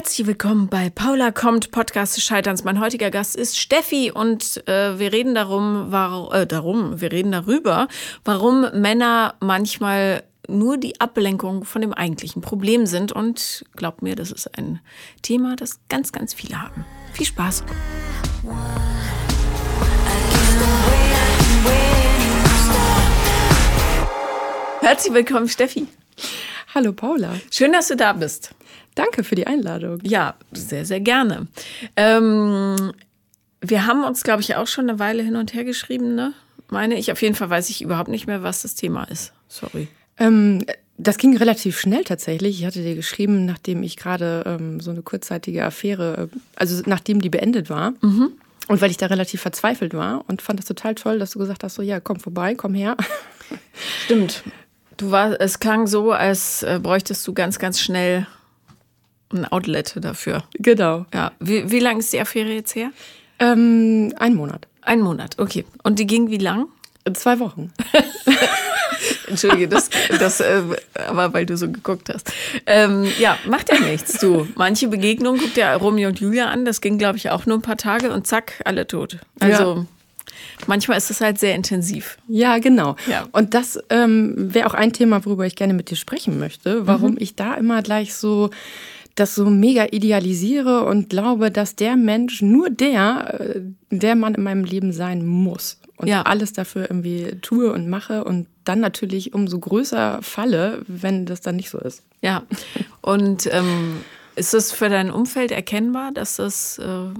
Herzlich 0.00 0.26
willkommen 0.26 0.68
bei 0.68 0.88
Paula 0.88 1.30
kommt, 1.30 1.72
Podcast 1.72 2.16
des 2.16 2.24
Scheiterns. 2.24 2.64
Mein 2.64 2.80
heutiger 2.80 3.10
Gast 3.10 3.36
ist 3.36 3.60
Steffi 3.60 4.10
und 4.10 4.66
äh, 4.66 4.98
wir 4.98 5.12
reden 5.12 5.34
darum, 5.34 5.88
warum, 5.90 6.32
äh, 6.32 6.46
darum, 6.46 7.02
wir 7.02 7.12
reden 7.12 7.32
darüber, 7.32 7.86
warum 8.24 8.62
Männer 8.72 9.34
manchmal 9.40 10.22
nur 10.48 10.78
die 10.78 10.98
Ablenkung 11.02 11.66
von 11.66 11.82
dem 11.82 11.92
eigentlichen 11.92 12.40
Problem 12.40 12.86
sind. 12.86 13.12
Und 13.12 13.66
glaubt 13.76 14.00
mir, 14.00 14.16
das 14.16 14.32
ist 14.32 14.56
ein 14.56 14.80
Thema, 15.20 15.54
das 15.54 15.80
ganz, 15.90 16.12
ganz 16.12 16.32
viele 16.32 16.62
haben. 16.62 16.86
Viel 17.12 17.26
Spaß. 17.26 17.62
Herzlich 24.80 25.12
willkommen, 25.12 25.50
Steffi. 25.50 25.86
Hallo 26.74 26.94
Paula. 26.94 27.34
Schön, 27.50 27.72
dass 27.72 27.88
du 27.88 27.96
da 27.96 28.14
bist. 28.14 28.54
Danke 28.94 29.24
für 29.24 29.34
die 29.34 29.46
Einladung. 29.46 29.98
Ja, 30.02 30.34
sehr, 30.52 30.84
sehr 30.84 31.00
gerne. 31.00 31.46
Ähm, 31.96 32.92
wir 33.60 33.86
haben 33.86 34.04
uns, 34.04 34.22
glaube 34.22 34.42
ich, 34.42 34.56
auch 34.56 34.66
schon 34.66 34.88
eine 34.88 34.98
Weile 34.98 35.22
hin 35.22 35.36
und 35.36 35.54
her 35.54 35.64
geschrieben, 35.64 36.14
ne? 36.14 36.32
Meine 36.68 36.98
ich. 36.98 37.12
Auf 37.12 37.22
jeden 37.22 37.34
Fall 37.34 37.50
weiß 37.50 37.68
ich 37.70 37.82
überhaupt 37.82 38.08
nicht 38.08 38.26
mehr, 38.26 38.42
was 38.42 38.62
das 38.62 38.74
Thema 38.74 39.04
ist. 39.04 39.32
Sorry. 39.48 39.88
Ähm, 40.18 40.64
das 40.98 41.18
ging 41.18 41.36
relativ 41.36 41.78
schnell 41.78 42.04
tatsächlich. 42.04 42.60
Ich 42.60 42.66
hatte 42.66 42.82
dir 42.82 42.94
geschrieben, 42.94 43.46
nachdem 43.46 43.82
ich 43.82 43.96
gerade 43.96 44.44
ähm, 44.46 44.80
so 44.80 44.90
eine 44.90 45.02
kurzzeitige 45.02 45.64
Affäre, 45.64 46.28
äh, 46.32 46.38
also 46.56 46.82
nachdem 46.86 47.20
die 47.20 47.30
beendet 47.30 47.70
war. 47.70 47.92
Mhm. 48.02 48.32
Und 48.68 48.80
weil 48.80 48.90
ich 48.90 48.98
da 48.98 49.06
relativ 49.06 49.40
verzweifelt 49.40 49.94
war 49.94 50.24
und 50.28 50.42
fand 50.42 50.58
das 50.58 50.66
total 50.66 50.94
toll, 50.94 51.18
dass 51.18 51.32
du 51.32 51.38
gesagt 51.38 51.64
hast, 51.64 51.74
so 51.74 51.82
ja, 51.82 51.98
komm 51.98 52.20
vorbei, 52.20 52.54
komm 52.54 52.74
her. 52.74 52.96
Stimmt. 54.04 54.44
Du 54.96 55.10
war, 55.10 55.40
es 55.40 55.58
klang 55.58 55.86
so, 55.86 56.12
als 56.12 56.62
äh, 56.62 56.78
bräuchtest 56.80 57.26
du 57.26 57.32
ganz, 57.32 57.58
ganz 57.58 57.80
schnell 57.80 58.26
ein 59.32 59.50
Outlet 59.50 59.94
dafür. 59.96 60.44
Genau. 60.54 61.06
Ja. 61.14 61.32
Wie, 61.40 61.70
wie 61.70 61.80
lange 61.80 62.00
ist 62.00 62.12
die 62.12 62.20
Affäre 62.20 62.52
jetzt 62.52 62.74
her? 62.74 62.90
Ähm, 63.38 64.12
ein 64.18 64.34
Monat. 64.34 64.66
Ein 64.82 65.00
Monat, 65.00 65.38
okay. 65.38 65.64
Und 65.82 65.98
die 65.98 66.06
ging 66.06 66.30
wie 66.30 66.38
lang? 66.38 66.66
Zwei 67.14 67.38
Wochen. 67.38 67.72
Entschuldige, 69.26 69.68
das, 69.68 69.88
das 70.18 70.40
äh, 70.40 70.62
aber 71.08 71.32
weil 71.32 71.46
du 71.46 71.56
so 71.56 71.70
geguckt 71.70 72.10
hast. 72.12 72.32
Ähm, 72.66 73.06
ja, 73.18 73.38
macht 73.46 73.70
ja 73.72 73.78
nichts. 73.78 74.18
Du, 74.18 74.46
manche 74.56 74.88
Begegnungen 74.88 75.40
guckt 75.40 75.56
ja 75.56 75.74
Romeo 75.74 76.08
und 76.08 76.20
Julia 76.20 76.46
an. 76.46 76.64
Das 76.64 76.80
ging, 76.80 76.98
glaube 76.98 77.16
ich, 77.16 77.30
auch 77.30 77.46
nur 77.46 77.58
ein 77.58 77.62
paar 77.62 77.76
Tage 77.76 78.12
und 78.12 78.26
zack, 78.26 78.60
alle 78.64 78.86
tot. 78.86 79.18
Also 79.38 79.76
ja. 79.76 79.86
manchmal 80.66 80.98
ist 80.98 81.10
es 81.10 81.20
halt 81.20 81.38
sehr 81.38 81.54
intensiv. 81.54 82.18
Ja, 82.28 82.58
genau. 82.58 82.96
Ja. 83.06 83.26
Und 83.32 83.54
das 83.54 83.78
ähm, 83.88 84.34
wäre 84.36 84.66
auch 84.66 84.74
ein 84.74 84.92
Thema, 84.92 85.24
worüber 85.24 85.46
ich 85.46 85.56
gerne 85.56 85.72
mit 85.72 85.90
dir 85.90 85.96
sprechen 85.96 86.38
möchte. 86.38 86.86
Warum 86.86 87.12
mhm. 87.12 87.18
ich 87.20 87.36
da 87.36 87.54
immer 87.54 87.82
gleich 87.82 88.14
so 88.14 88.50
das 89.14 89.34
so 89.34 89.46
mega 89.50 89.86
idealisiere 89.90 90.84
und 90.84 91.10
glaube, 91.10 91.50
dass 91.50 91.76
der 91.76 91.96
Mensch 91.96 92.42
nur 92.42 92.70
der, 92.70 93.40
äh, 93.40 93.60
der 93.90 94.14
Mann 94.14 94.34
in 94.34 94.42
meinem 94.42 94.64
Leben 94.64 94.92
sein 94.92 95.26
muss. 95.26 95.78
Und 95.96 96.08
ja. 96.08 96.22
alles 96.22 96.54
dafür 96.54 96.82
irgendwie 96.88 97.36
tue 97.42 97.70
und 97.70 97.88
mache 97.88 98.24
und 98.24 98.46
dann 98.64 98.80
natürlich 98.80 99.34
umso 99.34 99.58
größer 99.58 100.20
falle, 100.22 100.82
wenn 100.86 101.26
das 101.26 101.42
dann 101.42 101.56
nicht 101.56 101.68
so 101.68 101.78
ist. 101.78 102.02
Ja. 102.22 102.44
Und 103.02 103.46
ähm, 103.52 104.00
ist 104.34 104.54
es 104.54 104.72
für 104.72 104.88
dein 104.88 105.10
Umfeld 105.10 105.50
erkennbar, 105.50 106.12
dass 106.12 106.36
das 106.36 106.78
äh, 106.78 107.12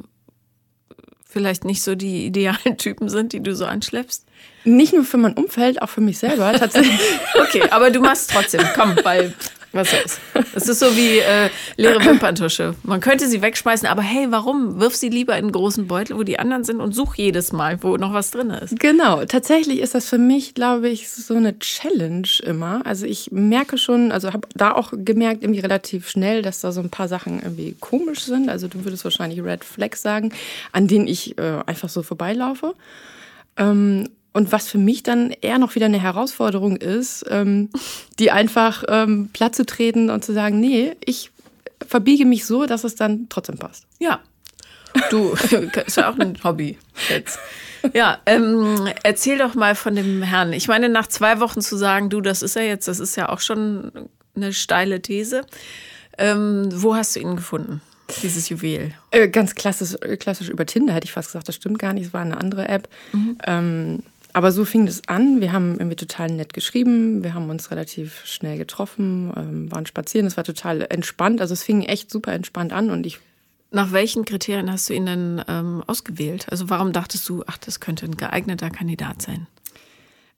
vielleicht 1.27 1.65
nicht 1.65 1.83
so 1.83 1.95
die 1.95 2.25
idealen 2.25 2.79
Typen 2.79 3.11
sind, 3.11 3.35
die 3.35 3.43
du 3.43 3.55
so 3.55 3.67
anschleppst? 3.67 4.25
Nicht 4.65 4.93
nur 4.93 5.05
für 5.05 5.19
mein 5.19 5.35
Umfeld, 5.35 5.83
auch 5.83 5.89
für 5.89 6.01
mich 6.01 6.19
selber 6.19 6.53
tatsächlich. 6.53 7.01
okay, 7.35 7.63
aber 7.71 7.91
du 7.91 8.01
machst 8.01 8.31
trotzdem. 8.31 8.63
Komm, 8.75 8.97
weil 9.03 9.35
was 9.73 9.93
ist? 9.93 10.21
Es 10.55 10.69
ist 10.69 10.81
so 10.81 10.97
wie 10.97 11.19
äh, 11.19 11.49
leere 11.77 12.05
Wimperntusche. 12.05 12.75
Man 12.83 13.01
könnte 13.01 13.29
sie 13.29 13.41
wegschmeißen, 13.41 13.87
aber 13.87 14.03
hey, 14.03 14.27
warum? 14.31 14.81
Wirf 14.81 14.97
sie 14.97 15.09
lieber 15.09 15.35
in 15.35 15.45
einen 15.45 15.53
großen 15.53 15.87
Beutel, 15.87 16.17
wo 16.17 16.25
die 16.25 16.39
anderen 16.39 16.65
sind 16.65 16.81
und 16.81 16.93
such 16.93 17.15
jedes 17.15 17.53
Mal, 17.53 17.83
wo 17.83 17.97
noch 17.97 18.13
was 18.13 18.33
drin 18.33 18.51
ist. 18.51 18.79
Genau. 18.81 19.25
Tatsächlich 19.25 19.79
ist 19.79 19.95
das 19.95 20.09
für 20.09 20.19
mich, 20.19 20.55
glaube 20.55 20.89
ich, 20.89 21.09
so 21.09 21.35
eine 21.35 21.59
Challenge 21.59 22.29
immer. 22.43 22.85
Also 22.85 23.07
ich 23.07 23.31
merke 23.31 23.79
schon, 23.79 24.11
also 24.11 24.33
habe 24.33 24.49
da 24.55 24.73
auch 24.73 24.93
gemerkt, 24.93 25.43
irgendwie 25.43 25.61
relativ 25.61 26.09
schnell, 26.09 26.43
dass 26.43 26.61
da 26.61 26.73
so 26.73 26.81
ein 26.81 26.91
paar 26.91 27.09
Sachen 27.09 27.41
irgendwie 27.41 27.77
komisch 27.79 28.23
sind. 28.23 28.49
Also 28.49 28.67
du 28.67 28.85
würdest 28.85 29.05
wahrscheinlich 29.05 29.43
Red 29.43 29.65
Flags 29.65 30.03
sagen, 30.03 30.33
an 30.73 30.89
denen 30.89 31.07
ich 31.07 31.39
äh, 31.39 31.61
einfach 31.67 31.89
so 31.89 32.03
vorbeilaufe. 32.03 32.75
Ähm, 33.57 34.09
und 34.33 34.53
was 34.53 34.69
für 34.69 34.79
mich 34.79 35.03
dann 35.03 35.31
eher 35.41 35.59
noch 35.59 35.75
wieder 35.75 35.87
eine 35.87 36.01
Herausforderung 36.01 36.77
ist, 36.77 37.25
ähm, 37.29 37.71
die 38.19 38.31
einfach 38.31 38.85
ähm, 38.89 39.31
platt 39.33 39.55
zu 39.55 39.67
treten 39.67 40.11
und 40.11 40.25
zu 40.25 40.33
sagen, 40.33 40.61
nee, 40.61 40.97
ich 41.05 41.31
verbiege 41.87 42.25
mich 42.27 42.45
so, 42.47 42.67
dass 42.67 42.85
es 42.85 42.95
dann 42.95 43.27
trotzdem 43.29 43.59
passt. 43.59 43.87
Ja. 43.99 44.21
Du, 45.11 45.33
ist 45.87 45.97
ja 45.97 46.11
auch 46.11 46.19
ein 46.19 46.39
Hobby 46.45 46.79
jetzt. 47.09 47.39
Ja, 47.95 48.19
ähm, 48.27 48.89
erzähl 49.03 49.39
doch 49.39 49.55
mal 49.55 49.75
von 49.75 49.95
dem 49.95 50.23
Herrn. 50.23 50.53
Ich 50.53 50.69
meine, 50.69 50.89
nach 50.89 51.07
zwei 51.07 51.41
Wochen 51.41 51.61
zu 51.61 51.77
sagen, 51.77 52.11
du, 52.11 52.21
das 52.21 52.43
ist 52.43 52.57
er 52.57 52.67
jetzt, 52.67 52.89
das 52.89 53.01
ist 53.01 53.17
ja 53.17 53.31
auch 53.31 53.41
schon 53.41 53.91
eine 54.37 54.53
steile 54.53 55.01
These. 55.01 55.47
Ähm, 56.19 56.69
wo 56.73 56.95
hast 56.95 57.17
du 57.17 57.21
ihn 57.21 57.37
gefunden? 57.37 57.81
Dieses 58.23 58.49
Juwel. 58.49 58.93
Äh, 59.13 59.29
ganz 59.29 59.55
klassisch, 59.55 59.97
klassisch 60.19 60.49
über 60.49 60.67
Tinder 60.67 60.93
hätte 60.93 61.07
ich 61.07 61.13
fast 61.13 61.29
gesagt. 61.29 61.49
Das 61.49 61.55
stimmt 61.55 61.79
gar 61.79 61.93
nicht. 61.93 62.09
Es 62.09 62.13
war 62.13 62.23
eine 62.23 62.39
andere 62.39 62.69
App. 62.69 62.89
Mhm. 63.13 63.39
Ähm, 63.47 64.03
aber 64.33 64.53
so 64.53 64.65
fing 64.65 64.87
das 64.87 65.03
an. 65.07 65.41
Wir 65.41 65.53
haben 65.53 65.73
irgendwie 65.73 65.97
total 65.97 66.31
nett 66.31 66.53
geschrieben. 66.53 67.23
Wir 67.23 67.35
haben 67.35 67.51
uns 67.51 67.71
relativ 67.71 68.25
schnell 68.25 68.59
getroffen, 68.59 69.33
ähm, 69.37 69.73
waren 69.73 69.87
spazieren. 69.87 70.27
Es 70.27 70.37
war 70.37 70.45
total 70.45 70.87
entspannt. 70.89 71.41
Also 71.41 71.55
es 71.55 71.63
fing 71.63 71.83
echt 71.83 72.11
super 72.11 72.33
entspannt 72.33 72.73
an 72.73 72.91
und 72.91 73.07
ich. 73.07 73.19
Nach 73.73 73.93
welchen 73.93 74.25
Kriterien 74.25 74.71
hast 74.71 74.89
du 74.89 74.95
ihn 74.95 75.07
denn 75.07 75.45
ähm, 75.47 75.85
ausgewählt? 75.87 76.47
Also 76.51 76.71
warum 76.71 76.93
dachtest 76.93 77.29
du, 77.29 77.45
ach, 77.47 77.59
das 77.59 77.79
könnte 77.79 78.05
ein 78.05 78.17
geeigneter 78.17 78.69
Kandidat 78.69 79.23
sein? 79.23 79.47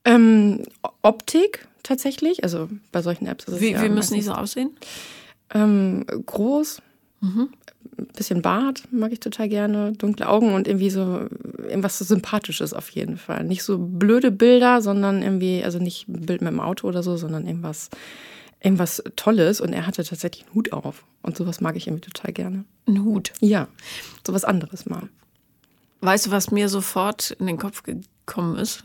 Ähm, 0.04 0.64
Optik 1.00 1.66
tatsächlich. 1.82 2.44
Also 2.44 2.68
bei 2.90 3.00
solchen 3.00 3.26
Apps 3.26 3.44
ist 3.44 3.54
es 3.54 3.60
Wie, 3.60 3.72
ja 3.72 3.82
wie 3.82 3.88
müssen 3.88 4.14
die 4.14 4.22
so 4.22 4.32
aussehen? 4.32 4.76
Ähm, 5.54 6.04
groß, 6.26 6.82
mhm 7.20 7.48
bisschen 8.14 8.42
Bart 8.42 8.82
mag 8.90 9.12
ich 9.12 9.20
total 9.20 9.48
gerne, 9.48 9.92
dunkle 9.92 10.28
Augen 10.28 10.54
und 10.54 10.68
irgendwie 10.68 10.90
so 10.90 11.26
irgendwas 11.58 11.98
so 11.98 12.04
Sympathisches 12.04 12.74
auf 12.74 12.90
jeden 12.90 13.16
Fall. 13.16 13.44
Nicht 13.44 13.62
so 13.62 13.78
blöde 13.78 14.30
Bilder, 14.30 14.82
sondern 14.82 15.22
irgendwie, 15.22 15.64
also 15.64 15.78
nicht 15.78 16.08
ein 16.08 16.26
Bild 16.26 16.42
mit 16.42 16.52
dem 16.52 16.60
Auto 16.60 16.88
oder 16.88 17.02
so, 17.02 17.16
sondern 17.16 17.46
irgendwas, 17.46 17.90
irgendwas 18.60 19.02
Tolles. 19.16 19.60
Und 19.60 19.72
er 19.72 19.86
hatte 19.86 20.04
tatsächlich 20.04 20.44
einen 20.46 20.54
Hut 20.54 20.72
auf. 20.72 21.04
Und 21.22 21.36
sowas 21.36 21.60
mag 21.60 21.76
ich 21.76 21.86
irgendwie 21.86 22.08
total 22.08 22.32
gerne. 22.32 22.64
Ein 22.86 23.04
Hut? 23.04 23.32
Ja, 23.40 23.68
sowas 24.26 24.44
anderes 24.44 24.86
mal. 24.86 25.08
Weißt 26.00 26.26
du, 26.26 26.30
was 26.30 26.50
mir 26.50 26.68
sofort 26.68 27.30
in 27.32 27.46
den 27.46 27.58
Kopf 27.58 27.82
gekommen 27.82 28.56
ist? 28.56 28.82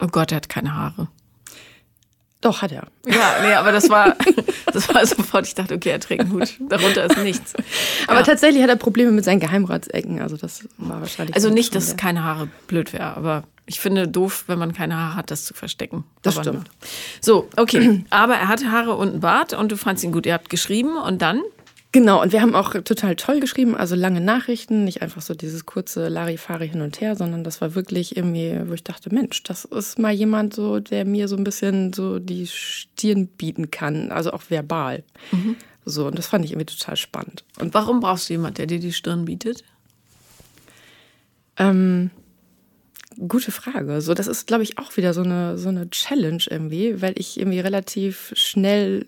Oh 0.00 0.08
Gott, 0.08 0.32
er 0.32 0.36
hat 0.36 0.48
keine 0.48 0.74
Haare. 0.74 1.08
Doch, 2.40 2.62
hat 2.62 2.72
er. 2.72 2.86
Ja, 3.06 3.34
nee, 3.42 3.52
aber 3.52 3.70
das 3.70 3.90
war, 3.90 4.16
das 4.72 4.88
war 4.92 5.04
sofort, 5.04 5.46
ich 5.46 5.54
dachte, 5.54 5.74
okay, 5.74 5.90
er 5.90 6.00
trägt 6.00 6.22
einen 6.22 6.32
Hut. 6.32 6.54
Darunter 6.68 7.04
ist 7.04 7.18
nichts. 7.18 7.52
Aber 8.06 8.20
ja. 8.20 8.22
tatsächlich 8.22 8.62
hat 8.62 8.70
er 8.70 8.76
Probleme 8.76 9.10
mit 9.10 9.24
seinen 9.24 9.40
Geheimratsecken. 9.40 10.22
Also 10.22 10.38
das 10.38 10.66
war 10.78 11.00
wahrscheinlich. 11.00 11.34
Also 11.36 11.50
nicht, 11.50 11.74
dass 11.74 11.96
keine 11.96 12.24
Haare 12.24 12.48
blöd 12.66 12.94
wäre, 12.94 13.16
aber 13.16 13.44
ich 13.66 13.78
finde 13.78 14.08
doof, 14.08 14.44
wenn 14.46 14.58
man 14.58 14.72
keine 14.72 14.96
Haare 14.96 15.16
hat, 15.16 15.30
das 15.30 15.44
zu 15.44 15.54
verstecken. 15.54 16.04
Das 16.22 16.36
aber 16.36 16.48
stimmt. 16.48 16.70
So, 17.20 17.48
okay. 17.56 18.04
Aber 18.10 18.34
er 18.34 18.48
hatte 18.48 18.72
Haare 18.72 18.96
und 18.96 19.10
einen 19.10 19.20
Bart 19.20 19.52
und 19.52 19.70
du 19.70 19.76
fandst 19.76 20.02
ihn 20.02 20.10
gut. 20.10 20.24
Ihr 20.26 20.34
habt 20.34 20.50
geschrieben 20.50 20.96
und 20.96 21.22
dann? 21.22 21.42
Genau, 21.92 22.22
und 22.22 22.32
wir 22.32 22.40
haben 22.40 22.54
auch 22.54 22.72
total 22.84 23.16
toll 23.16 23.40
geschrieben, 23.40 23.74
also 23.74 23.96
lange 23.96 24.20
Nachrichten, 24.20 24.84
nicht 24.84 25.02
einfach 25.02 25.22
so 25.22 25.34
dieses 25.34 25.66
kurze 25.66 26.08
Larifari 26.08 26.68
hin 26.68 26.82
und 26.82 27.00
her, 27.00 27.16
sondern 27.16 27.42
das 27.42 27.60
war 27.60 27.74
wirklich 27.74 28.16
irgendwie, 28.16 28.60
wo 28.66 28.74
ich 28.74 28.84
dachte, 28.84 29.12
Mensch, 29.12 29.42
das 29.42 29.64
ist 29.64 29.98
mal 29.98 30.12
jemand 30.12 30.54
so, 30.54 30.78
der 30.78 31.04
mir 31.04 31.26
so 31.26 31.36
ein 31.36 31.42
bisschen 31.42 31.92
so 31.92 32.20
die 32.20 32.46
Stirn 32.46 33.26
bieten 33.26 33.72
kann, 33.72 34.12
also 34.12 34.32
auch 34.32 34.44
verbal. 34.50 35.02
Mhm. 35.32 35.56
So, 35.84 36.06
und 36.06 36.16
das 36.16 36.28
fand 36.28 36.44
ich 36.44 36.52
irgendwie 36.52 36.76
total 36.76 36.96
spannend. 36.96 37.42
Und 37.58 37.74
warum 37.74 37.98
brauchst 37.98 38.28
du 38.28 38.34
jemanden, 38.34 38.56
der 38.56 38.66
dir 38.66 38.78
die 38.78 38.92
Stirn 38.92 39.24
bietet? 39.24 39.64
Ähm, 41.56 42.10
gute 43.26 43.50
Frage. 43.50 44.00
So, 44.00 44.14
das 44.14 44.28
ist, 44.28 44.46
glaube 44.46 44.62
ich, 44.62 44.78
auch 44.78 44.96
wieder 44.96 45.12
so 45.12 45.22
eine, 45.22 45.58
so 45.58 45.68
eine 45.68 45.90
Challenge 45.90 46.44
irgendwie, 46.48 47.02
weil 47.02 47.14
ich 47.16 47.38
irgendwie 47.38 47.60
relativ 47.60 48.32
schnell 48.36 49.06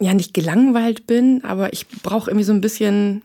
ja 0.00 0.14
nicht 0.14 0.34
gelangweilt 0.34 1.06
bin, 1.06 1.44
aber 1.44 1.72
ich 1.72 1.88
brauche 1.88 2.30
irgendwie 2.30 2.44
so 2.44 2.52
ein 2.52 2.60
bisschen, 2.60 3.22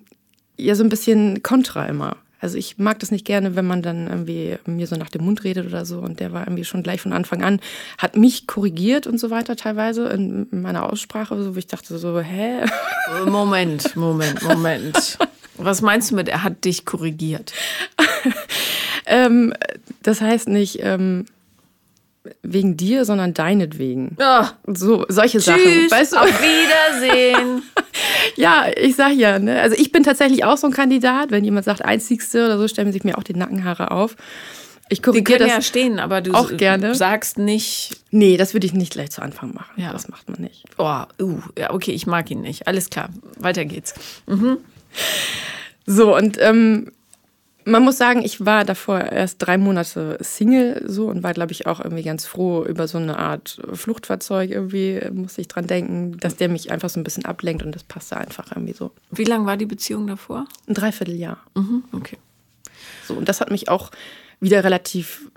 ja, 0.57 0.75
so 0.75 0.83
ein 0.83 0.89
bisschen 0.89 1.43
Kontra 1.43 1.85
immer. 1.85 2.17
Also 2.43 2.57
ich 2.57 2.77
mag 2.77 2.99
das 2.99 3.09
nicht 3.09 3.25
gerne, 3.25 3.55
wenn 3.55 3.65
man 3.65 3.81
dann 3.81 4.07
irgendwie 4.07 4.57
mir 4.65 4.85
so 4.85 4.97
nach 4.97 5.09
dem 5.09 5.23
Mund 5.23 5.45
redet 5.45 5.65
oder 5.65 5.85
so. 5.85 5.99
Und 5.99 6.19
der 6.19 6.33
war 6.33 6.45
irgendwie 6.45 6.65
schon 6.65 6.83
gleich 6.83 6.99
von 6.99 7.13
Anfang 7.13 7.41
an, 7.41 7.61
hat 7.97 8.17
mich 8.17 8.47
korrigiert 8.47 9.07
und 9.07 9.17
so 9.17 9.29
weiter 9.29 9.55
teilweise 9.55 10.09
in 10.09 10.47
meiner 10.51 10.91
Aussprache, 10.91 11.41
so, 11.41 11.55
wo 11.55 11.57
ich 11.57 11.67
dachte 11.67 11.97
so, 11.97 12.19
hä? 12.19 12.65
Moment, 13.25 13.95
Moment, 13.95 14.43
Moment. 14.43 15.17
Was 15.55 15.81
meinst 15.81 16.11
du 16.11 16.15
mit, 16.15 16.27
er 16.27 16.43
hat 16.43 16.65
dich 16.65 16.83
korrigiert? 16.83 17.53
ähm, 19.05 19.53
das 20.01 20.19
heißt 20.19 20.49
nicht, 20.49 20.79
ähm, 20.81 21.25
wegen 22.41 22.77
dir, 22.77 23.05
sondern 23.05 23.33
deinetwegen. 23.33 24.17
Oh. 24.19 24.45
So, 24.67 25.05
solche 25.09 25.39
Tschüss, 25.39 25.45
Sachen. 25.45 25.91
Weißt 25.91 26.13
du? 26.13 26.17
Auf 26.17 26.41
Wiedersehen. 26.41 27.63
ja, 28.35 28.67
ich 28.75 28.95
sag 28.95 29.13
ja, 29.13 29.39
ne? 29.39 29.59
Also 29.61 29.75
ich 29.77 29.91
bin 29.91 30.03
tatsächlich 30.03 30.43
auch 30.45 30.57
so 30.57 30.67
ein 30.67 30.73
Kandidat. 30.73 31.31
Wenn 31.31 31.43
jemand 31.43 31.65
sagt 31.65 31.83
Einzigste 31.83 32.45
oder 32.45 32.57
so, 32.57 32.67
stellen 32.67 32.91
sich 32.91 33.03
mir 33.03 33.17
auch 33.17 33.23
die 33.23 33.33
Nackenhaare 33.33 33.91
auf. 33.91 34.15
Ich 34.89 35.01
korrigiere 35.01 35.39
das 35.39 35.47
ja 35.47 35.61
stehen, 35.61 35.99
aber 35.99 36.21
du 36.21 36.33
auch 36.33 36.55
gerne. 36.55 36.93
sagst 36.93 37.37
nicht. 37.37 37.97
Nee, 38.11 38.37
das 38.37 38.53
würde 38.53 38.67
ich 38.67 38.73
nicht 38.73 38.93
gleich 38.93 39.11
zu 39.11 39.21
Anfang 39.21 39.53
machen. 39.53 39.81
Ja. 39.81 39.91
Das 39.91 40.07
macht 40.09 40.29
man 40.29 40.41
nicht. 40.41 40.65
Oh, 40.77 41.03
uh, 41.21 41.39
ja, 41.57 41.71
okay, 41.71 41.91
ich 41.91 42.05
mag 42.05 42.29
ihn 42.29 42.41
nicht. 42.41 42.67
Alles 42.67 42.89
klar, 42.89 43.09
weiter 43.37 43.65
geht's. 43.65 43.93
Mhm. 44.27 44.57
So, 45.85 46.15
und 46.15 46.37
ähm, 46.39 46.91
man 47.65 47.83
muss 47.83 47.98
sagen, 47.98 48.24
ich 48.24 48.45
war 48.45 48.65
davor 48.65 49.00
erst 49.00 49.38
drei 49.39 49.57
Monate 49.57 50.18
Single 50.21 50.83
so 50.86 51.07
und 51.07 51.24
war, 51.24 51.33
glaube 51.33 51.51
ich, 51.51 51.68
auch 51.68 51.80
irgendwie 51.80 52.04
ganz 52.04 52.25
froh 52.25 52.63
über 52.65 52.88
so 52.88 52.98
eine 52.98 53.18
Art 53.18 53.60
Fluchtfahrzeug. 53.74 54.51
Irgendwie 54.51 55.01
musste 55.12 55.42
ich 55.42 55.48
dran 55.48 55.68
denken, 55.68 56.18
dass 56.18 56.36
der 56.36 56.50
mich 56.50 56.71
einfach 56.71 56.89
so 56.89 57.00
ein 57.00 57.04
bisschen 57.04 57.25
ablenkt 57.25 57.63
und 57.63 57.74
das 57.74 57.83
passte 57.83 58.18
einfach 58.18 58.51
irgendwie 58.51 58.74
so. 58.74 58.92
Wie 59.12 59.24
lang 59.24 59.45
war 59.45 59.57
die 59.57 59.65
Beziehung 59.65 60.07
davor? 60.07 60.45
Ein 60.68 60.74
Dreivierteljahr. 60.74 61.38
Mhm, 61.56 61.83
okay. 61.94 62.18
So, 63.07 63.13
und 63.15 63.30
das 63.30 63.42
hat 63.42 63.51
mich 63.51 63.69
auch 63.69 63.92
wieder 64.39 64.63
relativ 64.63 65.31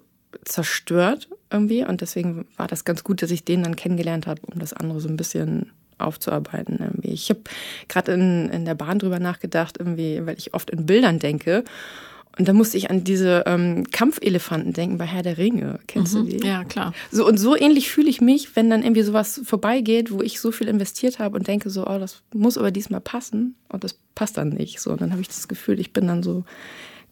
zerstört 0.44 1.28
irgendwie 1.50 1.84
und 1.84 2.00
deswegen 2.00 2.46
war 2.56 2.66
das 2.66 2.84
ganz 2.84 3.04
gut, 3.04 3.22
dass 3.22 3.30
ich 3.30 3.44
den 3.44 3.62
dann 3.62 3.76
kennengelernt 3.76 4.26
habe, 4.26 4.40
um 4.52 4.58
das 4.58 4.72
andere 4.72 5.00
so 5.00 5.08
ein 5.08 5.16
bisschen 5.16 5.72
aufzuarbeiten. 5.98 6.78
Irgendwie. 6.80 7.10
Ich 7.10 7.30
habe 7.30 7.40
gerade 7.88 8.12
in, 8.12 8.50
in 8.50 8.64
der 8.64 8.74
Bahn 8.74 8.98
drüber 8.98 9.18
nachgedacht, 9.18 9.78
irgendwie, 9.78 10.24
weil 10.26 10.38
ich 10.38 10.54
oft 10.54 10.70
in 10.70 10.86
Bildern 10.86 11.18
denke 11.18 11.64
und 12.38 12.46
da 12.48 12.52
musste 12.52 12.76
ich 12.76 12.90
an 12.90 13.02
diese 13.04 13.44
ähm, 13.46 13.84
Kampfelefanten 13.90 14.72
denken 14.74 14.98
bei 14.98 15.06
Herr 15.06 15.22
der 15.22 15.38
Ringe. 15.38 15.80
Kennst 15.86 16.14
Mhm. 16.14 16.18
du 16.30 16.36
die? 16.38 16.46
Ja, 16.46 16.64
klar. 16.64 16.92
So 17.10 17.26
und 17.26 17.38
so 17.38 17.56
ähnlich 17.56 17.90
fühle 17.90 18.10
ich 18.10 18.20
mich, 18.20 18.54
wenn 18.56 18.68
dann 18.70 18.82
irgendwie 18.82 19.02
sowas 19.02 19.40
vorbeigeht, 19.44 20.10
wo 20.10 20.20
ich 20.20 20.38
so 20.40 20.52
viel 20.52 20.68
investiert 20.68 21.18
habe 21.18 21.36
und 21.38 21.46
denke 21.48 21.70
so, 21.70 21.86
oh, 21.86 21.98
das 21.98 22.22
muss 22.34 22.58
aber 22.58 22.70
diesmal 22.70 23.00
passen 23.00 23.54
und 23.68 23.84
das 23.84 23.98
passt 24.14 24.36
dann 24.36 24.50
nicht. 24.50 24.80
So 24.80 24.90
und 24.92 25.00
dann 25.00 25.12
habe 25.12 25.22
ich 25.22 25.28
das 25.28 25.48
Gefühl, 25.48 25.80
ich 25.80 25.92
bin 25.92 26.06
dann 26.06 26.22
so 26.22 26.44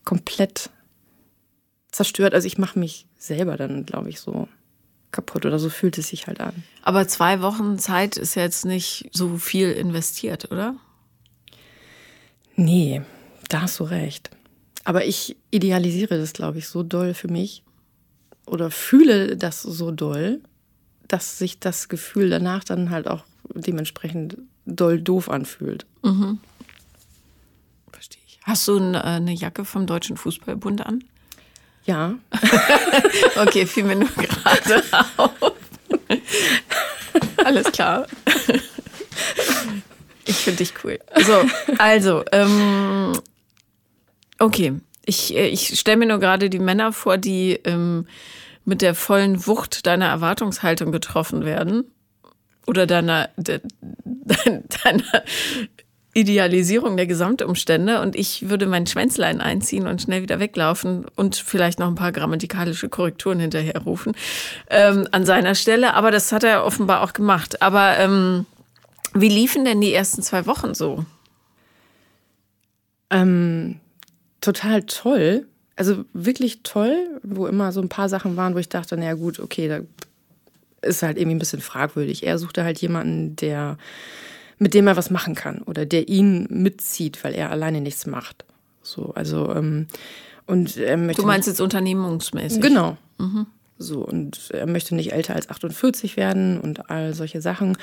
komplett 0.05 0.69
zerstört. 1.91 2.35
Also 2.35 2.47
ich 2.47 2.59
mache 2.59 2.79
mich 2.79 3.06
selber 3.17 3.56
dann, 3.56 3.87
glaube 3.87 4.11
ich, 4.11 4.20
so 4.20 4.49
kaputt 5.11 5.47
oder 5.47 5.59
so 5.61 5.70
fühlt 5.70 5.97
es 5.97 6.09
sich 6.09 6.27
halt 6.27 6.41
an. 6.41 6.65
Aber 6.82 7.06
zwei 7.09 7.41
Wochen 7.41 7.79
Zeit 7.79 8.17
ist 8.17 8.35
jetzt 8.35 8.65
nicht 8.67 9.09
so 9.12 9.38
viel 9.38 9.70
investiert, 9.70 10.50
oder? 10.50 10.75
Nee, 12.56 13.03
da 13.49 13.62
hast 13.62 13.79
du 13.81 13.85
recht. 13.85 14.31
Aber 14.85 15.05
ich 15.05 15.37
idealisiere 15.51 16.19
das, 16.19 16.33
glaube 16.33 16.59
ich, 16.59 16.69
so 16.69 16.83
doll 16.83 17.15
für 17.15 17.29
mich 17.29 17.63
oder 18.47 18.71
fühle 18.71 19.37
das 19.37 19.63
so 19.63 19.91
doll, 19.91 20.41
dass 21.09 21.39
sich 21.39 21.59
das 21.59 21.89
Gefühl 21.89 22.29
danach 22.31 22.65
dann 22.65 22.91
halt 22.91 23.09
auch 23.09 23.25
dementsprechend 23.55 24.37
doll 24.67 25.01
doof 25.01 25.31
anfühlt. 25.31 25.87
Verstehe 27.93 28.21
ich. 28.27 28.39
Hast 28.43 28.69
du 28.69 28.79
äh, 28.79 28.99
eine 28.99 29.33
Jacke 29.33 29.65
vom 29.65 29.87
Deutschen 29.87 30.17
Fußballbund 30.17 30.85
an? 30.85 31.03
Ja, 31.87 32.15
Okay, 33.37 33.67
fiel 33.67 33.85
mir 33.85 33.97
nur 33.97 34.09
gerade 34.17 34.83
auf. 35.17 35.53
Alles 37.45 37.71
klar. 37.73 38.07
Ich 40.27 40.37
finde 40.37 40.59
dich 40.59 40.73
cool. 40.83 40.99
So, 41.25 41.45
also, 41.79 42.25
ähm, 42.33 43.13
okay. 44.39 44.75
Ich, 45.05 45.35
äh, 45.35 45.49
ich 45.49 45.79
stelle 45.79 45.99
mir 45.99 46.07
nur 46.07 46.19
gerade 46.19 46.51
die 46.51 46.59
Männer 46.59 46.93
vor, 46.93 47.19
die 47.19 47.61
ähm, 47.65 48.07
mit 48.65 48.83
der 48.83 48.95
vollen 48.95 49.47
Wucht 49.47 49.87
deiner 49.87 50.07
Erwartungshaltung 50.07 50.93
getroffen 50.93 51.45
werden. 51.45 51.85
Oder 52.67 52.87
deiner, 52.87 53.29
de, 53.37 53.61
deiner 54.05 55.23
Idealisierung 56.15 56.97
der 56.97 57.07
Gesamtumstände 57.07 58.01
und 58.01 58.17
ich 58.17 58.49
würde 58.49 58.67
mein 58.67 58.87
Schwänzlein 58.87 59.41
einziehen 59.43 59.87
und 59.87 60.01
schnell 60.01 60.23
wieder 60.23 60.39
weglaufen 60.39 61.05
und 61.17 61.37
vielleicht 61.37 61.79
noch 61.79 61.89
ein 61.89 61.97
paar 61.97 62.13
grammatikalische 62.13 62.89
Korrekturen 62.89 63.41
hinterherrufen 63.41 64.15
ähm, 64.71 65.09
an 65.11 65.27
seiner 65.27 65.55
Stelle. 65.55 65.93
Aber 65.93 66.11
das 66.11 66.33
hat 66.33 66.45
er 66.45 66.65
offenbar 66.65 67.03
auch 67.03 67.13
gemacht. 67.13 67.61
Aber 67.61 67.99
ähm, 67.99 68.47
wie 69.13 69.29
liefen 69.29 69.67
denn 69.67 69.83
die 69.83 69.93
ersten 69.93 70.23
zwei 70.23 70.47
Wochen 70.47 70.73
so? 70.73 71.05
ähm, 73.15 73.81
total 74.44 74.82
toll. 74.82 75.46
Also 75.76 76.05
wirklich 76.12 76.62
toll, 76.62 77.20
wo 77.23 77.46
immer 77.46 77.73
so 77.73 77.81
ein 77.81 77.88
paar 77.88 78.08
Sachen 78.08 78.37
waren, 78.37 78.55
wo 78.55 78.58
ich 78.58 78.69
dachte, 78.69 78.96
naja 78.96 79.14
gut, 79.14 79.41
okay, 79.41 79.69
da 79.69 79.81
ist 80.82 81.02
halt 81.02 81.19
irgendwie 81.19 81.37
ein 81.37 81.41
bisschen 81.41 81.61
fragwürdig. 81.61 82.25
Er 82.25 82.38
suchte 82.38 82.62
halt 82.62 82.79
jemanden, 82.79 83.37
der 83.37 83.79
mit 84.58 84.73
dem 84.73 84.87
er 84.87 84.96
was 84.96 85.11
machen 85.11 85.35
kann 85.35 85.58
oder 85.62 85.85
der 85.85 86.08
ihn 86.08 86.46
mitzieht, 86.49 87.25
weil 87.25 87.35
er 87.35 87.50
alleine 87.50 87.81
nichts 87.81 88.06
macht. 88.06 88.44
So, 88.82 89.12
also 89.14 89.52
ähm, 89.52 89.88
und 90.46 90.76
er 90.76 90.96
möchte 90.96 91.23
Du 91.23 91.26
meinst 91.26 91.49
jetzt 91.49 91.61
unternehmungsmäßig? 91.61 92.61
Genau. 92.61 92.96
So, 93.79 94.00
und 94.06 94.50
er 94.50 94.67
möchte 94.67 94.94
nicht 94.94 95.12
älter 95.12 95.35
als 95.35 95.49
48 95.49 96.17
werden 96.17 96.61
und 96.61 96.91
all 96.91 97.14
solche 97.14 97.41
Sachen, 97.41 97.76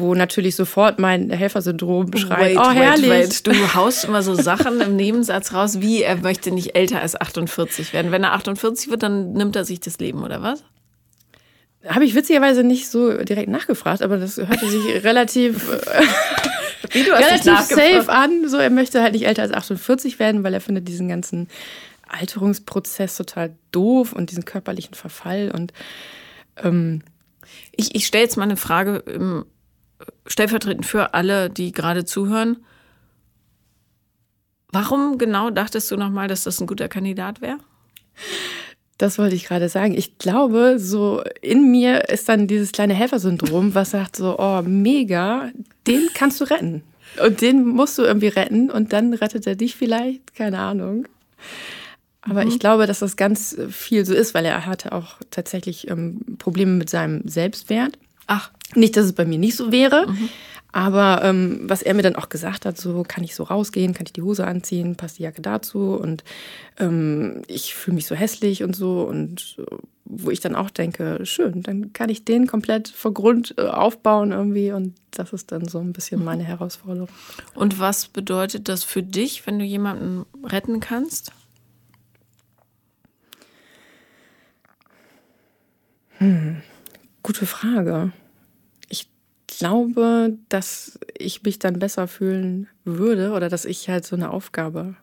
wo 0.00 0.14
natürlich 0.14 0.56
sofort 0.56 0.98
mein 0.98 1.30
Helfersyndrom 1.30 2.16
schreit, 2.16 2.56
oh 2.56 2.70
herrlich. 2.70 3.42
Du 3.42 3.74
haust 3.74 4.04
immer 4.04 4.22
so 4.22 4.34
Sachen 4.34 4.80
im 4.80 4.96
Nebensatz 4.96 5.52
raus, 5.52 5.80
wie 5.80 6.02
er 6.02 6.16
möchte 6.16 6.50
nicht 6.50 6.74
älter 6.74 7.00
als 7.00 7.20
48 7.20 7.92
werden. 7.92 8.10
Wenn 8.10 8.24
er 8.24 8.32
48 8.32 8.90
wird, 8.90 9.02
dann 9.02 9.32
nimmt 9.32 9.54
er 9.56 9.64
sich 9.64 9.80
das 9.80 9.98
Leben, 9.98 10.24
oder 10.24 10.42
was? 10.42 10.64
Habe 11.86 12.04
ich 12.04 12.14
witzigerweise 12.14 12.62
nicht 12.64 12.88
so 12.88 13.22
direkt 13.22 13.48
nachgefragt, 13.48 14.02
aber 14.02 14.18
das 14.18 14.36
hörte 14.36 14.68
sich 14.68 14.82
relativ, 15.04 15.68
Wie 16.90 17.04
du 17.04 17.12
relativ 17.12 17.58
safe 17.60 18.08
an. 18.08 18.48
So, 18.48 18.58
er 18.58 18.70
möchte 18.70 19.02
halt 19.02 19.12
nicht 19.14 19.26
älter 19.26 19.42
als 19.42 19.52
48 19.52 20.18
werden, 20.18 20.42
weil 20.42 20.52
er 20.52 20.60
findet 20.60 20.88
diesen 20.88 21.08
ganzen 21.08 21.48
Alterungsprozess 22.08 23.16
total 23.16 23.54
doof 23.70 24.12
und 24.12 24.30
diesen 24.30 24.44
körperlichen 24.44 24.94
Verfall 24.94 25.52
und 25.54 25.72
ähm, 26.62 27.02
Ich, 27.76 27.94
ich 27.94 28.06
stelle 28.06 28.24
jetzt 28.24 28.36
mal 28.36 28.44
eine 28.44 28.56
Frage 28.56 29.02
ähm, 29.06 29.46
stellvertretend 30.26 30.86
für 30.86 31.14
alle, 31.14 31.50
die 31.50 31.72
gerade 31.72 32.04
zuhören. 32.04 32.58
Warum 34.72 35.18
genau 35.18 35.50
dachtest 35.50 35.90
du 35.90 35.96
nochmal, 35.96 36.28
dass 36.28 36.44
das 36.44 36.60
ein 36.60 36.66
guter 36.66 36.88
Kandidat 36.88 37.40
wäre? 37.40 37.58
Das 38.98 39.18
wollte 39.18 39.34
ich 39.34 39.46
gerade 39.46 39.68
sagen. 39.68 39.94
Ich 39.94 40.18
glaube, 40.18 40.78
so 40.78 41.22
in 41.40 41.70
mir 41.70 42.08
ist 42.10 42.28
dann 42.28 42.46
dieses 42.46 42.70
kleine 42.70 42.94
Helfersyndrom, 42.94 43.74
was 43.74 43.92
sagt 43.92 44.16
so, 44.16 44.38
oh, 44.38 44.62
mega, 44.62 45.50
den 45.86 46.08
kannst 46.14 46.40
du 46.40 46.44
retten. 46.44 46.82
Und 47.24 47.40
den 47.40 47.66
musst 47.66 47.98
du 47.98 48.02
irgendwie 48.02 48.28
retten 48.28 48.70
und 48.70 48.92
dann 48.92 49.14
rettet 49.14 49.46
er 49.46 49.56
dich 49.56 49.74
vielleicht, 49.74 50.34
keine 50.34 50.58
Ahnung. 50.58 51.08
Aber 52.22 52.44
ich 52.44 52.58
glaube, 52.58 52.86
dass 52.86 52.98
das 52.98 53.16
ganz 53.16 53.56
viel 53.70 54.04
so 54.04 54.14
ist, 54.14 54.34
weil 54.34 54.44
er 54.44 54.66
hatte 54.66 54.92
auch 54.92 55.16
tatsächlich 55.30 55.88
ähm, 55.88 56.20
Probleme 56.38 56.72
mit 56.72 56.90
seinem 56.90 57.26
Selbstwert. 57.26 57.98
Ach, 58.32 58.52
Nicht, 58.76 58.96
dass 58.96 59.06
es 59.06 59.12
bei 59.12 59.24
mir 59.24 59.38
nicht 59.38 59.56
so 59.56 59.72
wäre, 59.72 60.06
aber 60.70 61.24
ähm, 61.24 61.62
was 61.64 61.82
er 61.82 61.94
mir 61.94 62.02
dann 62.02 62.14
auch 62.14 62.28
gesagt 62.28 62.64
hat, 62.64 62.78
so 62.78 63.02
kann 63.02 63.24
ich 63.24 63.34
so 63.34 63.42
rausgehen, 63.42 63.92
kann 63.92 64.06
ich 64.06 64.12
die 64.12 64.22
Hose 64.22 64.46
anziehen, 64.46 64.94
passt 64.94 65.18
die 65.18 65.24
Jacke 65.24 65.42
dazu 65.42 65.98
und 66.00 66.22
ähm, 66.78 67.42
ich 67.48 67.74
fühle 67.74 67.96
mich 67.96 68.06
so 68.06 68.14
hässlich 68.14 68.62
und 68.62 68.76
so 68.76 69.02
und 69.02 69.56
äh, 69.58 69.64
wo 70.04 70.30
ich 70.30 70.38
dann 70.38 70.54
auch 70.54 70.70
denke, 70.70 71.26
schön, 71.26 71.62
dann 71.62 71.92
kann 71.92 72.08
ich 72.08 72.24
den 72.24 72.46
komplett 72.46 72.86
vor 72.86 73.12
Grund 73.12 73.54
äh, 73.58 73.62
aufbauen 73.62 74.30
irgendwie 74.30 74.70
und 74.70 74.94
das 75.10 75.32
ist 75.32 75.50
dann 75.50 75.66
so 75.66 75.80
ein 75.80 75.92
bisschen 75.92 76.24
meine 76.24 76.44
Herausforderung. 76.44 77.08
und 77.56 77.80
was 77.80 78.06
bedeutet 78.06 78.68
das 78.68 78.84
für 78.84 79.02
dich, 79.02 79.44
wenn 79.48 79.58
du 79.58 79.64
jemanden 79.64 80.24
retten 80.44 80.78
kannst? 80.78 81.32
Gute 87.22 87.46
Frage. 87.46 88.12
Glaube, 89.60 90.36
dass 90.48 90.98
ich 91.16 91.42
mich 91.42 91.58
dann 91.58 91.78
besser 91.78 92.08
fühlen 92.08 92.68
würde 92.84 93.32
oder 93.32 93.48
dass 93.48 93.64
ich 93.64 93.88
halt 93.88 94.04
so 94.04 94.16
eine 94.16 94.30
Aufgabe 94.30 94.96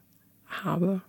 habe, 0.48 1.02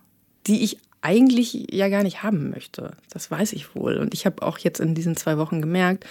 die 0.47 0.63
ich 0.63 0.77
eigentlich 1.01 1.67
ja 1.71 1.89
gar 1.89 2.03
nicht 2.03 2.23
haben 2.23 2.49
möchte. 2.49 2.91
Das 3.09 3.31
weiß 3.31 3.53
ich 3.53 3.75
wohl. 3.75 3.97
Und 3.97 4.13
ich 4.13 4.25
habe 4.25 4.43
auch 4.43 4.57
jetzt 4.59 4.79
in 4.79 4.95
diesen 4.95 5.15
zwei 5.15 5.37
Wochen 5.37 5.61
gemerkt, 5.61 6.05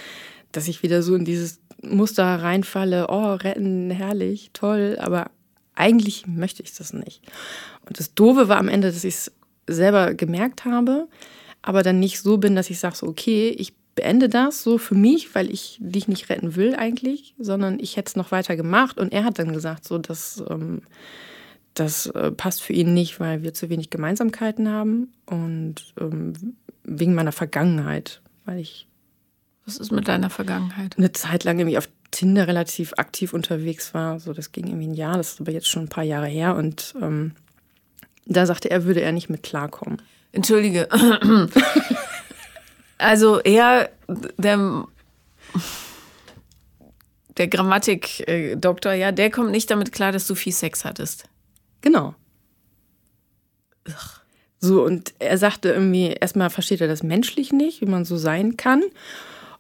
dass 0.53 0.69
ich 0.69 0.83
wieder 0.83 1.03
so 1.03 1.15
in 1.15 1.25
dieses 1.25 1.61
Muster 1.83 2.25
reinfalle, 2.25 3.07
oh, 3.09 3.35
retten, 3.35 3.91
herrlich, 3.91 4.51
toll, 4.53 4.97
aber 5.01 5.31
eigentlich 5.75 6.27
möchte 6.27 6.63
ich 6.63 6.75
das 6.75 6.93
nicht. 6.93 7.23
Und 7.87 8.01
das 8.01 8.15
Doofe 8.15 8.49
war 8.49 8.59
am 8.59 8.69
Ende, 8.69 8.91
dass 8.91 9.05
ich 9.05 9.15
es 9.15 9.33
selber 9.69 10.15
gemerkt 10.15 10.65
habe, 10.65 11.07
aber 11.63 11.83
dann 11.83 12.01
nicht 12.01 12.21
so 12.21 12.39
bin, 12.39 12.57
dass 12.57 12.71
ich 12.71 12.81
sage, 12.81 12.97
so, 12.97 13.07
okay, 13.07 13.51
ich 13.51 13.75
beende 13.99 14.29
das 14.29 14.63
so 14.63 14.79
für 14.79 14.95
mich, 14.95 15.35
weil 15.35 15.51
ich 15.51 15.77
dich 15.81 16.07
nicht 16.07 16.29
retten 16.29 16.55
will 16.55 16.77
eigentlich, 16.77 17.35
sondern 17.37 17.81
ich 17.81 17.97
hätte 17.97 18.11
es 18.11 18.17
noch 18.17 18.31
weiter 18.31 18.55
gemacht. 18.55 18.97
Und 18.97 19.13
er 19.13 19.25
hat 19.25 19.41
dann 19.41 19.53
gesagt, 19.53 19.85
so, 19.85 19.99
dass 19.99 20.41
ähm, 20.49 20.83
das 21.75 22.07
äh, 22.07 22.31
passt 22.31 22.63
für 22.63 22.73
ihn 22.73 22.95
nicht, 22.95 23.19
weil 23.19 23.43
wir 23.43 23.55
zu 23.55 23.71
wenig 23.71 23.91
Gemeinsamkeiten 23.91 24.71
haben 24.71 25.13
und 25.27 25.95
ähm, 26.01 26.55
wegen 26.85 27.15
meiner 27.15 27.33
Vergangenheit, 27.33 28.23
weil 28.45 28.61
ich 28.61 28.87
Was 29.67 29.79
ist 29.79 29.91
mit 29.91 30.07
deiner 30.07 30.31
Vergangenheit? 30.31 30.97
eine 30.97 31.11
Zeit 31.11 31.43
lang 31.43 31.59
irgendwie 31.59 31.79
auf 31.79 31.89
Tinder 32.13 32.47
relativ 32.47 32.93
aktiv 32.99 33.35
unterwegs 33.35 33.95
war. 33.95 34.21
So, 34.21 34.33
das 34.33 34.53
ging 34.53 34.69
irgendwie 34.69 34.87
ein 34.87 34.95
Jahr, 34.95 35.17
das 35.17 35.33
ist 35.33 35.41
aber 35.41 35.51
jetzt 35.51 35.67
schon 35.67 35.83
ein 35.83 35.89
paar 35.89 36.05
Jahre 36.05 36.29
her. 36.29 36.55
Und 36.55 36.95
ähm, 37.03 37.33
da 38.27 38.47
sagte 38.47 38.71
er, 38.71 38.85
würde 38.85 39.01
er 39.01 39.11
nicht 39.11 39.29
mit 39.29 39.43
klarkommen. 39.43 40.01
Entschuldige. 40.31 40.89
also 42.99 43.41
er, 43.41 43.91
der, 44.37 44.85
der 47.37 47.49
Grammatik-Doktor, 47.49 48.93
ja, 48.93 49.13
der 49.13 49.31
kommt 49.31 49.51
nicht 49.51 49.71
damit 49.71 49.93
klar, 49.93 50.13
dass 50.13 50.27
du 50.27 50.35
viel 50.35 50.53
Sex 50.53 50.85
hattest. 50.85 51.25
Genau. 51.81 52.15
So, 54.61 54.85
und 54.85 55.15
er 55.21 55.39
sagte 55.39 55.71
irgendwie, 55.71 56.09
erstmal 56.09 56.51
versteht 56.51 56.81
er 56.81 56.89
das 56.89 57.03
menschlich 57.03 57.53
nicht, 57.53 57.81
wie 57.81 57.87
man 57.87 58.05
so 58.05 58.17
sein 58.17 58.57
kann. 58.57 58.83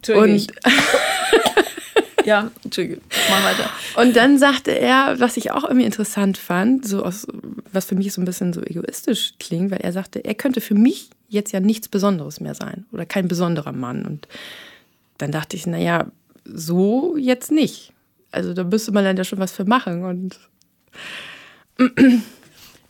Und 0.09 0.49
ja, 2.25 2.51
Entschuldigung, 2.65 3.03
mach 3.31 3.45
weiter. 3.45 3.71
Und 3.97 4.17
dann 4.17 4.39
sagte 4.39 4.73
er, 4.73 5.19
was 5.19 5.37
ich 5.37 5.51
auch 5.53 5.65
irgendwie 5.65 5.87
interessant 5.87 6.37
fand, 6.37 6.87
so 6.87 7.05
aus, 7.05 7.27
was 7.73 7.85
für 7.85 7.95
mich 7.95 8.13
so 8.13 8.21
ein 8.21 8.25
bisschen 8.25 8.53
so 8.53 8.61
egoistisch 8.63 9.35
klingt, 9.39 9.71
weil 9.71 9.81
er 9.81 9.93
sagte, 9.93 10.25
er 10.25 10.35
könnte 10.35 10.61
für 10.61 10.75
mich 10.75 11.11
jetzt 11.29 11.53
ja 11.53 11.61
nichts 11.61 11.89
Besonderes 11.89 12.41
mehr 12.41 12.55
sein 12.55 12.87
oder 12.93 13.07
kein 13.07 13.29
besonderer 13.29 13.73
Mann. 13.73 14.05
Und 14.05 14.29
dann 15.19 15.31
dachte 15.31 15.57
ich, 15.57 15.67
naja, 15.67 16.07
so 16.45 17.17
jetzt 17.17 17.51
nicht. 17.51 17.93
Also 18.31 18.55
da 18.55 18.65
müsste 18.65 18.93
man 18.93 19.05
dann 19.05 19.17
ja 19.17 19.25
schon 19.25 19.39
was 19.39 19.53
für 19.53 19.65
machen. 19.65 20.05
Und 20.05 20.39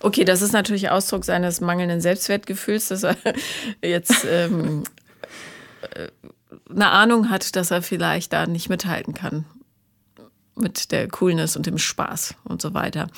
Okay, 0.00 0.24
das 0.24 0.42
ist 0.42 0.52
natürlich 0.52 0.90
Ausdruck 0.90 1.24
seines 1.24 1.60
mangelnden 1.60 2.00
Selbstwertgefühls, 2.00 2.88
dass 2.88 3.02
er 3.02 3.16
jetzt 3.82 4.24
ähm, 4.30 4.84
äh, 5.94 6.08
eine 6.70 6.90
Ahnung 6.90 7.30
hat, 7.30 7.56
dass 7.56 7.70
er 7.70 7.82
vielleicht 7.82 8.32
da 8.32 8.46
nicht 8.46 8.68
mithalten 8.68 9.14
kann 9.14 9.44
mit 10.54 10.92
der 10.92 11.08
Coolness 11.08 11.56
und 11.56 11.66
dem 11.66 11.78
Spaß 11.78 12.34
und 12.44 12.62
so 12.62 12.74
weiter. 12.74 13.08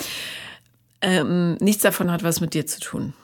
Ähm, 1.02 1.54
nichts 1.60 1.82
davon 1.82 2.10
hat 2.10 2.22
was 2.22 2.40
mit 2.40 2.54
dir 2.54 2.66
zu 2.66 2.80
tun. 2.80 3.14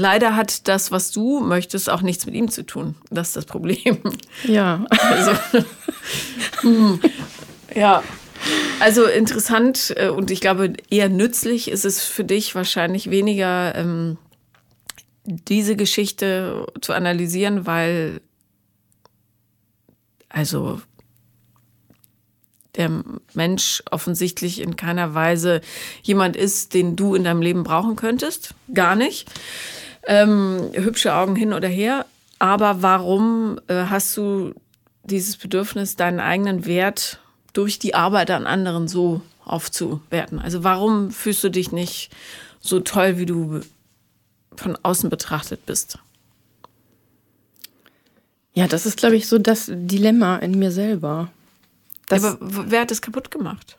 Leider 0.00 0.36
hat 0.36 0.68
das, 0.68 0.92
was 0.92 1.10
du 1.10 1.40
möchtest, 1.40 1.90
auch 1.90 2.02
nichts 2.02 2.24
mit 2.24 2.36
ihm 2.36 2.48
zu 2.48 2.64
tun. 2.64 2.94
Das 3.10 3.28
ist 3.28 3.36
das 3.36 3.46
Problem. 3.46 3.98
Ja. 4.44 4.86
Also, 4.90 5.32
hm, 6.60 7.00
ja. 7.74 8.04
Also 8.78 9.06
interessant 9.06 9.92
äh, 9.96 10.10
und 10.10 10.30
ich 10.30 10.40
glaube 10.40 10.74
eher 10.88 11.08
nützlich 11.08 11.68
ist 11.68 11.84
es 11.84 12.04
für 12.04 12.22
dich 12.22 12.54
wahrscheinlich 12.54 13.10
weniger 13.10 13.74
ähm, 13.74 14.18
diese 15.24 15.74
Geschichte 15.74 16.64
zu 16.80 16.92
analysieren, 16.92 17.66
weil 17.66 18.20
also 20.28 20.80
der 22.76 23.02
Mensch 23.34 23.82
offensichtlich 23.90 24.60
in 24.60 24.76
keiner 24.76 25.14
Weise 25.14 25.60
jemand 26.02 26.36
ist, 26.36 26.72
den 26.74 26.94
du 26.94 27.16
in 27.16 27.24
deinem 27.24 27.42
Leben 27.42 27.64
brauchen 27.64 27.96
könntest. 27.96 28.54
Gar 28.72 28.94
nicht. 28.94 29.28
Ähm, 30.08 30.70
hübsche 30.72 31.14
Augen 31.14 31.36
hin 31.36 31.52
oder 31.52 31.68
her. 31.68 32.06
Aber 32.38 32.82
warum 32.82 33.60
äh, 33.68 33.84
hast 33.84 34.16
du 34.16 34.54
dieses 35.04 35.36
Bedürfnis, 35.36 35.96
deinen 35.96 36.18
eigenen 36.18 36.66
Wert 36.66 37.20
durch 37.52 37.78
die 37.78 37.94
Arbeit 37.94 38.30
an 38.30 38.46
anderen 38.46 38.88
so 38.88 39.20
aufzuwerten? 39.44 40.38
Also 40.38 40.64
warum 40.64 41.10
fühlst 41.10 41.44
du 41.44 41.50
dich 41.50 41.72
nicht 41.72 42.10
so 42.60 42.80
toll, 42.80 43.18
wie 43.18 43.26
du 43.26 43.60
von 44.56 44.78
außen 44.82 45.10
betrachtet 45.10 45.66
bist? 45.66 45.98
Ja, 48.54 48.66
das 48.66 48.86
ist, 48.86 48.96
glaube 48.96 49.16
ich, 49.16 49.28
so 49.28 49.38
das 49.38 49.70
Dilemma 49.72 50.38
in 50.38 50.58
mir 50.58 50.72
selber. 50.72 51.30
Das 52.08 52.24
Aber 52.24 52.38
wer 52.40 52.80
hat 52.80 52.90
das 52.90 53.02
kaputt 53.02 53.30
gemacht? 53.30 53.76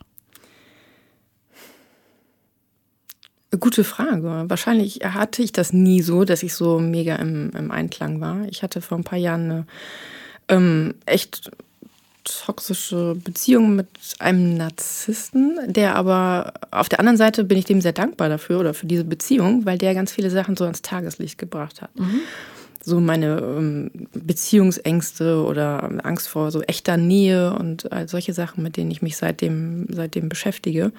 Gute 3.58 3.82
Frage. 3.82 4.44
Wahrscheinlich 4.46 5.00
hatte 5.02 5.42
ich 5.42 5.50
das 5.50 5.72
nie 5.72 6.02
so, 6.02 6.24
dass 6.24 6.44
ich 6.44 6.54
so 6.54 6.78
mega 6.78 7.16
im, 7.16 7.50
im 7.50 7.72
Einklang 7.72 8.20
war. 8.20 8.46
Ich 8.48 8.62
hatte 8.62 8.80
vor 8.80 8.96
ein 8.96 9.04
paar 9.04 9.18
Jahren 9.18 9.50
eine 9.50 9.66
ähm, 10.48 10.94
echt 11.04 11.50
toxische 12.22 13.16
Beziehung 13.16 13.74
mit 13.74 13.88
einem 14.20 14.56
Narzissten, 14.56 15.58
der 15.66 15.96
aber 15.96 16.52
auf 16.70 16.88
der 16.88 17.00
anderen 17.00 17.16
Seite 17.16 17.42
bin 17.42 17.58
ich 17.58 17.64
dem 17.64 17.80
sehr 17.80 17.92
dankbar 17.92 18.28
dafür 18.28 18.60
oder 18.60 18.72
für 18.72 18.86
diese 18.86 19.04
Beziehung, 19.04 19.64
weil 19.66 19.78
der 19.78 19.94
ganz 19.94 20.12
viele 20.12 20.30
Sachen 20.30 20.56
so 20.56 20.64
ans 20.64 20.82
Tageslicht 20.82 21.38
gebracht 21.38 21.82
hat. 21.82 21.90
Mhm. 21.98 22.20
So 22.82 23.00
meine 23.00 23.40
ähm, 23.40 23.90
Beziehungsängste 24.12 25.42
oder 25.42 25.90
Angst 26.04 26.28
vor 26.28 26.50
so 26.50 26.62
echter 26.62 26.96
Nähe 26.96 27.52
und 27.54 27.90
all 27.92 28.08
solche 28.08 28.32
Sachen, 28.32 28.62
mit 28.62 28.76
denen 28.76 28.90
ich 28.90 29.02
mich 29.02 29.16
seitdem, 29.16 29.86
seitdem 29.90 30.28
beschäftige. 30.28 30.92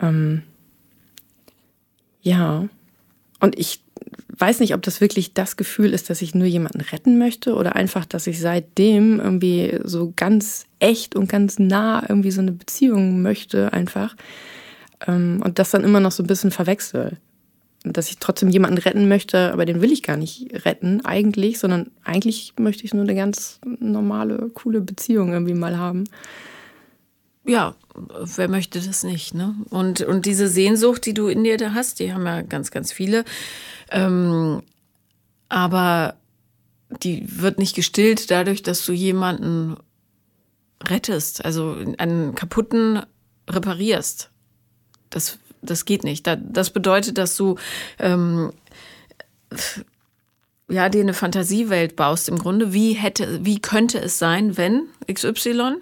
Ähm, 0.00 0.42
ja. 2.22 2.68
Und 3.40 3.58
ich 3.58 3.80
weiß 4.38 4.60
nicht, 4.60 4.74
ob 4.74 4.82
das 4.82 5.00
wirklich 5.00 5.34
das 5.34 5.56
Gefühl 5.56 5.92
ist, 5.92 6.10
dass 6.10 6.22
ich 6.22 6.34
nur 6.34 6.46
jemanden 6.46 6.80
retten 6.80 7.18
möchte 7.18 7.54
oder 7.54 7.76
einfach, 7.76 8.04
dass 8.04 8.26
ich 8.26 8.40
seitdem 8.40 9.20
irgendwie 9.20 9.78
so 9.84 10.12
ganz 10.14 10.66
echt 10.78 11.16
und 11.16 11.28
ganz 11.28 11.58
nah 11.58 12.04
irgendwie 12.08 12.30
so 12.30 12.40
eine 12.40 12.52
Beziehung 12.52 13.22
möchte 13.22 13.72
einfach 13.72 14.16
ähm, 15.06 15.40
und 15.44 15.58
das 15.58 15.70
dann 15.70 15.84
immer 15.84 16.00
noch 16.00 16.12
so 16.12 16.22
ein 16.22 16.28
bisschen 16.28 16.50
verwechsel. 16.50 17.18
Dass 17.84 18.10
ich 18.10 18.18
trotzdem 18.18 18.48
jemanden 18.48 18.78
retten 18.78 19.08
möchte, 19.08 19.52
aber 19.52 19.64
den 19.64 19.80
will 19.80 19.92
ich 19.92 20.02
gar 20.02 20.16
nicht 20.16 20.48
retten 20.64 21.04
eigentlich, 21.04 21.58
sondern 21.58 21.90
eigentlich 22.02 22.54
möchte 22.58 22.84
ich 22.84 22.92
nur 22.92 23.04
eine 23.04 23.14
ganz 23.14 23.60
normale, 23.78 24.50
coole 24.52 24.80
Beziehung 24.80 25.32
irgendwie 25.32 25.54
mal 25.54 25.78
haben. 25.78 26.04
Ja, 27.48 27.74
wer 27.94 28.48
möchte 28.48 28.78
das 28.78 29.04
nicht, 29.04 29.32
ne? 29.32 29.54
Und, 29.70 30.02
und 30.02 30.26
diese 30.26 30.48
Sehnsucht, 30.48 31.06
die 31.06 31.14
du 31.14 31.28
in 31.28 31.44
dir 31.44 31.56
da 31.56 31.72
hast, 31.72 31.98
die 31.98 32.12
haben 32.12 32.26
ja 32.26 32.42
ganz, 32.42 32.70
ganz 32.70 32.92
viele. 32.92 33.24
Ähm, 33.90 34.62
aber 35.48 36.14
die 37.02 37.24
wird 37.40 37.58
nicht 37.58 37.74
gestillt 37.74 38.30
dadurch, 38.30 38.62
dass 38.62 38.84
du 38.84 38.92
jemanden 38.92 39.78
rettest, 40.84 41.42
also 41.42 41.74
einen 41.96 42.34
kaputten 42.34 43.00
reparierst. 43.48 44.30
Das, 45.08 45.38
das 45.62 45.86
geht 45.86 46.04
nicht. 46.04 46.26
Das 46.26 46.68
bedeutet, 46.68 47.16
dass 47.16 47.34
du 47.34 47.56
ähm, 47.98 48.52
ja, 50.70 50.88
dir 50.90 51.00
eine 51.00 51.14
Fantasiewelt 51.14 51.96
baust 51.96 52.28
im 52.28 52.38
Grunde. 52.38 52.74
Wie 52.74 52.92
hätte, 52.92 53.44
wie 53.44 53.58
könnte 53.58 53.98
es 54.00 54.18
sein, 54.18 54.56
wenn 54.58 54.86
XY? 55.10 55.76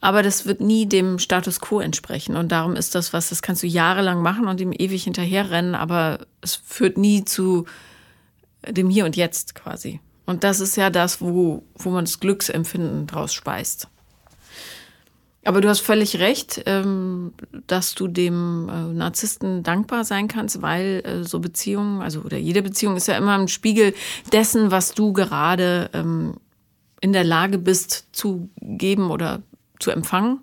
Aber 0.00 0.22
das 0.22 0.46
wird 0.46 0.60
nie 0.62 0.86
dem 0.86 1.18
Status 1.18 1.60
quo 1.60 1.80
entsprechen. 1.80 2.36
Und 2.36 2.50
darum 2.50 2.74
ist 2.74 2.94
das 2.94 3.12
was, 3.12 3.28
das 3.28 3.42
kannst 3.42 3.62
du 3.62 3.66
jahrelang 3.66 4.22
machen 4.22 4.48
und 4.48 4.60
ihm 4.60 4.72
ewig 4.72 5.04
hinterherrennen, 5.04 5.74
aber 5.74 6.20
es 6.40 6.54
führt 6.54 6.96
nie 6.96 7.24
zu 7.24 7.66
dem 8.66 8.88
Hier 8.88 9.04
und 9.04 9.16
Jetzt 9.16 9.54
quasi. 9.54 10.00
Und 10.24 10.42
das 10.42 10.60
ist 10.60 10.76
ja 10.76 10.88
das, 10.88 11.20
wo, 11.20 11.62
wo 11.74 11.90
man 11.90 12.06
das 12.06 12.20
Glücksempfinden 12.20 13.06
draus 13.06 13.34
speist. 13.34 13.88
Aber 15.42 15.62
du 15.62 15.68
hast 15.68 15.80
völlig 15.80 16.18
recht, 16.18 16.62
ähm, 16.66 17.32
dass 17.66 17.94
du 17.94 18.08
dem 18.08 18.68
äh, 18.68 18.92
Narzissten 18.92 19.62
dankbar 19.62 20.04
sein 20.04 20.28
kannst, 20.28 20.60
weil 20.60 21.02
äh, 21.04 21.24
so 21.24 21.40
Beziehungen, 21.40 22.02
also 22.02 22.20
oder 22.20 22.36
jede 22.36 22.62
Beziehung 22.62 22.96
ist 22.96 23.08
ja 23.08 23.16
immer 23.16 23.38
ein 23.38 23.48
Spiegel 23.48 23.94
dessen, 24.32 24.70
was 24.70 24.92
du 24.92 25.14
gerade 25.14 25.88
ähm, 25.94 26.34
in 27.00 27.14
der 27.14 27.24
Lage 27.24 27.56
bist 27.56 28.08
zu 28.12 28.50
geben 28.60 29.10
oder 29.10 29.40
zu 29.78 29.90
empfangen. 29.90 30.40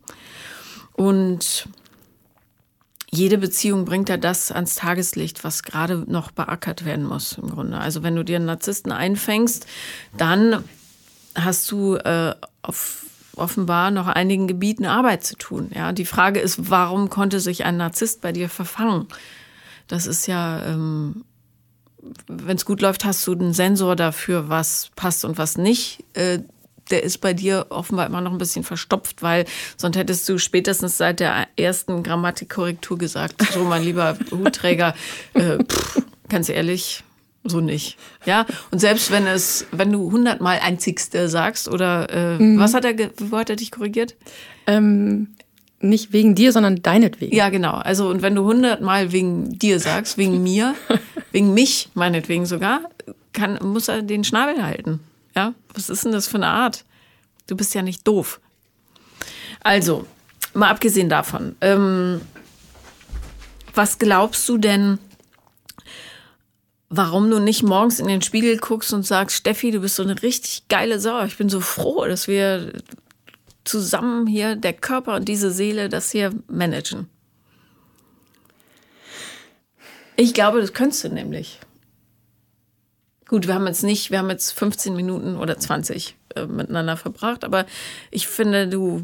Und 0.94 1.70
jede 3.12 3.38
Beziehung 3.38 3.86
bringt 3.86 4.10
ja 4.10 4.18
das 4.18 4.51
ans 4.51 4.74
Tageslicht, 4.75 5.44
was 5.44 5.62
gerade 5.62 6.06
noch 6.12 6.32
beackert 6.32 6.86
werden 6.86 7.06
muss 7.06 7.34
im 7.34 7.50
Grunde. 7.51 7.77
Also 7.77 8.01
wenn 8.01 8.16
du 8.16 8.24
dir 8.24 8.38
einen 8.38 8.46
Narzissten 8.46 8.92
einfängst, 8.92 9.68
dann 10.18 10.63
hast 11.36 11.70
du 11.70 11.96
äh, 11.98 12.34
auf 12.63 13.06
offenbar 13.38 13.91
noch 13.91 14.08
einigen 14.08 14.48
Gebieten 14.48 14.86
Arbeit 14.86 15.24
zu 15.24 15.36
tun. 15.36 15.72
Ja, 15.74 15.91
die 15.91 16.06
Frage 16.06 16.39
ist, 16.39 16.70
warum 16.70 17.10
konnte 17.10 17.39
sich 17.39 17.65
ein 17.65 17.77
Narzisst 17.77 18.22
bei 18.22 18.32
dir 18.32 18.50
verfangen? 18.50 19.08
Das 19.88 20.06
ist 20.06 20.27
ja, 20.27 20.63
ähm, 20.65 21.24
wenn 22.27 22.58
es 22.58 22.65
gut 22.65 22.82
läuft, 22.82 23.06
hast 23.06 23.25
du 23.27 23.34
einen 23.34 23.53
Sensor 23.53 23.96
dafür, 23.96 24.50
was 24.50 24.91
passt 24.96 25.25
und 25.25 25.38
was 25.38 25.58
nicht. 25.58 26.03
Äh, 26.13 26.39
der 26.89 27.03
ist 27.03 27.20
bei 27.20 27.34
dir 27.34 27.67
offenbar 27.70 28.06
immer 28.06 28.22
noch 28.22 28.32
ein 28.32 28.38
bisschen 28.38 28.63
verstopft, 28.63 29.22
weil 29.22 29.46
sonst 29.75 29.98
hättest 29.98 30.27
du 30.29 30.38
spätestens 30.38 30.98
seit 30.98 31.20
der 31.20 31.48
ersten 31.58 32.03
Grammatikkorrektur 32.03 32.98
gesagt, 32.98 33.41
so 33.53 33.63
mein 33.63 33.84
lieber 33.84 34.17
Hutträger, 34.32 34.96
äh, 35.34 35.58
pff, 35.63 36.01
ganz 36.29 36.50
ehrlich, 36.50 37.03
so 37.50 37.62
nicht. 37.62 37.98
Ja, 38.25 38.46
und 38.72 38.80
selbst 38.80 39.12
wenn 39.12 39.27
es, 39.27 39.66
wenn 39.72 39.92
du 39.92 40.12
hundertmal 40.12 40.60
einzigste 40.62 41.30
sagst 41.30 41.68
oder 41.68 42.10
äh, 42.10 42.39
mhm. 42.39 42.60
was 42.60 42.74
hat 42.74 42.86
er, 42.86 42.96
wo 43.18 43.38
hat 43.38 43.50
er 43.50 43.56
dich 43.56 43.72
korrigiert? 43.72 44.16
Ähm, 44.66 45.36
nicht 45.80 46.12
wegen 46.12 46.36
dir, 46.36 46.51
sondern 46.51 46.82
deinetwegen. 46.82 47.36
Ja, 47.36 47.50
genau. 47.50 47.74
Also 47.74 48.10
und 48.10 48.22
wenn 48.22 48.36
du 48.36 48.44
hundertmal 48.44 49.12
wegen 49.12 49.58
dir 49.58 49.80
sagst, 49.80 50.18
wegen 50.18 50.42
mir, 50.44 50.75
wegen 51.32 51.54
mich 51.54 51.89
meinetwegen 51.94 52.46
sogar, 52.46 52.82
kann, 53.34 53.60
muss 53.62 53.88
er 53.88 54.01
den 54.01 54.24
Schnabel 54.24 54.63
halten. 54.63 55.00
Ja, 55.36 55.54
was 55.74 55.89
ist 55.89 56.04
denn 56.04 56.12
das 56.12 56.27
für 56.27 56.38
eine 56.38 56.48
Art? 56.48 56.84
Du 57.46 57.56
bist 57.56 57.75
ja 57.75 57.82
nicht 57.82 58.08
doof. 58.08 58.39
Also, 59.62 60.06
mal 60.54 60.70
abgesehen 60.70 61.10
davon, 61.10 61.56
ähm, 61.62 62.22
was 63.74 64.00
glaubst 64.00 64.50
du 64.50 64.58
denn, 64.58 64.98
warum 66.89 67.29
du 67.29 67.39
nicht 67.39 67.63
morgens 67.63 68.00
in 68.00 68.08
den 68.08 68.22
Spiegel 68.22 68.58
guckst 68.58 68.94
und 68.94 69.06
sagst, 69.06 69.38
Steffi, 69.38 69.72
du 69.72 69.82
bist 69.82 69.96
so 69.96 70.03
eine 70.03 70.22
richtig 70.22 70.67
geile 70.70 71.00
Sau. 71.00 71.24
Ich 71.25 71.38
bin 71.38 71.50
so 71.50 71.60
froh, 71.60 72.06
dass 72.06 72.27
wir 72.27 72.74
zusammen 73.65 74.27
hier, 74.27 74.56
der 74.56 74.74
Körper 74.74 75.15
und 75.15 75.27
diese 75.27 75.51
Seele, 75.51 75.89
das 75.89 76.12
hier 76.12 76.32
managen. 76.48 77.10
Ich 80.15 80.34
glaube, 80.34 80.62
das 80.62 80.74
könntest 80.74 81.03
du 81.03 81.10
nämlich. 81.10 81.60
Gut, 83.27 83.46
wir 83.46 83.53
haben 83.53 83.67
jetzt 83.67 83.84
nicht, 83.84 84.10
wir 84.10 84.20
haben 84.20 84.29
jetzt 84.29 84.51
15 84.51 84.96
Minuten 84.96 85.36
oder 85.36 85.60
20 85.60 86.15
äh, 86.36 86.46
miteinander 86.46 86.96
verbracht, 86.96 87.44
aber 87.44 87.65
ich 88.10 88.27
finde, 88.27 88.70
du 88.70 89.03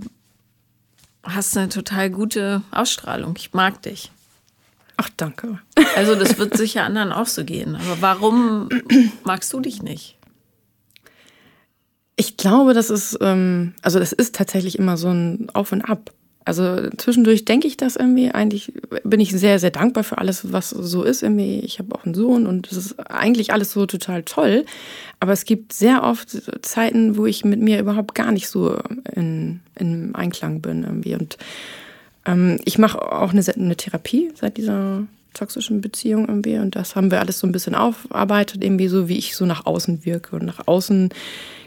hast 1.24 1.58
eine 1.58 1.70
total 1.70 2.10
gute 2.10 2.62
Ausstrahlung. 2.72 3.36
Ich 3.38 3.54
mag 3.54 3.82
dich. 3.82 4.12
Ach, 4.98 5.10
danke. 5.18 5.60
Also, 5.96 6.16
das 6.16 6.38
wird 6.38 6.56
sicher 6.56 6.84
anderen 6.84 7.12
auch 7.12 7.28
so 7.28 7.44
gehen. 7.44 7.76
Aber 7.76 8.02
warum 8.02 8.70
magst 9.24 9.52
du 9.54 9.60
dich 9.60 9.82
nicht? 9.82 10.18
Ich 12.16 12.38
glaube, 12.38 12.74
das 12.74 12.90
ist, 12.90 13.18
ähm, 13.22 13.74
also 13.82 14.00
das 14.00 14.14
ist 14.14 14.36
tatsächlich 14.36 14.78
immer 14.78 14.98
so 14.98 15.10
ein 15.10 15.48
Auf 15.54 15.72
und 15.72 15.82
Ab. 15.82 16.12
Also 16.46 16.90
zwischendurch 16.98 17.46
denke 17.46 17.68
ich 17.68 17.78
das 17.78 17.96
irgendwie. 17.96 18.30
Eigentlich 18.32 18.74
bin 19.04 19.20
ich 19.20 19.32
sehr, 19.32 19.60
sehr 19.60 19.72
dankbar 19.72 20.04
für 20.04 20.18
alles, 20.18 20.52
was 20.52 20.70
so 20.70 21.04
ist. 21.04 21.24
Irgendwie. 21.24 21.62
Ich 21.62 21.80
habe 21.80 21.96
auch 21.96 22.04
einen 22.06 22.14
Sohn 22.14 22.46
und 22.46 22.72
es 22.72 22.78
ist 22.78 23.00
eigentlich 23.10 23.54
alles 23.54 23.72
so 23.72 23.86
total 23.86 24.24
toll. 24.24 24.66
Aber 25.20 25.32
es 25.32 25.46
gibt 25.46 25.74
sehr 25.74 26.04
oft 26.04 26.30
Zeiten, 26.62 27.18
wo 27.18 27.26
ich 27.26 27.46
mit 27.46 27.62
mir 27.62 27.80
überhaupt 27.80 28.14
gar 28.14 28.32
nicht 28.32 28.50
so 28.50 28.78
in, 29.14 29.62
in 29.80 30.14
Einklang 30.16 30.62
bin 30.62 30.84
irgendwie. 30.84 31.16
Und 31.16 31.38
ähm, 32.26 32.60
ich 32.66 32.78
mache 32.78 33.02
auch 33.02 33.32
eine, 33.32 33.44
eine 33.56 33.76
Therapie 33.76 34.32
seit 34.36 34.58
dieser 34.58 35.04
toxischen 35.34 35.82
Beziehung 35.82 36.28
irgendwie. 36.28 36.58
Und 36.58 36.76
das 36.76 36.96
haben 36.96 37.12
wir 37.12 37.20
alles 37.20 37.40
so 37.40 37.48
ein 37.48 37.52
bisschen 37.52 37.76
aufarbeitet, 37.76 38.64
irgendwie 38.64 38.88
so, 38.88 39.08
wie 39.08 39.18
ich 39.18 39.36
so 39.36 39.46
nach 39.46 39.66
außen 39.66 40.06
wirke 40.06 40.36
und 40.36 40.46
nach 40.46 40.68
außen 40.68 41.10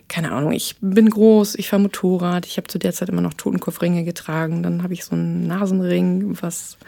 keine 0.09 0.33
Ahnung, 0.33 0.53
ich 0.53 0.77
bin 0.81 1.11
groß, 1.11 1.57
ich 1.57 1.69
fahre 1.69 1.83
Motorrad, 1.83 2.47
ich 2.47 2.57
habe 2.59 2.69
zu 2.69 2.79
der 2.79 2.93
Zeit 2.93 3.09
immer 3.09 3.23
noch 3.23 3.35
Totenkopfringe 3.35 4.05
getragen, 4.05 4.63
dann 4.63 4.83
habe 4.83 4.95
ich 4.95 5.05
so 5.05 5.17
einen 5.17 5.47
Nasenring, 5.47 6.41
was 6.41 6.79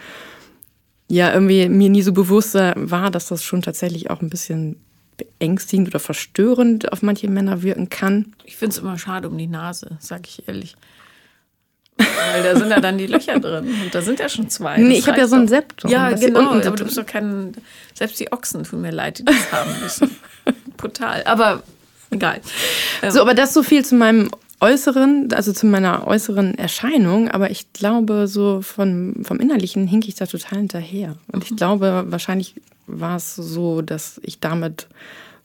ja 1.08 1.32
irgendwie 1.32 1.68
mir 1.68 1.88
nie 1.88 2.02
so 2.02 2.12
bewusst 2.12 2.54
war, 2.54 3.10
dass 3.10 3.28
das 3.28 3.42
schon 3.42 3.62
tatsächlich 3.62 4.10
auch 4.10 4.20
ein 4.20 4.30
bisschen 4.30 4.76
beängstigend 5.16 5.88
oder 5.88 5.98
verstörend 5.98 6.92
auf 6.92 7.02
manche 7.02 7.28
Männer 7.28 7.62
wirken 7.62 7.88
kann. 7.88 8.34
Ich 8.44 8.56
finde 8.56 8.74
es 8.74 8.78
immer 8.78 8.98
schade 8.98 9.28
um 9.28 9.36
die 9.36 9.48
Nase, 9.48 9.96
sag 9.98 10.28
ich 10.28 10.46
ehrlich. 10.46 10.76
Weil 12.32 12.42
da 12.42 12.56
sind 12.56 12.70
ja 12.70 12.80
dann 12.80 12.98
die 12.98 13.06
Löcher 13.06 13.38
drin. 13.40 13.68
Und 13.84 13.94
da 13.94 14.02
sind 14.02 14.20
ja 14.20 14.28
schon 14.28 14.48
zwei. 14.48 14.78
Nee, 14.78 14.90
das 14.90 14.98
ich 14.98 15.08
habe 15.08 15.18
ja 15.18 15.26
so 15.26 15.36
ein 15.36 15.48
Septum. 15.48 15.90
Ja, 15.90 16.10
genau. 16.10 16.52
Aber 16.52 16.60
du 16.60 16.84
bist 16.84 16.98
doch 16.98 17.06
kein. 17.06 17.52
Selbst 17.94 18.18
die 18.20 18.32
Ochsen 18.32 18.64
tun 18.64 18.80
mir 18.80 18.92
leid, 18.92 19.18
die 19.18 19.24
das 19.24 19.52
haben 19.52 19.70
müssen. 19.82 20.16
Brutal. 20.76 21.22
Aber 21.24 21.62
egal. 22.10 22.40
So, 23.08 23.20
aber 23.20 23.34
das 23.34 23.54
so 23.54 23.62
viel 23.62 23.84
zu 23.84 23.96
meinem 23.96 24.30
Äußeren, 24.60 25.32
also 25.32 25.52
zu 25.52 25.66
meiner 25.66 26.06
äußeren 26.06 26.58
Erscheinung, 26.58 27.28
aber 27.28 27.50
ich 27.50 27.72
glaube, 27.72 28.26
so 28.26 28.60
von, 28.60 29.22
vom 29.22 29.38
Innerlichen 29.38 29.86
hink 29.86 30.08
ich 30.08 30.16
da 30.16 30.26
total 30.26 30.58
hinterher. 30.58 31.14
Und 31.30 31.44
ich 31.44 31.52
mhm. 31.52 31.56
glaube, 31.56 32.04
wahrscheinlich 32.08 32.54
war 32.88 33.16
es 33.16 33.36
so, 33.36 33.82
dass 33.82 34.20
ich 34.24 34.40
damit 34.40 34.88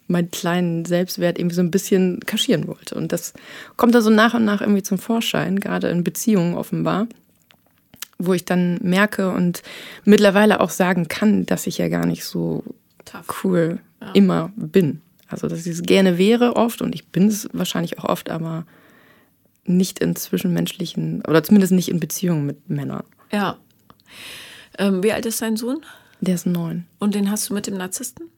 meinen 0.08 0.32
kleinen 0.32 0.86
Selbstwert 0.86 1.38
irgendwie 1.40 1.56
so 1.56 1.62
ein 1.62 1.72
bisschen 1.72 2.20
kaschieren 2.22 2.68
wollte. 2.68 2.96
Und 2.96 3.12
das 3.12 3.34
kommt 3.78 3.96
da 3.96 4.02
so 4.02 4.10
nach 4.10 4.34
und 4.34 4.46
nach 4.46 4.62
irgendwie 4.62 4.84
zum 4.84 4.98
Vorschein, 4.98 5.60
gerade 5.60 5.90
in 5.90 6.04
Beziehungen 6.04 6.56
offenbar, 6.56 7.08
wo 8.18 8.34
ich 8.34 8.46
dann 8.46 8.80
merke 8.82 9.32
und 9.32 9.64
mittlerweile 10.04 10.60
auch 10.60 10.70
sagen 10.70 11.08
kann, 11.08 11.46
dass 11.46 11.68
ich 11.68 11.78
ja 11.78 11.88
gar 11.88 12.06
nicht 12.06 12.26
so 12.26 12.64
Tough. 13.06 13.44
cool 13.44 13.80
ja. 14.02 14.12
immer 14.14 14.52
bin. 14.56 15.02
Also, 15.28 15.48
dass 15.48 15.66
ich 15.66 15.74
es 15.74 15.82
gerne 15.82 16.18
wäre 16.18 16.56
oft 16.56 16.82
und 16.82 16.94
ich 16.94 17.08
bin 17.08 17.28
es 17.28 17.50
wahrscheinlich 17.54 17.98
auch 17.98 18.06
oft, 18.06 18.30
aber 18.30 18.66
nicht 19.66 20.00
in 20.00 20.16
zwischenmenschlichen 20.16 21.24
oder 21.28 21.44
zumindest 21.44 21.74
nicht 21.74 21.90
in 21.90 22.00
Beziehungen 22.00 22.46
mit 22.46 22.70
Männern. 22.70 23.04
Ja. 23.32 23.58
Ähm, 24.78 25.02
wie 25.02 25.14
alt 25.14 25.26
ist 25.26 25.42
dein 25.42 25.58
Sohn? 25.58 25.84
Der 26.22 26.36
ist 26.36 26.46
neun. 26.46 26.86
Und 27.00 27.16
den 27.16 27.32
hast 27.32 27.50
du 27.50 27.54
mit 27.54 27.68
dem 27.68 27.78
Narzissten? 27.78 28.30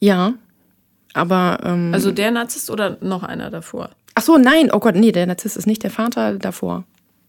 Ja, 0.00 0.34
aber. 1.14 1.60
Ähm, 1.62 1.92
also 1.92 2.12
der 2.12 2.30
Narzisst 2.30 2.70
oder 2.70 2.98
noch 3.00 3.22
einer 3.22 3.50
davor? 3.50 3.90
Ach 4.14 4.22
so, 4.22 4.36
nein, 4.38 4.70
oh 4.72 4.78
Gott, 4.78 4.94
nee, 4.94 5.12
der 5.12 5.26
Narzisst 5.26 5.56
ist 5.56 5.66
nicht 5.66 5.82
der 5.82 5.90
Vater 5.90 6.38
davor. 6.38 6.84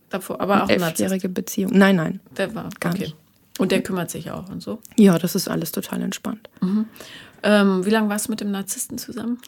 Davor, 0.10 0.40
aber 0.40 0.64
auch 0.64 0.70
eine 0.70 0.86
elfjährige 0.86 1.30
Beziehung. 1.30 1.72
Nein, 1.74 1.96
nein. 1.96 2.20
Der 2.38 2.54
war 2.54 2.70
gar 2.80 2.94
okay. 2.94 3.04
nicht. 3.04 3.16
Und 3.58 3.72
der 3.72 3.82
kümmert 3.82 4.12
sich 4.12 4.32
auch 4.32 4.50
und 4.50 4.62
so? 4.62 4.80
Ja, 4.98 5.18
das 5.18 5.34
ist 5.34 5.48
alles 5.48 5.72
total 5.72 6.02
entspannt. 6.02 6.50
Mhm. 6.62 6.86
Ähm, 7.42 7.86
wie 7.86 7.90
lange 7.90 8.10
warst 8.10 8.28
du 8.28 8.32
mit 8.32 8.42
dem 8.42 8.52
Narzissten 8.52 8.98
zusammen? 8.98 9.40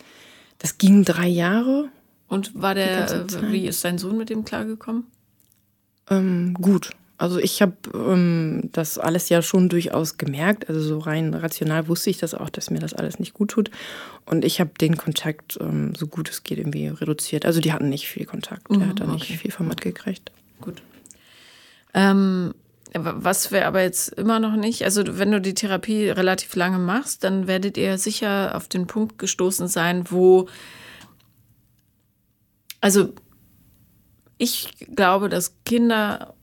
Das 0.60 0.78
ging 0.78 1.04
drei 1.04 1.28
Jahre. 1.28 1.90
Und 2.28 2.60
war 2.60 2.74
der, 2.74 3.26
wie 3.52 3.68
ist 3.68 3.84
dein 3.86 3.98
Sohn 3.98 4.18
mit 4.18 4.30
dem 4.30 4.44
klargekommen? 4.44 5.06
Ähm, 6.10 6.54
gut. 6.56 6.92
Also 7.18 7.40
ich 7.40 7.62
habe 7.64 7.74
ähm, 7.96 8.70
das 8.74 9.00
alles 9.00 9.30
ja 9.30 9.42
schon 9.42 9.70
durchaus 9.70 10.18
gemerkt. 10.18 10.70
Also 10.70 10.82
so 10.82 11.00
rein 11.00 11.34
rational 11.34 11.88
wusste 11.88 12.12
ich 12.12 12.18
das 12.18 12.36
auch, 12.36 12.50
dass 12.50 12.70
mir 12.70 12.80
das 12.80 12.94
alles 12.94 13.18
nicht 13.18 13.34
gut 13.34 13.52
tut. 13.52 13.72
Und 14.26 14.46
ich 14.46 14.60
habe 14.60 14.72
den 14.80 14.98
Kontakt 14.98 15.58
ähm, 15.60 15.96
so 15.96 16.06
gut 16.06 16.30
es 16.30 16.44
geht 16.44 16.60
irgendwie 16.60 16.88
reduziert. 16.88 17.46
Also 17.46 17.60
die 17.60 17.74
hatten 17.74 17.90
nicht 17.90 18.08
viel 18.08 18.26
Kontakt. 18.26 18.70
Mhm, 18.70 18.82
er 18.82 18.90
hat 18.90 19.00
da 19.00 19.06
nicht 19.08 19.26
viel 19.26 19.52
vom 19.52 19.68
mitgekriegt. 19.68 20.32
Gut. 20.62 20.82
Ähm, 21.96 22.54
was 22.94 23.52
wir 23.52 23.68
aber 23.68 23.82
jetzt 23.82 24.10
immer 24.10 24.40
noch 24.40 24.56
nicht, 24.56 24.84
also 24.84 25.04
wenn 25.18 25.32
du 25.32 25.42
die 25.42 25.54
Therapie 25.54 26.10
relativ 26.10 26.56
lange 26.56 26.78
machst, 26.78 27.24
dann 27.24 27.48
werdet 27.48 27.78
ihr 27.78 27.98
sicher 27.98 28.56
auf 28.56 28.68
den 28.68 28.88
Punkt 28.88 29.18
gestoßen 29.18 29.68
sein, 29.68 30.06
wo, 30.10 30.48
also 32.80 33.14
ich 34.38 34.70
glaube, 34.96 35.30
dass 35.30 35.56
Kinder 35.66 36.36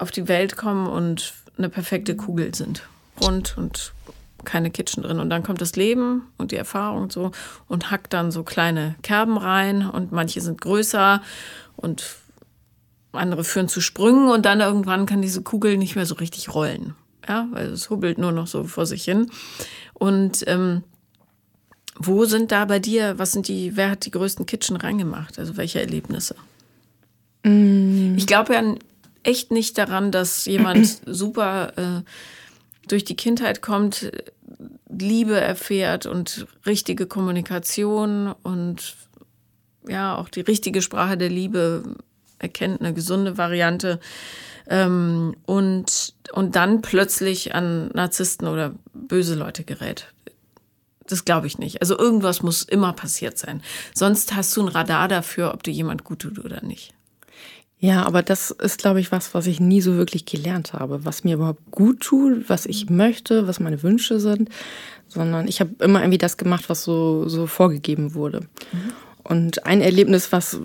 auf 0.00 0.10
die 0.10 0.28
Welt 0.28 0.56
kommen 0.56 0.86
und 0.86 1.34
eine 1.58 1.68
perfekte 1.68 2.16
Kugel 2.16 2.54
sind. 2.54 2.82
Rund 3.20 3.56
und 3.58 3.92
keine 4.44 4.70
Kitchen 4.70 5.02
drin. 5.02 5.20
Und 5.20 5.30
dann 5.30 5.42
kommt 5.42 5.60
das 5.60 5.76
Leben 5.76 6.22
und 6.38 6.52
die 6.52 6.56
Erfahrung 6.56 7.02
und 7.02 7.12
so 7.12 7.32
und 7.68 7.90
hackt 7.90 8.12
dann 8.12 8.30
so 8.30 8.42
kleine 8.42 8.96
Kerben 9.02 9.36
rein 9.36 9.88
und 9.88 10.12
manche 10.12 10.40
sind 10.40 10.60
größer 10.60 11.22
und 11.76 12.16
andere 13.12 13.44
führen 13.44 13.68
zu 13.68 13.80
Sprüngen 13.80 14.28
und 14.28 14.46
dann 14.46 14.60
irgendwann 14.60 15.06
kann 15.06 15.20
diese 15.20 15.42
Kugel 15.42 15.76
nicht 15.76 15.96
mehr 15.96 16.06
so 16.06 16.14
richtig 16.14 16.54
rollen. 16.54 16.94
Ja, 17.28 17.48
weil 17.50 17.66
es 17.66 17.90
hubbelt 17.90 18.18
nur 18.18 18.32
noch 18.32 18.46
so 18.46 18.64
vor 18.64 18.86
sich 18.86 19.04
hin. 19.04 19.30
Und 19.92 20.44
ähm, 20.46 20.82
wo 21.96 22.24
sind 22.24 22.50
da 22.50 22.64
bei 22.64 22.78
dir, 22.78 23.18
was 23.18 23.32
sind 23.32 23.48
die, 23.48 23.76
wer 23.76 23.90
hat 23.90 24.06
die 24.06 24.10
größten 24.10 24.46
Kitchen 24.46 24.76
reingemacht? 24.76 25.38
Also 25.38 25.56
welche 25.56 25.80
Erlebnisse? 25.80 26.34
Mm. 27.44 28.14
Ich 28.16 28.26
glaube 28.26 28.54
ja 28.54 28.62
echt 29.22 29.50
nicht 29.50 29.78
daran, 29.78 30.12
dass 30.12 30.44
jemand 30.46 31.00
super 31.06 31.72
äh, 31.76 32.02
durch 32.88 33.04
die 33.04 33.16
Kindheit 33.16 33.62
kommt, 33.62 34.10
Liebe 34.88 35.40
erfährt 35.40 36.06
und 36.06 36.46
richtige 36.66 37.06
Kommunikation 37.06 38.34
und 38.42 38.96
ja, 39.88 40.16
auch 40.16 40.28
die 40.28 40.40
richtige 40.40 40.82
Sprache 40.82 41.16
der 41.16 41.30
Liebe 41.30 41.96
erkennt, 42.38 42.80
eine 42.80 42.92
gesunde 42.92 43.38
Variante. 43.38 44.00
Ähm, 44.68 45.36
und, 45.46 46.14
und 46.32 46.56
dann 46.56 46.82
plötzlich 46.82 47.54
an 47.54 47.88
Narzissten 47.88 48.46
oder 48.46 48.74
böse 48.92 49.34
Leute 49.34 49.64
gerät. 49.64 50.12
Das 51.06 51.24
glaube 51.24 51.48
ich 51.48 51.58
nicht. 51.58 51.80
Also 51.80 51.98
irgendwas 51.98 52.42
muss 52.42 52.62
immer 52.62 52.92
passiert 52.92 53.36
sein. 53.36 53.62
Sonst 53.94 54.34
hast 54.34 54.56
du 54.56 54.62
ein 54.62 54.68
Radar 54.68 55.08
dafür, 55.08 55.52
ob 55.54 55.62
dir 55.62 55.72
jemand 55.72 56.04
gut 56.04 56.20
tut 56.20 56.38
oder 56.44 56.62
nicht. 56.62 56.94
Ja, 57.80 58.04
aber 58.04 58.22
das 58.22 58.50
ist, 58.50 58.78
glaube 58.78 59.00
ich, 59.00 59.10
was, 59.10 59.32
was 59.32 59.46
ich 59.46 59.58
nie 59.58 59.80
so 59.80 59.96
wirklich 59.96 60.26
gelernt 60.26 60.74
habe, 60.74 61.04
was 61.06 61.24
mir 61.24 61.36
überhaupt 61.36 61.70
gut 61.70 62.00
tut, 62.00 62.48
was 62.48 62.66
ich 62.66 62.90
möchte, 62.90 63.46
was 63.46 63.58
meine 63.58 63.82
Wünsche 63.82 64.20
sind, 64.20 64.50
sondern 65.08 65.48
ich 65.48 65.60
habe 65.60 65.70
immer 65.78 66.00
irgendwie 66.00 66.18
das 66.18 66.36
gemacht, 66.36 66.68
was 66.68 66.84
so, 66.84 67.26
so 67.28 67.46
vorgegeben 67.46 68.14
wurde. 68.14 68.40
Mhm. 68.72 68.92
Und 69.22 69.66
ein 69.66 69.80
Erlebnis, 69.80 70.30
was 70.30 70.60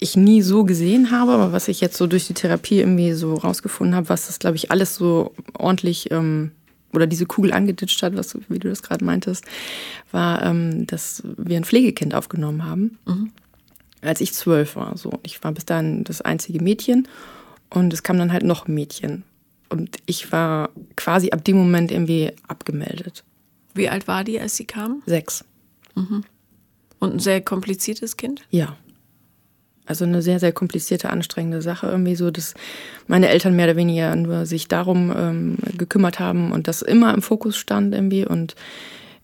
ich 0.00 0.16
nie 0.16 0.42
so 0.42 0.64
gesehen 0.64 1.12
habe, 1.12 1.32
aber 1.32 1.52
was 1.52 1.68
ich 1.68 1.80
jetzt 1.80 1.96
so 1.96 2.06
durch 2.06 2.26
die 2.26 2.34
Therapie 2.34 2.80
irgendwie 2.80 3.12
so 3.12 3.34
rausgefunden 3.34 3.94
habe, 3.94 4.08
was 4.08 4.26
das, 4.26 4.40
glaube 4.40 4.56
ich, 4.56 4.70
alles 4.70 4.96
so 4.96 5.34
ordentlich 5.56 6.10
ähm, 6.10 6.52
oder 6.92 7.06
diese 7.06 7.26
Kugel 7.26 7.52
angeditscht 7.52 8.02
hat, 8.02 8.16
was, 8.16 8.36
wie 8.48 8.58
du 8.58 8.68
das 8.68 8.82
gerade 8.82 9.04
meintest, 9.04 9.44
war, 10.10 10.42
ähm, 10.42 10.86
dass 10.86 11.22
wir 11.36 11.56
ein 11.56 11.64
Pflegekind 11.64 12.14
aufgenommen 12.14 12.64
haben, 12.64 12.98
mhm. 13.06 13.30
Als 14.02 14.20
ich 14.20 14.32
zwölf 14.32 14.76
war. 14.76 14.96
So. 14.96 15.12
Ich 15.22 15.42
war 15.42 15.52
bis 15.52 15.64
dahin 15.64 16.04
das 16.04 16.20
einzige 16.20 16.62
Mädchen 16.62 17.08
und 17.70 17.92
es 17.92 18.02
kam 18.02 18.18
dann 18.18 18.32
halt 18.32 18.44
noch 18.44 18.68
ein 18.68 18.74
Mädchen. 18.74 19.24
Und 19.68 19.96
ich 20.06 20.32
war 20.32 20.70
quasi 20.96 21.30
ab 21.30 21.44
dem 21.44 21.56
Moment 21.56 21.90
irgendwie 21.90 22.32
abgemeldet. 22.46 23.24
Wie 23.74 23.88
alt 23.88 24.08
war 24.08 24.24
die, 24.24 24.40
als 24.40 24.56
sie 24.56 24.64
kam? 24.64 25.02
Sechs. 25.06 25.44
Mhm. 25.94 26.24
Und 26.98 27.14
ein 27.14 27.18
sehr 27.18 27.40
kompliziertes 27.40 28.16
Kind? 28.16 28.42
Ja. 28.50 28.76
Also 29.84 30.04
eine 30.04 30.20
sehr, 30.20 30.38
sehr 30.38 30.52
komplizierte, 30.52 31.10
anstrengende 31.10 31.62
Sache. 31.62 31.86
Irgendwie 31.86 32.16
so, 32.16 32.30
dass 32.30 32.54
meine 33.06 33.28
Eltern 33.28 33.56
mehr 33.56 33.66
oder 33.66 33.76
weniger 33.76 34.14
nur 34.16 34.46
sich 34.46 34.68
darum 34.68 35.12
ähm, 35.16 35.56
gekümmert 35.76 36.18
haben 36.18 36.52
und 36.52 36.68
das 36.68 36.82
immer 36.82 37.14
im 37.14 37.22
Fokus 37.22 37.56
stand 37.56 37.94
irgendwie. 37.94 38.26
Und 38.26 38.54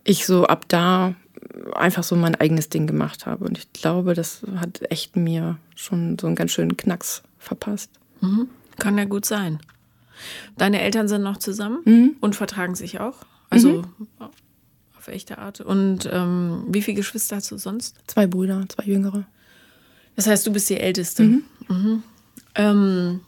ich 0.04 0.26
so 0.26 0.44
ab 0.44 0.66
da 0.68 1.14
einfach 1.72 2.04
so 2.04 2.16
mein 2.16 2.34
eigenes 2.34 2.68
Ding 2.68 2.86
gemacht 2.86 3.26
habe. 3.26 3.44
Und 3.44 3.58
ich 3.58 3.72
glaube, 3.72 4.14
das 4.14 4.42
hat 4.56 4.82
echt 4.90 5.16
mir 5.16 5.58
schon 5.74 6.18
so 6.18 6.26
einen 6.26 6.36
ganz 6.36 6.52
schönen 6.52 6.76
Knacks 6.76 7.22
verpasst. 7.38 7.90
Mhm. 8.20 8.48
Kann 8.78 8.98
ja 8.98 9.04
gut 9.04 9.24
sein. 9.24 9.60
Deine 10.56 10.80
Eltern 10.80 11.08
sind 11.08 11.22
noch 11.22 11.38
zusammen 11.38 11.80
mhm. 11.84 12.16
und 12.20 12.36
vertragen 12.36 12.74
sich 12.74 13.00
auch. 13.00 13.24
Also 13.50 13.82
mhm. 13.82 14.08
auf 14.96 15.08
echte 15.08 15.38
Art. 15.38 15.60
Und 15.60 16.08
ähm, 16.12 16.64
wie 16.68 16.82
viele 16.82 16.96
Geschwister 16.96 17.36
hast 17.36 17.50
du 17.50 17.58
sonst? 17.58 17.96
Zwei 18.06 18.26
Brüder, 18.26 18.64
zwei 18.68 18.84
Jüngere. 18.84 19.26
Das 20.16 20.26
heißt, 20.26 20.46
du 20.46 20.52
bist 20.52 20.70
die 20.70 20.78
Älteste. 20.78 21.24
Mhm. 21.24 21.44
Mhm. 21.68 22.02
Ähm, 22.54 23.20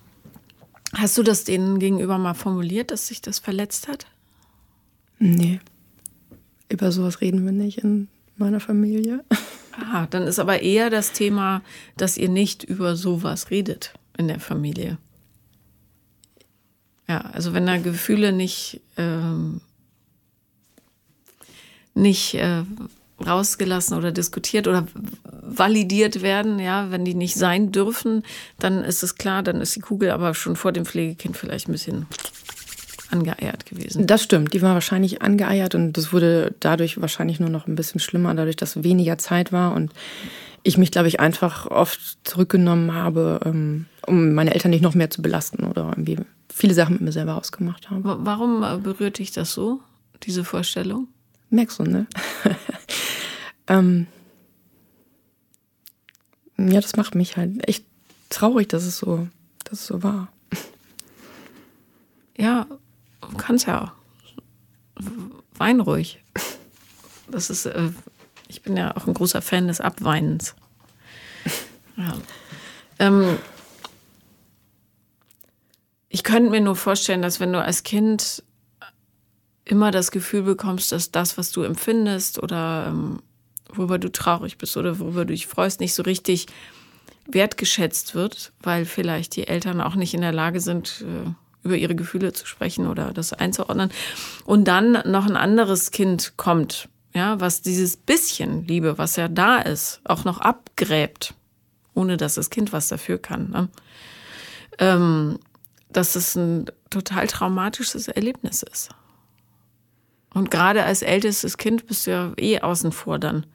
hast 0.95 1.19
du 1.19 1.23
das 1.23 1.45
denen 1.45 1.79
gegenüber 1.79 2.19
mal 2.19 2.35
formuliert, 2.35 2.91
dass 2.91 3.09
sich 3.09 3.21
das 3.21 3.39
verletzt 3.39 3.89
hat? 3.89 4.07
Nee. 5.19 5.61
Über 6.69 6.93
sowas 6.93 7.21
reden 7.21 7.45
wir 7.45 7.53
nicht 7.53 7.79
in 7.79 8.09
meiner 8.37 8.61
Familie. 8.61 9.25
Ah, 9.79 10.07
dann 10.09 10.23
ist 10.23 10.39
aber 10.39 10.63
eher 10.63 10.89
das 10.89 11.13
Thema, 11.13 11.63
dass 11.97 12.17
ihr 12.17 12.31
nicht 12.31 12.65
über 12.65 12.97
sowas 12.97 13.51
redet 13.51 13.93
in 14.17 14.29
der 14.29 14.41
Familie. 14.41 14.99
Ja, 17.09 17.21
also 17.21 17.53
wenn 17.53 17.67
da 17.67 17.77
Gefühle 17.77 18.33
nicht, 18.33 18.81
ähm, 18.97 19.61
nicht 21.95 22.35
äh, 22.35 22.63
rausgelassen 23.25 23.97
oder 23.97 24.13
diskutiert 24.13 24.67
oder 24.67 24.87
validiert 25.25 26.23
werden, 26.23 26.59
ja, 26.59 26.91
wenn 26.91 27.05
die 27.05 27.15
nicht 27.15 27.37
sein 27.37 27.71
dürfen, 27.71 28.25
dann 28.59 28.83
ist 28.83 29.03
es 29.03 29.15
klar, 29.15 29.43
dann 29.43 29.61
ist 29.61 29.77
die 29.77 29.81
Kugel 29.81 30.11
aber 30.11 30.35
schon 30.35 30.57
vor 30.57 30.73
dem 30.73 30.85
Pflegekind 30.85 31.37
vielleicht 31.37 31.69
ein 31.69 31.73
bisschen 31.73 32.07
angeeiert 33.11 33.67
gewesen. 33.67 34.07
Das 34.07 34.23
stimmt, 34.23 34.53
die 34.55 34.63
war 34.63 34.75
wahrscheinlich 34.75 35.23
angeeiert 35.23 35.75
und 35.75 35.93
das 35.95 36.13
wurde 36.13 36.55
dadurch 36.61 37.01
wahrscheinlich 37.01 37.41
nur 37.41 37.51
noch 37.51 37.67
ein 37.67 37.75
bisschen 37.75 38.01
schlimmer, 38.01 38.35
dadurch, 38.35 38.57
dass 38.57 38.83
weniger 38.83 39.19
Zeit 39.19 39.53
war 39.53 39.75
und 39.75 39.93
ich 40.63 40.79
mich, 40.79 40.91
glaube 40.91 41.09
ich, 41.09 41.21
einfach 41.21 41.67
oft 41.67 42.19
zurückgenommen 42.25 42.93
habe, 42.93 43.41
ähm, 43.45 43.87
um 44.07 44.35
meine 44.35 44.53
Eltern 44.53 44.71
nicht 44.73 44.83
noch 44.83 44.95
mehr 44.95 45.11
zu 45.11 45.23
belasten 45.23 45.65
oder 45.65 45.91
irgendwie 45.91 46.19
viele 46.53 46.75
Sachen 46.75 46.95
mit 46.95 47.03
mir 47.03 47.13
selber 47.13 47.37
ausgemacht 47.37 47.91
habe. 47.91 48.19
Warum 48.21 48.63
äh, 48.65 48.79
berührt 48.79 49.19
dich 49.19 49.31
das 49.31 49.53
so, 49.53 49.81
diese 50.25 50.43
Vorstellung? 50.43 51.09
Merkst 51.51 51.79
du, 51.79 51.85
ne? 51.85 52.07
ähm, 53.69 54.09
ja, 56.59 56.81
das 56.81 56.97
macht 56.97 57.15
mich 57.15 57.37
halt 57.37 57.69
echt 57.69 57.85
traurig, 58.31 58.69
dass 58.69 58.85
es 58.85 58.99
so, 58.99 59.29
dass 59.65 59.81
es 59.81 59.87
so 59.87 60.03
war. 60.03 60.33
Ja, 62.39 62.67
kannst 63.39 63.67
ja. 63.67 63.93
Wein 65.55 65.81
ruhig. 65.81 66.23
Das 67.29 67.51
ist, 67.51 67.67
äh, 67.67 67.91
ich 68.49 68.63
bin 68.63 68.77
ja 68.77 68.97
auch 68.97 69.07
ein 69.07 69.15
großer 69.15 69.43
Fan 69.43 69.69
des 69.69 69.81
Abweinens. 69.81 70.55
Ja. 71.97 72.15
Ähm, 72.99 73.39
ich 76.09 76.23
könnte 76.23 76.51
mir 76.51 76.61
nur 76.61 76.77
vorstellen, 76.77 77.23
dass 77.23 77.41
wenn 77.41 77.53
du 77.53 77.63
als 77.63 77.83
Kind 77.83 78.43
immer 79.65 79.91
das 79.91 80.11
Gefühl 80.11 80.43
bekommst, 80.43 80.93
dass 80.93 81.11
das, 81.11 81.37
was 81.37 81.51
du 81.51 81.63
empfindest 81.63 82.43
oder 82.43 82.87
ähm, 82.89 83.23
worüber 83.69 83.99
du 83.99 84.11
traurig 84.11 84.59
bist 84.59 84.77
oder 84.77 84.99
worüber 84.99 85.25
du 85.25 85.33
dich 85.33 85.47
freust, 85.47 85.81
nicht 85.81 85.95
so 85.95 86.03
richtig 86.03 86.47
wertgeschätzt 87.27 88.15
wird, 88.15 88.53
weil 88.63 88.85
vielleicht 88.85 89.35
die 89.35 89.49
Eltern 89.49 89.81
auch 89.81 89.97
nicht 89.97 90.15
in 90.15 90.21
der 90.21 90.33
Lage 90.33 90.61
sind, 90.61 91.05
äh, 91.05 91.31
über 91.67 91.77
ihre 91.77 91.95
Gefühle 91.95 92.33
zu 92.33 92.47
sprechen 92.47 92.87
oder 92.87 93.13
das 93.13 93.33
einzuordnen. 93.33 93.91
Und 94.45 94.65
dann 94.65 94.93
noch 95.05 95.27
ein 95.27 95.37
anderes 95.37 95.91
Kind 95.91 96.35
kommt, 96.37 96.89
ja, 97.13 97.41
was 97.41 97.63
dieses 97.63 97.97
bisschen 97.97 98.67
Liebe, 98.67 98.99
was 98.99 99.17
ja 99.17 99.29
da 99.29 99.59
ist, 99.59 100.01
auch 100.05 100.25
noch 100.25 100.41
abgräbt, 100.41 101.35
ohne 101.95 102.17
dass 102.17 102.35
das 102.35 102.51
Kind 102.51 102.73
was 102.73 102.89
dafür 102.89 103.19
kann. 103.19 103.51
Ne? 103.51 103.69
Ähm, 104.79 105.39
dass 105.91 106.15
es 106.15 106.37
ein 106.37 106.67
total 106.91 107.27
traumatisches 107.27 108.09
Erlebnis 108.09 108.63
ist. 108.63 108.91
Und 110.35 110.51
gerade 110.51 110.85
als 110.85 111.03
ältestes 111.03 111.57
Kind 111.57 111.87
bist 111.87 112.07
du 112.07 112.11
ja 112.11 112.33
eh 112.37 112.61
außen 112.61 112.93
vor 112.93 113.19
dann. 113.19 113.47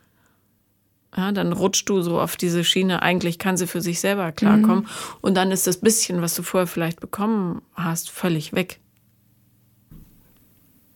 Ja, 1.15 1.31
dann 1.33 1.51
rutschst 1.51 1.89
du 1.89 2.01
so 2.01 2.21
auf 2.21 2.37
diese 2.37 2.63
Schiene, 2.63 3.01
eigentlich 3.01 3.37
kann 3.37 3.57
sie 3.57 3.67
für 3.67 3.81
sich 3.81 3.99
selber 3.99 4.31
klarkommen. 4.31 4.83
Mhm. 4.83 4.89
Und 5.21 5.35
dann 5.35 5.51
ist 5.51 5.67
das 5.67 5.77
bisschen, 5.77 6.21
was 6.21 6.35
du 6.35 6.43
vorher 6.43 6.67
vielleicht 6.67 7.01
bekommen 7.01 7.61
hast, 7.73 8.09
völlig 8.09 8.53
weg. 8.53 8.79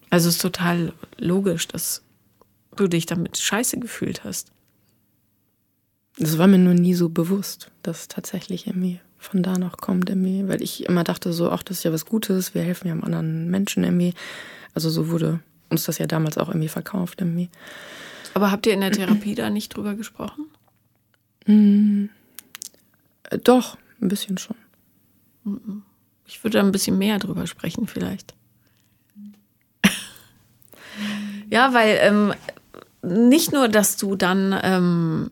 Also 0.09 0.29
es 0.29 0.35
ist 0.35 0.41
total 0.41 0.93
logisch, 1.17 1.67
dass 1.67 2.01
du 2.77 2.87
dich 2.87 3.05
damit 3.05 3.37
scheiße 3.37 3.77
gefühlt 3.79 4.23
hast. 4.23 4.51
Das 6.17 6.37
war 6.37 6.47
mir 6.47 6.59
nur 6.59 6.73
nie 6.73 6.93
so 6.93 7.09
bewusst, 7.09 7.71
dass 7.83 8.07
tatsächlich 8.07 8.67
irgendwie 8.67 9.01
von 9.17 9.43
da 9.43 9.57
noch 9.57 9.77
kommt 9.77 10.09
irgendwie, 10.09 10.47
weil 10.47 10.61
ich 10.61 10.85
immer 10.85 11.03
dachte 11.03 11.33
so, 11.33 11.51
ach, 11.51 11.63
das 11.63 11.79
ist 11.79 11.83
ja 11.83 11.91
was 11.91 12.05
Gutes, 12.05 12.53
wir 12.53 12.61
helfen 12.61 12.87
ja 12.87 12.93
anderen 12.93 13.49
Menschen 13.49 13.83
irgendwie. 13.83 14.13
Also 14.73 14.89
so 14.89 15.09
wurde 15.09 15.39
uns 15.69 15.83
das 15.83 15.97
ja 15.97 16.05
damals 16.05 16.37
auch 16.37 16.47
irgendwie 16.47 16.69
verkauft 16.69 17.19
irgendwie. 17.19 17.49
Aber 18.35 18.51
habt 18.51 18.67
ihr 18.67 18.73
in 18.73 18.81
der 18.81 18.91
Therapie 18.91 19.33
da 19.33 19.49
nicht 19.49 19.69
drüber 19.69 19.95
gesprochen? 19.95 20.47
Mm, 21.45 22.07
doch, 23.45 23.77
ein 24.01 24.09
bisschen 24.09 24.37
schon. 24.37 24.57
Ich 26.27 26.43
würde 26.43 26.57
da 26.57 26.63
ein 26.63 26.73
bisschen 26.73 26.97
mehr 26.97 27.17
drüber 27.17 27.47
sprechen, 27.47 27.87
vielleicht. 27.87 28.35
ja, 31.49 31.73
weil 31.73 31.97
ähm, 32.01 32.33
nicht 33.03 33.53
nur, 33.53 33.69
dass 33.69 33.95
du 33.95 34.17
dann 34.17 34.59
ähm, 34.61 35.31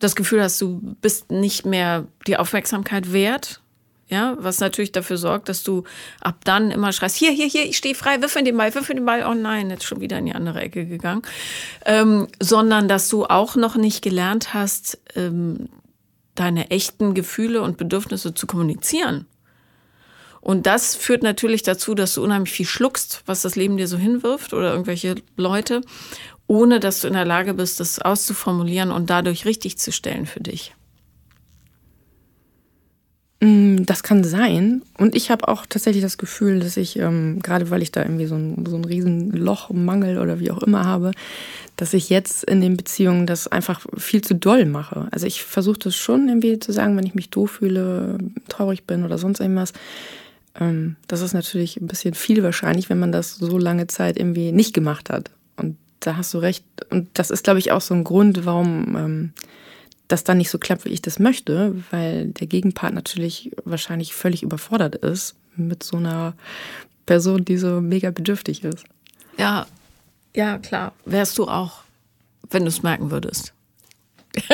das 0.00 0.16
Gefühl 0.16 0.42
hast, 0.42 0.60
du 0.60 0.96
bist 1.00 1.30
nicht 1.30 1.64
mehr 1.64 2.06
die 2.26 2.36
Aufmerksamkeit 2.36 3.10
wert, 3.10 3.62
ja, 4.08 4.36
was 4.38 4.60
natürlich 4.60 4.92
dafür 4.92 5.18
sorgt, 5.18 5.48
dass 5.48 5.62
du 5.62 5.84
ab 6.20 6.36
dann 6.44 6.70
immer 6.70 6.92
schreist, 6.92 7.16
hier, 7.16 7.30
hier, 7.30 7.46
hier, 7.46 7.66
ich 7.66 7.76
stehe 7.76 7.94
frei, 7.94 8.20
wirf 8.22 8.36
in 8.36 8.46
den 8.46 8.56
Ball, 8.56 8.74
wirf 8.74 8.88
in 8.88 8.96
den 8.96 9.06
Ball, 9.06 9.24
oh 9.28 9.34
nein, 9.34 9.68
jetzt 9.70 9.84
schon 9.84 10.00
wieder 10.00 10.18
in 10.18 10.26
die 10.26 10.34
andere 10.34 10.60
Ecke 10.60 10.86
gegangen. 10.86 11.22
Ähm, 11.84 12.28
sondern 12.40 12.88
dass 12.88 13.08
du 13.08 13.26
auch 13.26 13.54
noch 13.54 13.76
nicht 13.76 14.02
gelernt 14.02 14.54
hast, 14.54 14.98
ähm, 15.14 15.68
deine 16.34 16.70
echten 16.70 17.14
Gefühle 17.14 17.60
und 17.62 17.76
Bedürfnisse 17.76 18.32
zu 18.32 18.46
kommunizieren. 18.46 19.26
Und 20.40 20.66
das 20.66 20.94
führt 20.94 21.22
natürlich 21.22 21.62
dazu, 21.62 21.94
dass 21.94 22.14
du 22.14 22.22
unheimlich 22.22 22.52
viel 22.52 22.66
schluckst, 22.66 23.22
was 23.26 23.42
das 23.42 23.56
Leben 23.56 23.76
dir 23.76 23.88
so 23.88 23.98
hinwirft 23.98 24.54
oder 24.54 24.70
irgendwelche 24.70 25.16
Leute, 25.36 25.82
ohne 26.46 26.80
dass 26.80 27.00
du 27.00 27.08
in 27.08 27.14
der 27.14 27.26
Lage 27.26 27.54
bist, 27.54 27.80
das 27.80 27.98
auszuformulieren 27.98 28.90
und 28.90 29.10
dadurch 29.10 29.44
richtig 29.44 29.78
zu 29.78 29.92
stellen 29.92 30.24
für 30.24 30.40
dich. 30.40 30.74
Mm, 33.40 33.84
das 33.84 34.02
kann 34.02 34.24
sein. 34.24 34.82
Und 34.96 35.14
ich 35.14 35.30
habe 35.30 35.46
auch 35.46 35.64
tatsächlich 35.66 36.02
das 36.02 36.18
Gefühl, 36.18 36.58
dass 36.58 36.76
ich, 36.76 36.98
ähm, 36.98 37.38
gerade 37.40 37.70
weil 37.70 37.82
ich 37.82 37.92
da 37.92 38.02
irgendwie 38.02 38.26
so 38.26 38.34
ein, 38.34 38.64
so 38.66 38.76
ein 38.76 38.84
Riesenloch, 38.84 39.70
Mangel 39.70 40.18
oder 40.18 40.40
wie 40.40 40.50
auch 40.50 40.62
immer 40.62 40.84
habe, 40.84 41.12
dass 41.76 41.94
ich 41.94 42.10
jetzt 42.10 42.42
in 42.42 42.60
den 42.60 42.76
Beziehungen 42.76 43.26
das 43.26 43.46
einfach 43.46 43.80
viel 43.96 44.22
zu 44.22 44.34
doll 44.34 44.64
mache. 44.64 45.06
Also 45.12 45.26
ich 45.26 45.44
versuche 45.44 45.78
das 45.78 45.94
schon 45.94 46.28
irgendwie 46.28 46.58
zu 46.58 46.72
sagen, 46.72 46.96
wenn 46.96 47.06
ich 47.06 47.14
mich 47.14 47.30
doof 47.30 47.52
fühle, 47.52 48.18
traurig 48.48 48.84
bin 48.84 49.04
oder 49.04 49.18
sonst 49.18 49.38
irgendwas. 49.38 49.72
Ähm, 50.58 50.96
das 51.06 51.20
ist 51.20 51.32
natürlich 51.32 51.80
ein 51.80 51.86
bisschen 51.86 52.14
viel 52.14 52.42
wahrscheinlich, 52.42 52.90
wenn 52.90 52.98
man 52.98 53.12
das 53.12 53.36
so 53.36 53.56
lange 53.56 53.86
Zeit 53.86 54.18
irgendwie 54.18 54.50
nicht 54.50 54.74
gemacht 54.74 55.10
hat. 55.10 55.30
Und 55.56 55.76
da 56.00 56.16
hast 56.16 56.34
du 56.34 56.38
recht. 56.38 56.64
Und 56.90 57.08
das 57.14 57.30
ist, 57.30 57.44
glaube 57.44 57.60
ich, 57.60 57.70
auch 57.70 57.80
so 57.80 57.94
ein 57.94 58.02
Grund, 58.02 58.44
warum 58.44 58.96
ähm, 58.96 59.32
das 60.08 60.24
dann 60.24 60.38
nicht 60.38 60.50
so 60.50 60.58
klappt, 60.58 60.84
wie 60.84 60.90
ich 60.90 61.02
das 61.02 61.18
möchte, 61.18 61.74
weil 61.90 62.28
der 62.28 62.46
Gegenpart 62.46 62.94
natürlich 62.94 63.52
wahrscheinlich 63.64 64.14
völlig 64.14 64.42
überfordert 64.42 64.96
ist 64.96 65.36
mit 65.54 65.82
so 65.82 65.98
einer 65.98 66.34
Person, 67.06 67.44
die 67.44 67.58
so 67.58 67.80
mega 67.80 68.10
bedürftig 68.10 68.64
ist. 68.64 68.84
Ja, 69.36 69.66
ja, 70.34 70.58
klar. 70.58 70.92
Wärst 71.04 71.38
du 71.38 71.44
auch, 71.44 71.82
wenn 72.50 72.62
du 72.62 72.68
es 72.68 72.82
merken 72.82 73.10
würdest. 73.10 73.52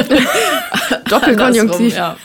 Doppelkonjunktiv. 1.08 1.94
ja. 1.94 2.16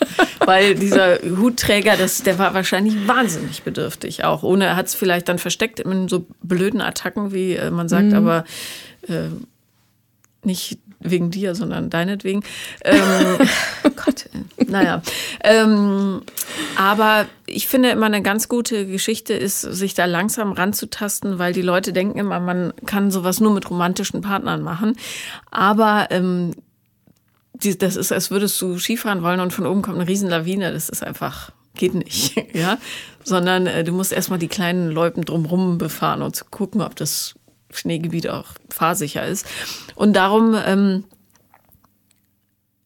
Weil 0.46 0.76
dieser 0.76 1.20
Hutträger, 1.22 1.98
das, 1.98 2.24
der 2.24 2.40
war 2.40 2.54
wahrscheinlich 2.54 3.08
wahnsinnig 3.08 3.64
bedürftig 3.64 4.24
auch. 4.24 4.44
Ohne, 4.44 4.66
er 4.66 4.76
hat 4.76 4.88
es 4.88 4.96
vielleicht 4.96 5.28
dann 5.30 5.40
versteckt 5.40 5.80
in 5.80 6.08
so 6.08 6.26
blöden 6.42 6.82
Attacken, 6.82 7.34
wie 7.34 7.56
äh, 7.56 7.70
man 7.72 7.90
sagt, 7.90 8.08
mhm. 8.08 8.14
aber 8.14 8.46
äh, 9.08 9.30
nicht 10.44 10.80
wegen 11.00 11.32
dir, 11.32 11.56
sondern 11.56 11.90
deinetwegen. 11.90 12.44
Ähm, 12.84 13.00
oh 13.84 13.90
Gott, 13.96 14.26
naja. 14.68 15.02
Ähm, 15.44 16.22
aber 16.76 17.26
ich 17.46 17.68
finde 17.68 17.90
immer 17.90 18.08
eine 18.08 18.22
ganz 18.22 18.50
gute 18.50 18.86
Geschichte 18.86 19.34
ist, 19.34 19.62
sich 19.62 19.94
da 19.94 20.06
langsam 20.06 20.52
ranzutasten, 20.52 21.40
weil 21.40 21.54
die 21.54 21.62
Leute 21.62 21.94
denken 21.94 22.20
immer, 22.20 22.40
man 22.40 22.74
kann 22.86 23.12
sowas 23.12 23.40
nur 23.40 23.54
mit 23.54 23.70
romantischen 23.70 24.22
Partnern 24.22 24.62
machen. 24.62 24.96
Aber 25.52 26.08
ähm, 26.12 26.54
die, 27.54 27.78
das 27.78 27.96
ist, 27.96 28.12
als 28.12 28.32
würdest 28.32 28.62
du 28.62 28.78
Skifahren 28.78 29.24
wollen 29.24 29.40
und 29.40 29.54
von 29.54 29.66
oben 29.66 29.82
kommt 29.82 29.98
eine 29.98 30.08
Riesenlawine. 30.08 30.72
Das 30.72 30.90
ist 30.90 31.04
einfach, 31.04 31.52
geht 31.76 31.94
nicht, 31.94 32.36
ja. 32.54 32.78
Sondern 33.24 33.68
äh, 33.68 33.84
du 33.84 33.92
musst 33.92 34.12
erstmal 34.12 34.40
die 34.40 34.48
kleinen 34.48 34.92
Loipen 34.92 35.26
drumherum 35.26 35.78
befahren 35.78 36.22
und 36.22 36.52
gucken, 36.52 36.82
ob 36.82 36.96
das 36.96 37.36
Schneegebiet 37.72 38.28
auch 38.30 38.48
fahrsicher 38.70 39.26
ist. 39.26 39.46
Und 39.96 40.14
darum, 40.14 40.56
ähm, 40.66 41.04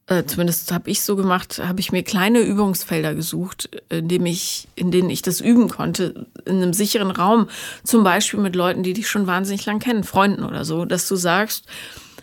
äh, 0.07 0.25
zumindest 0.25 0.71
habe 0.71 0.89
ich 0.89 1.01
so 1.01 1.15
gemacht, 1.15 1.61
habe 1.63 1.79
ich 1.79 1.91
mir 1.91 2.03
kleine 2.03 2.41
Übungsfelder 2.41 3.15
gesucht, 3.15 3.69
in, 3.89 4.09
dem 4.09 4.25
ich, 4.25 4.67
in 4.75 4.91
denen 4.91 5.09
ich 5.09 5.21
das 5.21 5.39
üben 5.39 5.69
konnte, 5.69 6.27
in 6.45 6.57
einem 6.57 6.73
sicheren 6.73 7.11
Raum, 7.11 7.47
zum 7.83 8.03
Beispiel 8.03 8.39
mit 8.39 8.55
Leuten, 8.55 8.83
die 8.83 8.93
dich 8.93 9.07
schon 9.07 9.27
wahnsinnig 9.27 9.65
lang 9.65 9.79
kennen, 9.79 10.03
Freunden 10.03 10.43
oder 10.43 10.65
so, 10.65 10.85
dass 10.85 11.07
du 11.07 11.15
sagst, 11.15 11.65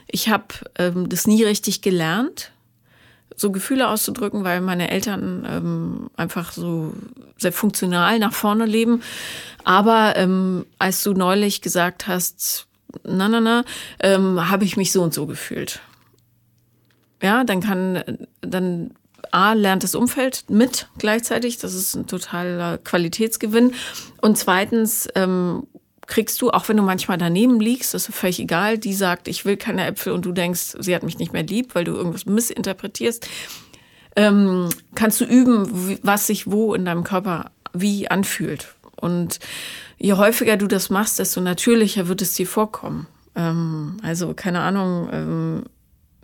ich 0.06 0.28
habe 0.28 0.46
ähm, 0.76 1.08
das 1.08 1.26
nie 1.26 1.42
richtig 1.42 1.80
gelernt, 1.80 2.52
so 3.40 3.50
Gefühle 3.50 3.88
auszudrücken, 3.88 4.44
weil 4.44 4.60
meine 4.60 4.90
Eltern 4.90 5.46
ähm, 5.48 6.10
einfach 6.14 6.52
so 6.52 6.92
sehr 7.38 7.52
funktional 7.52 8.18
nach 8.18 8.34
vorne 8.34 8.66
leben. 8.66 9.02
Aber 9.64 10.14
ähm, 10.16 10.66
als 10.78 11.02
du 11.02 11.14
neulich 11.14 11.62
gesagt 11.62 12.06
hast, 12.06 12.66
na, 13.02 13.30
na, 13.30 13.40
na, 13.40 13.64
ähm, 14.00 14.50
habe 14.50 14.64
ich 14.64 14.76
mich 14.76 14.92
so 14.92 15.02
und 15.02 15.14
so 15.14 15.26
gefühlt. 15.26 15.80
Ja, 17.22 17.44
dann 17.44 17.60
kann, 17.60 18.04
dann 18.42 18.92
A, 19.30 19.54
lernt 19.54 19.84
das 19.84 19.94
Umfeld 19.94 20.44
mit 20.50 20.88
gleichzeitig. 20.98 21.56
Das 21.56 21.72
ist 21.72 21.94
ein 21.94 22.06
totaler 22.06 22.76
Qualitätsgewinn. 22.76 23.72
Und 24.20 24.36
zweitens 24.36 25.08
ähm, 25.14 25.66
kriegst 26.10 26.42
du, 26.42 26.50
auch 26.50 26.68
wenn 26.68 26.76
du 26.76 26.82
manchmal 26.82 27.16
daneben 27.16 27.60
liegst, 27.60 27.94
das 27.94 28.08
ist 28.08 28.14
völlig 28.14 28.40
egal, 28.40 28.76
die 28.76 28.92
sagt, 28.92 29.28
ich 29.28 29.44
will 29.44 29.56
keine 29.56 29.86
Äpfel 29.86 30.12
und 30.12 30.26
du 30.26 30.32
denkst, 30.32 30.76
sie 30.78 30.94
hat 30.94 31.04
mich 31.04 31.18
nicht 31.18 31.32
mehr 31.32 31.44
lieb, 31.44 31.74
weil 31.74 31.84
du 31.84 31.92
irgendwas 31.92 32.26
missinterpretierst, 32.26 33.26
ähm, 34.16 34.68
kannst 34.94 35.20
du 35.20 35.24
üben, 35.24 35.98
was 36.02 36.26
sich 36.26 36.50
wo 36.50 36.74
in 36.74 36.84
deinem 36.84 37.04
Körper 37.04 37.52
wie 37.72 38.10
anfühlt. 38.10 38.74
Und 38.96 39.38
je 39.98 40.14
häufiger 40.14 40.56
du 40.56 40.66
das 40.66 40.90
machst, 40.90 41.20
desto 41.20 41.40
natürlicher 41.40 42.08
wird 42.08 42.22
es 42.22 42.34
dir 42.34 42.46
vorkommen. 42.46 43.06
Ähm, 43.36 43.98
also, 44.02 44.34
keine 44.34 44.60
Ahnung, 44.60 45.08
ähm, 45.12 45.64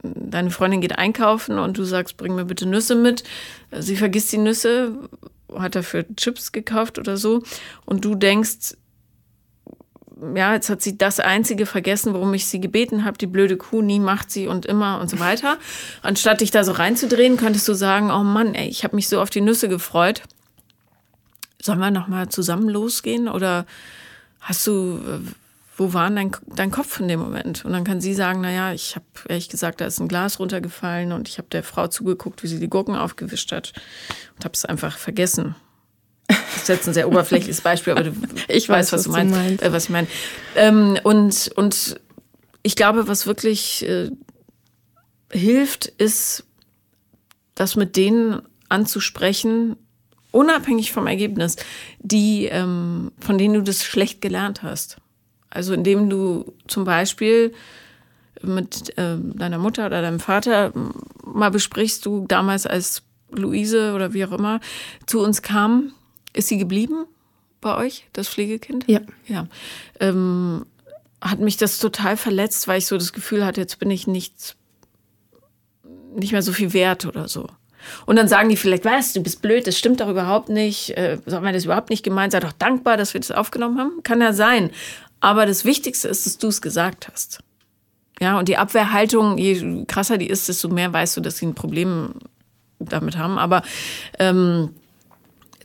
deine 0.03 0.51
Freundin 0.51 0.81
geht 0.81 0.99
einkaufen 0.99 1.59
und 1.59 1.79
du 1.79 1.85
sagst, 1.85 2.17
bring 2.17 2.35
mir 2.35 2.45
bitte 2.45 2.67
Nüsse 2.67 2.97
mit. 2.97 3.23
Sie 3.71 3.97
vergisst 3.97 4.33
die 4.33 4.39
Nüsse, 4.39 5.09
hat 5.55 5.77
dafür 5.77 6.05
Chips 6.17 6.51
gekauft 6.51 6.99
oder 6.99 7.17
so. 7.17 7.45
Und 7.85 8.05
du 8.05 8.17
denkst, 8.17 8.75
ja, 10.35 10.55
jetzt 10.55 10.71
hat 10.71 10.81
sie 10.81 10.97
das 10.97 11.21
Einzige 11.21 11.67
vergessen, 11.67 12.15
worum 12.15 12.33
ich 12.33 12.47
sie 12.47 12.61
gebeten 12.61 13.05
habe, 13.05 13.19
die 13.19 13.27
blöde 13.27 13.57
Kuh, 13.57 13.83
nie 13.83 14.01
macht 14.01 14.31
sie 14.31 14.47
und 14.47 14.65
immer 14.65 14.99
und 15.01 15.11
so 15.11 15.19
weiter. 15.19 15.59
Anstatt 16.03 16.41
dich 16.41 16.51
da 16.51 16.65
so 16.65 16.73
reinzudrehen, 16.73 17.37
könntest 17.37 17.69
du 17.69 17.75
sagen, 17.75 18.11
oh 18.11 18.25
Mann, 18.25 18.55
ey, 18.55 18.69
ich 18.69 18.85
habe 18.85 18.97
mich 18.97 19.09
so 19.09 19.21
auf 19.21 19.31
die 19.31 19.43
Nüsse 19.43 19.69
gefreut. 19.69 20.23
Sollen 21.61 21.81
wir 21.81 21.91
nochmal 21.91 22.29
zusammen 22.31 22.69
losgehen? 22.69 23.29
Oder 23.29 23.67
hast 24.41 24.67
du, 24.67 25.01
wo 25.77 25.93
war 25.93 26.09
dein, 26.11 26.35
dein 26.47 26.71
Kopf 26.71 26.99
in 26.99 27.09
dem 27.09 27.21
Moment? 27.21 27.65
Und 27.67 27.73
dann 27.73 27.85
kann 27.85 28.01
sie 28.01 28.15
sagen, 28.15 28.41
naja, 28.41 28.73
ich 28.73 28.97
habe 28.97 29.05
ehrlich 29.29 29.51
gesagt, 29.51 29.83
da 29.83 29.87
ist 29.87 30.01
ein 30.01 30.09
Glas 30.09 30.39
runtergefallen 30.39 31.13
und 31.13 31.29
ich 31.29 31.37
habe 31.37 31.49
der 31.51 31.63
Frau 31.63 31.89
zugeguckt, 31.89 32.43
wie 32.43 32.47
sie 32.47 32.61
die 32.61 32.71
Gurken 32.71 32.97
aufgewischt 32.97 33.53
hat 33.53 33.75
und 34.37 34.45
habe 34.45 34.55
es 34.55 34.65
einfach 34.65 34.97
vergessen. 34.97 35.57
Das 36.29 36.57
ist 36.57 36.69
jetzt 36.69 36.89
ein 36.89 36.95
sehr 36.95 37.09
oberflächliches 37.09 37.61
Beispiel, 37.61 37.93
aber 37.93 38.05
du, 38.05 38.13
ich 38.49 38.69
weiß, 38.69 38.93
was, 38.93 39.01
was, 39.01 39.05
du 39.05 39.11
meinst, 39.11 39.35
meinst. 39.35 39.63
Äh, 39.63 39.73
was 39.73 39.85
ich 39.85 39.91
meine. 39.91 40.07
Ähm, 40.57 40.99
und, 41.03 41.51
und 41.57 42.01
ich 42.63 42.77
glaube, 42.77 43.09
was 43.09 43.27
wirklich 43.27 43.87
äh, 43.87 44.11
hilft, 45.31 45.87
ist, 45.87 46.45
das 47.55 47.77
mit 47.77 47.97
denen 47.97 48.43
anzusprechen, 48.69 49.77
unabhängig 50.31 50.93
vom 50.93 51.07
Ergebnis, 51.07 51.57
die, 52.01 52.47
ähm, 52.47 53.13
von 53.19 53.39
denen 53.39 53.55
du 53.55 53.63
das 53.63 53.85
schlecht 53.85 54.21
gelernt 54.21 54.63
hast. 54.63 54.99
Also 55.49 55.73
indem 55.73 56.11
du 56.11 56.53
zum 56.67 56.85
Beispiel 56.85 57.55
mit 58.43 58.97
äh, 58.99 59.17
deiner 59.19 59.59
Mutter 59.59 59.87
oder 59.87 60.03
deinem 60.03 60.21
Vater 60.21 60.73
mal 61.25 61.51
besprichst, 61.51 62.05
du 62.05 62.27
damals 62.27 62.67
als 62.67 63.03
Luise 63.31 63.95
oder 63.95 64.13
wie 64.13 64.25
auch 64.25 64.33
immer 64.33 64.61
zu 65.07 65.21
uns 65.21 65.41
kam, 65.43 65.93
ist 66.37 66.49
sie 66.49 66.59
geblieben 66.59 67.07
bei 67.61 67.77
euch, 67.77 68.07
das 68.13 68.29
Pflegekind? 68.29 68.85
Ja. 68.87 69.01
Ja. 69.27 69.47
Ähm, 70.01 70.67
hat 71.21 71.41
mich 71.41 71.57
das 71.57 71.79
total 71.79 72.17
verletzt, 72.17 72.69
weil 72.69 72.79
ich 72.79 72.87
so 72.87 72.97
das 72.97 73.13
Gefühl 73.13 73.45
hatte, 73.45 73.61
jetzt 73.61 73.79
bin 73.79 73.91
ich 73.91 74.07
nicht, 74.07 74.57
nicht 76.15 76.33
mehr 76.33 76.43
so 76.43 76.53
viel 76.53 76.73
wert 76.73 77.07
oder 77.07 77.29
so. 77.29 77.49
Und 78.05 78.17
dann 78.17 78.29
sagen 78.29 78.49
die 78.49 78.57
vielleicht, 78.57 78.85
was, 78.85 79.13
du 79.13 79.23
bist 79.23 79.43
blöd, 79.43 79.67
das 79.67 79.79
stimmt 79.79 80.01
doch 80.01 80.09
überhaupt 80.09 80.49
nicht, 80.49 80.91
äh, 80.97 81.19
soll 81.27 81.41
man 81.41 81.55
das 81.55 81.65
überhaupt 81.65 81.91
nicht 81.91 82.03
gemeint, 82.03 82.33
sei 82.33 82.41
doch 82.41 82.53
dankbar, 82.53 82.97
dass 82.97 83.15
wir 83.15 83.21
das 83.21 83.31
aufgenommen 83.31 83.79
haben. 83.79 84.03
Kann 84.03 84.21
ja 84.21 84.33
sein. 84.33 84.71
Aber 85.21 85.47
das 85.47 85.65
Wichtigste 85.65 86.09
ist, 86.09 86.27
dass 86.27 86.39
du 86.39 86.49
es 86.49 86.61
gesagt 86.61 87.09
hast. 87.09 87.41
Ja, 88.21 88.39
und 88.39 88.49
die 88.49 88.57
Abwehrhaltung, 88.57 89.39
je 89.39 89.85
krasser 89.87 90.19
die 90.19 90.29
ist, 90.29 90.49
desto 90.49 90.69
mehr 90.69 90.93
weißt 90.93 91.17
du, 91.17 91.21
dass 91.21 91.39
sie 91.39 91.47
ein 91.47 91.55
Problem 91.55 92.15
damit 92.79 93.17
haben. 93.17 93.39
Aber 93.39 93.63
ähm, 94.19 94.71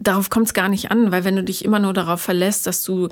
darauf 0.02 0.30
kommt 0.30 0.48
es 0.48 0.54
gar 0.54 0.70
nicht 0.70 0.92
an, 0.92 1.12
weil 1.12 1.24
wenn 1.24 1.36
du 1.36 1.44
dich 1.44 1.64
immer 1.64 1.80
nur 1.80 1.94
darauf 1.94 2.22
verlässt, 2.22 2.68
dass 2.68 2.84
du 2.84 3.10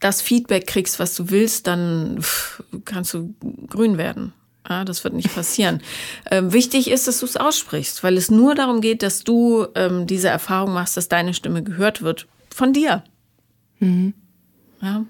das 0.00 0.20
Feedback 0.20 0.66
kriegst, 0.66 0.98
was 0.98 1.14
du 1.14 1.30
willst, 1.30 1.66
dann 1.66 2.18
pff, 2.20 2.62
kannst 2.84 3.14
du 3.14 3.34
grün 3.68 3.96
werden. 3.96 4.32
Ja, 4.68 4.84
das 4.84 5.02
wird 5.04 5.14
nicht 5.14 5.34
passieren. 5.34 5.80
Ähm, 6.30 6.52
wichtig 6.52 6.88
ist, 6.88 7.08
dass 7.08 7.20
du 7.20 7.26
es 7.26 7.36
aussprichst, 7.36 8.02
weil 8.04 8.16
es 8.16 8.30
nur 8.30 8.54
darum 8.54 8.80
geht, 8.80 9.02
dass 9.02 9.22
du 9.24 9.66
ähm, 9.74 10.06
diese 10.06 10.28
Erfahrung 10.28 10.72
machst, 10.72 10.96
dass 10.96 11.08
deine 11.08 11.34
Stimme 11.34 11.62
gehört 11.62 12.00
wird 12.00 12.26
von 12.48 12.72
dir. 12.72 13.02
Mhm. 13.80 14.14
Ja. 14.80 15.04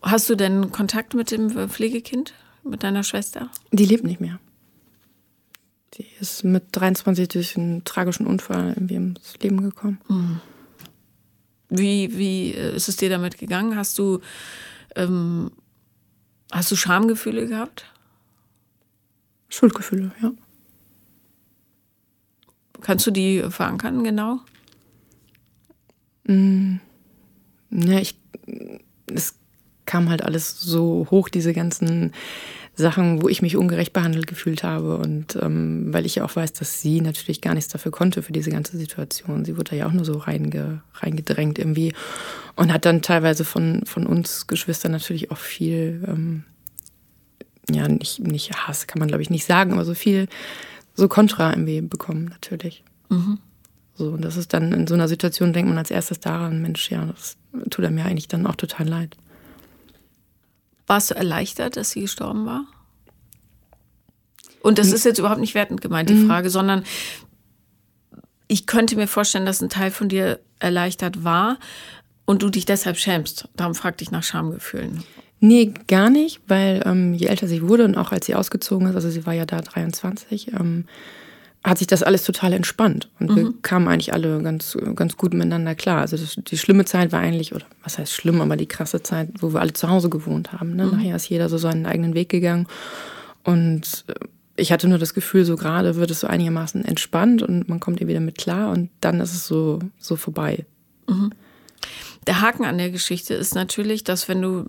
Hast 0.00 0.30
du 0.30 0.34
denn 0.34 0.70
Kontakt 0.70 1.14
mit 1.14 1.30
dem 1.30 1.68
Pflegekind, 1.68 2.32
mit 2.62 2.82
deiner 2.82 3.02
Schwester? 3.02 3.50
Die 3.72 3.84
lebt 3.84 4.04
nicht 4.04 4.20
mehr. 4.20 4.38
Die 5.96 6.06
ist 6.20 6.44
mit 6.44 6.64
23 6.72 7.28
durch 7.28 7.56
einen 7.56 7.84
tragischen 7.84 8.26
Unfall 8.26 8.70
irgendwie 8.70 8.96
ins 8.96 9.38
Leben 9.40 9.62
gekommen. 9.62 10.00
Mhm. 10.08 10.40
Wie, 11.68 12.16
wie 12.16 12.52
äh, 12.52 12.74
ist 12.74 12.88
es 12.88 12.96
dir 12.96 13.08
damit 13.08 13.38
gegangen? 13.38 13.76
Hast 13.76 13.98
du, 13.98 14.20
ähm, 14.96 15.50
hast 16.52 16.70
du 16.70 16.76
Schamgefühle 16.76 17.46
gehabt? 17.46 17.86
Schuldgefühle, 19.48 20.12
ja. 20.20 20.32
Kannst 22.80 23.06
du 23.06 23.10
die 23.10 23.42
verankern, 23.48 24.04
genau? 24.04 24.40
Mm, 26.24 26.76
ja, 27.70 27.98
ich, 27.98 28.18
es 29.06 29.36
kam 29.86 30.08
halt 30.10 30.22
alles 30.22 30.60
so 30.60 31.06
hoch, 31.10 31.28
diese 31.28 31.52
ganzen 31.52 32.12
Sachen, 32.76 33.22
wo 33.22 33.28
ich 33.28 33.42
mich 33.42 33.56
ungerecht 33.56 33.92
behandelt 33.92 34.26
gefühlt 34.26 34.62
habe. 34.62 34.96
Und 34.96 35.36
ähm, 35.40 35.92
weil 35.92 36.06
ich 36.06 36.16
ja 36.16 36.24
auch 36.24 36.34
weiß, 36.34 36.52
dass 36.54 36.80
sie 36.80 37.00
natürlich 37.00 37.40
gar 37.40 37.54
nichts 37.54 37.70
dafür 37.70 37.92
konnte 37.92 38.22
für 38.22 38.32
diese 38.32 38.50
ganze 38.50 38.76
Situation. 38.76 39.44
Sie 39.44 39.56
wurde 39.56 39.70
da 39.70 39.76
ja 39.76 39.86
auch 39.86 39.92
nur 39.92 40.04
so 40.04 40.18
reinge, 40.18 40.82
reingedrängt 40.94 41.58
irgendwie 41.58 41.94
und 42.56 42.72
hat 42.72 42.84
dann 42.84 43.02
teilweise 43.02 43.44
von, 43.44 43.82
von 43.84 44.06
uns 44.06 44.46
Geschwistern 44.46 44.92
natürlich 44.92 45.30
auch 45.30 45.38
viel, 45.38 46.04
ähm, 46.06 46.44
ja, 47.70 47.88
nicht, 47.88 48.20
nicht 48.20 48.52
Hass 48.52 48.86
kann 48.86 48.98
man 48.98 49.08
glaube 49.08 49.22
ich 49.22 49.30
nicht 49.30 49.46
sagen, 49.46 49.72
aber 49.72 49.84
so 49.84 49.94
viel 49.94 50.28
so 50.94 51.08
Kontra 51.08 51.50
irgendwie 51.50 51.80
bekommen 51.80 52.26
natürlich. 52.26 52.84
Mhm. 53.08 53.38
So, 53.96 54.08
und 54.08 54.24
das 54.24 54.36
ist 54.36 54.52
dann 54.52 54.72
in 54.72 54.86
so 54.86 54.94
einer 54.94 55.06
Situation, 55.06 55.52
denkt 55.52 55.68
man 55.68 55.78
als 55.78 55.90
erstes 55.90 56.18
daran, 56.18 56.60
Mensch, 56.60 56.90
ja, 56.90 57.06
das 57.06 57.36
tut 57.70 57.84
einem 57.84 57.98
ja 57.98 58.04
eigentlich 58.04 58.28
dann 58.28 58.46
auch 58.46 58.56
total 58.56 58.88
leid. 58.88 59.16
Warst 60.86 61.10
du 61.10 61.14
erleichtert, 61.14 61.76
dass 61.76 61.90
sie 61.90 62.00
gestorben 62.00 62.46
war? 62.46 62.64
Und 64.60 64.78
das 64.78 64.92
ist 64.92 65.04
jetzt 65.04 65.18
überhaupt 65.18 65.40
nicht 65.40 65.54
wertend 65.54 65.82
gemeint, 65.82 66.08
die 66.08 66.14
mhm. 66.14 66.26
Frage, 66.26 66.48
sondern 66.48 66.84
ich 68.48 68.66
könnte 68.66 68.96
mir 68.96 69.06
vorstellen, 69.06 69.46
dass 69.46 69.60
ein 69.60 69.68
Teil 69.68 69.90
von 69.90 70.08
dir 70.08 70.40
erleichtert 70.58 71.22
war 71.22 71.58
und 72.24 72.42
du 72.42 72.48
dich 72.48 72.64
deshalb 72.64 72.96
schämst. 72.96 73.48
Darum 73.56 73.74
fragte 73.74 74.04
ich 74.04 74.10
nach 74.10 74.22
Schamgefühlen. 74.22 75.02
Nee, 75.40 75.74
gar 75.88 76.08
nicht, 76.08 76.40
weil 76.46 76.82
ähm, 76.86 77.12
je 77.12 77.26
älter 77.26 77.46
sie 77.46 77.60
wurde 77.60 77.84
und 77.84 77.96
auch 77.96 78.12
als 78.12 78.24
sie 78.24 78.34
ausgezogen 78.34 78.88
ist, 78.88 78.94
also 78.94 79.10
sie 79.10 79.26
war 79.26 79.34
ja 79.34 79.44
da 79.44 79.60
23, 79.60 80.54
ähm, 80.54 80.86
hat 81.64 81.78
sich 81.78 81.86
das 81.86 82.02
alles 82.02 82.24
total 82.24 82.52
entspannt. 82.52 83.08
Und 83.18 83.30
mhm. 83.30 83.36
wir 83.36 83.54
kamen 83.62 83.88
eigentlich 83.88 84.12
alle 84.12 84.42
ganz, 84.42 84.76
ganz 84.94 85.16
gut 85.16 85.32
miteinander 85.32 85.74
klar. 85.74 86.02
Also 86.02 86.16
das, 86.18 86.36
die 86.36 86.58
schlimme 86.58 86.84
Zeit 86.84 87.10
war 87.10 87.20
eigentlich, 87.20 87.54
oder 87.54 87.64
was 87.82 87.96
heißt 87.96 88.12
schlimm, 88.12 88.42
aber 88.42 88.56
die 88.56 88.66
krasse 88.66 89.02
Zeit, 89.02 89.30
wo 89.40 89.54
wir 89.54 89.60
alle 89.60 89.72
zu 89.72 89.88
Hause 89.88 90.10
gewohnt 90.10 90.52
haben. 90.52 90.76
Ne? 90.76 90.84
Mhm. 90.84 90.92
Nachher 90.92 91.16
ist 91.16 91.28
jeder 91.28 91.48
so 91.48 91.56
seinen 91.56 91.86
eigenen 91.86 92.14
Weg 92.14 92.28
gegangen. 92.28 92.66
Und 93.44 94.04
äh, 94.08 94.14
ich 94.56 94.72
hatte 94.72 94.88
nur 94.88 94.98
das 94.98 95.14
Gefühl, 95.14 95.46
so 95.46 95.56
gerade 95.56 95.96
wird 95.96 96.10
es 96.10 96.20
so 96.20 96.26
einigermaßen 96.26 96.84
entspannt 96.84 97.42
und 97.42 97.68
man 97.68 97.80
kommt 97.80 98.00
ihr 98.00 98.08
wieder 98.08 98.20
mit 98.20 98.38
klar 98.38 98.70
und 98.70 98.90
dann 99.00 99.20
ist 99.20 99.34
es 99.34 99.46
so, 99.46 99.80
so 99.98 100.16
vorbei. 100.16 100.66
Mhm. 101.08 101.32
Der 102.26 102.40
Haken 102.42 102.64
an 102.64 102.78
der 102.78 102.90
Geschichte 102.90 103.34
ist 103.34 103.54
natürlich, 103.54 104.04
dass 104.04 104.28
wenn 104.28 104.42
du 104.42 104.66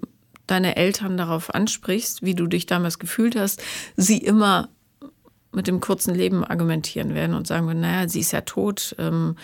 deine 0.47 0.75
Eltern 0.75 1.17
darauf 1.17 1.53
ansprichst, 1.53 2.23
wie 2.23 2.36
du 2.36 2.47
dich 2.47 2.65
damals 2.65 2.99
gefühlt 2.99 3.36
hast, 3.36 3.62
sie 3.95 4.17
immer 4.17 4.69
mit 5.56 5.68
dem 5.68 5.80
kurzen 5.80 6.13
Leben 6.13 6.44
argumentieren 6.44 7.13
werden 7.13 7.36
und 7.36 7.48
sagen, 7.48 7.80
naja, 7.80 8.08
sie 8.08 8.20
ist 8.20 8.32
ja 8.32 8.41
tot, 8.41 8.96
ähm, 9.00 9.36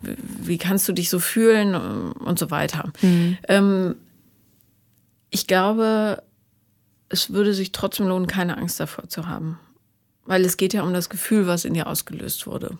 wie 0.00 0.58
kannst 0.58 0.88
du 0.88 0.92
dich 0.92 1.08
so 1.08 1.18
fühlen 1.18 1.74
und 1.74 2.38
so 2.38 2.50
weiter. 2.50 2.92
Mhm. 3.00 3.38
Ähm, 3.48 3.96
ich 5.30 5.46
glaube, 5.46 6.22
es 7.08 7.32
würde 7.32 7.54
sich 7.54 7.72
trotzdem 7.72 8.08
lohnen, 8.08 8.26
keine 8.26 8.58
Angst 8.58 8.78
davor 8.80 9.08
zu 9.08 9.26
haben. 9.26 9.58
Weil 10.24 10.44
es 10.44 10.56
geht 10.56 10.74
ja 10.74 10.82
um 10.82 10.92
das 10.92 11.08
Gefühl, 11.08 11.46
was 11.46 11.64
in 11.64 11.74
dir 11.74 11.86
ausgelöst 11.86 12.46
wurde. 12.46 12.78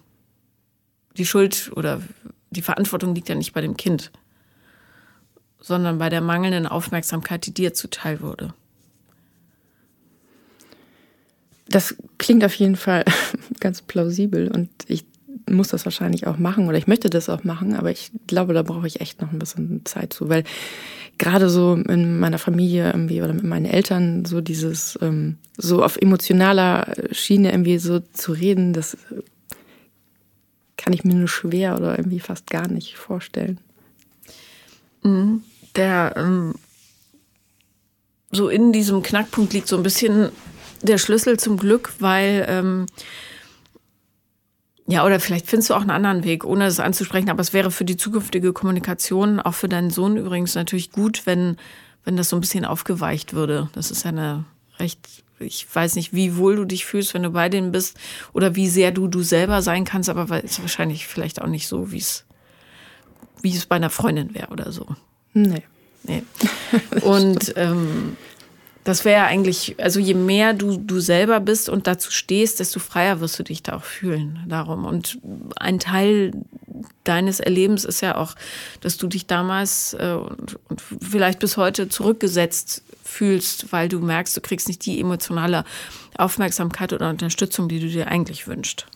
Die 1.16 1.26
Schuld 1.26 1.70
oder 1.74 2.02
die 2.50 2.62
Verantwortung 2.62 3.14
liegt 3.14 3.29
ja 3.29 3.35
nicht 3.35 3.52
bei 3.52 3.61
dem 3.61 3.76
Kind, 3.76 4.11
sondern 5.61 5.98
bei 5.98 6.09
der 6.09 6.20
mangelnden 6.20 6.66
Aufmerksamkeit, 6.66 7.46
die 7.46 7.55
dir 7.55 7.72
zuteil 7.72 8.20
wurde. 8.20 8.52
Das 11.68 11.96
klingt 12.18 12.44
auf 12.44 12.55
jeden 12.55 12.76
Fall 12.76 13.05
ganz 13.61 13.83
plausibel 13.83 14.48
und 14.48 14.70
ich 14.87 15.05
muss 15.48 15.68
das 15.68 15.85
wahrscheinlich 15.85 16.26
auch 16.26 16.38
machen 16.38 16.68
oder 16.68 16.79
ich 16.79 16.87
möchte 16.87 17.09
das 17.09 17.29
auch 17.29 17.44
machen, 17.44 17.74
aber 17.74 17.90
ich 17.90 18.11
glaube, 18.26 18.52
da 18.52 18.62
brauche 18.62 18.87
ich 18.87 19.00
echt 19.00 19.20
noch 19.20 19.33
ein 19.33 19.38
bisschen 19.38 19.83
Zeit 19.85 20.12
zu, 20.12 20.29
weil 20.29 20.44
gerade 21.18 21.48
so 21.48 21.74
in 21.74 22.18
meiner 22.18 22.38
Familie 22.38 22.87
irgendwie 22.87 23.22
oder 23.22 23.33
mit 23.33 23.44
meinen 23.44 23.66
Eltern 23.66 24.24
so 24.24 24.40
dieses 24.40 24.98
ähm, 25.00 25.37
so 25.57 25.83
auf 25.83 25.96
emotionaler 25.96 26.94
Schiene 27.12 27.52
irgendwie 27.52 27.79
so 27.79 28.00
zu 28.00 28.33
reden, 28.33 28.72
das 28.72 28.96
kann 30.76 30.92
ich 30.92 31.05
mir 31.05 31.14
nur 31.14 31.29
schwer 31.29 31.76
oder 31.76 31.96
irgendwie 31.98 32.20
fast 32.20 32.48
gar 32.50 32.68
nicht 32.68 32.96
vorstellen. 32.96 33.59
Mhm. 35.02 35.42
Der 35.74 36.14
ähm, 36.16 36.55
so 38.31 38.48
in 38.48 38.72
diesem 38.72 39.02
Knackpunkt 39.02 39.52
liegt 39.52 39.68
so 39.68 39.76
ein 39.76 39.83
bisschen 39.83 40.31
der 40.82 40.98
Schlüssel 40.98 41.38
zum 41.38 41.56
Glück, 41.56 41.94
weil 41.98 42.46
ähm, 42.48 42.86
ja, 44.88 45.04
oder 45.04 45.18
vielleicht 45.18 45.48
findest 45.48 45.70
du 45.70 45.74
auch 45.74 45.80
einen 45.80 45.90
anderen 45.90 46.22
Weg, 46.24 46.44
ohne 46.44 46.64
das 46.64 46.78
anzusprechen. 46.78 47.28
Aber 47.28 47.40
es 47.40 47.52
wäre 47.52 47.70
für 47.70 47.84
die 47.84 47.96
zukünftige 47.96 48.52
Kommunikation, 48.52 49.40
auch 49.40 49.54
für 49.54 49.68
deinen 49.68 49.90
Sohn 49.90 50.16
übrigens, 50.16 50.54
natürlich 50.54 50.92
gut, 50.92 51.22
wenn, 51.26 51.56
wenn 52.04 52.16
das 52.16 52.28
so 52.28 52.36
ein 52.36 52.40
bisschen 52.40 52.64
aufgeweicht 52.64 53.34
würde. 53.34 53.68
Das 53.72 53.90
ist 53.90 54.04
ja 54.04 54.10
eine 54.10 54.44
recht, 54.78 55.00
ich 55.40 55.66
weiß 55.72 55.96
nicht, 55.96 56.12
wie 56.12 56.36
wohl 56.36 56.54
du 56.54 56.64
dich 56.64 56.86
fühlst, 56.86 57.14
wenn 57.14 57.24
du 57.24 57.30
bei 57.30 57.48
denen 57.48 57.72
bist 57.72 57.98
oder 58.32 58.54
wie 58.54 58.68
sehr 58.68 58.92
du 58.92 59.08
du 59.08 59.22
selber 59.22 59.60
sein 59.60 59.84
kannst, 59.84 60.08
aber 60.08 60.42
ist 60.44 60.60
wahrscheinlich 60.60 61.08
vielleicht 61.08 61.42
auch 61.42 61.48
nicht 61.48 61.66
so, 61.66 61.90
wie 61.90 61.98
es, 61.98 62.24
wie 63.42 63.54
es 63.54 63.66
bei 63.66 63.76
einer 63.76 63.90
Freundin 63.90 64.34
wäre 64.34 64.48
oder 64.48 64.70
so. 64.70 64.86
Nee. 65.34 65.64
Nee. 66.04 66.22
Und 67.02 67.54
ähm, 67.56 68.16
das 68.87 69.05
wäre 69.05 69.25
eigentlich, 69.25 69.75
also 69.83 69.99
je 69.99 70.14
mehr 70.14 70.55
du, 70.55 70.77
du 70.77 71.01
selber 71.01 71.40
bist 71.40 71.68
und 71.68 71.88
dazu 71.88 72.12
stehst, 72.12 72.61
desto 72.61 72.79
freier 72.79 73.20
wirst 73.20 73.37
du 73.37 73.42
dich 73.42 73.64
da 73.64 73.79
auch 73.79 73.83
fühlen. 73.83 74.44
Darum. 74.46 74.85
Und 74.85 75.18
ein 75.57 75.81
Teil 75.81 76.31
deines 77.03 77.40
Erlebens 77.40 77.85
ist 77.85 78.01
ja 78.01 78.16
auch, 78.16 78.37
dass 78.83 78.96
du 78.96 79.09
dich 79.09 79.27
damals 79.27 79.94
äh, 79.94 80.12
und, 80.12 80.61
und 80.68 80.81
vielleicht 81.03 81.40
bis 81.40 81.57
heute 81.57 81.88
zurückgesetzt 81.88 82.85
fühlst, 83.03 83.72
weil 83.72 83.88
du 83.88 83.99
merkst, 83.99 84.37
du 84.37 84.40
kriegst 84.40 84.68
nicht 84.68 84.87
die 84.87 85.01
emotionale 85.01 85.64
Aufmerksamkeit 86.16 86.92
oder 86.92 87.11
Unterstützung, 87.11 87.68
die 87.68 87.81
du 87.81 87.88
dir 87.88 88.07
eigentlich 88.07 88.46
wünschst. 88.46 88.87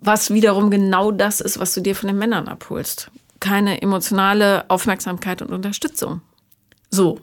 Was 0.00 0.30
wiederum 0.30 0.72
genau 0.72 1.12
das 1.12 1.40
ist, 1.40 1.60
was 1.60 1.72
du 1.72 1.80
dir 1.82 1.94
von 1.94 2.08
den 2.08 2.18
Männern 2.18 2.48
abholst. 2.48 3.12
Keine 3.38 3.80
emotionale 3.80 4.68
Aufmerksamkeit 4.68 5.40
und 5.40 5.52
Unterstützung. 5.52 6.20
So. 6.90 7.20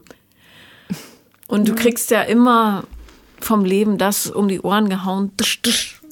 Und 1.48 1.68
du 1.68 1.76
kriegst 1.76 2.12
ja 2.12 2.22
immer 2.22 2.86
vom 3.40 3.66
Leben 3.66 3.98
das 3.98 4.28
um 4.28 4.48
die 4.48 4.62
Ohren 4.62 4.90
gehauen, 4.90 5.32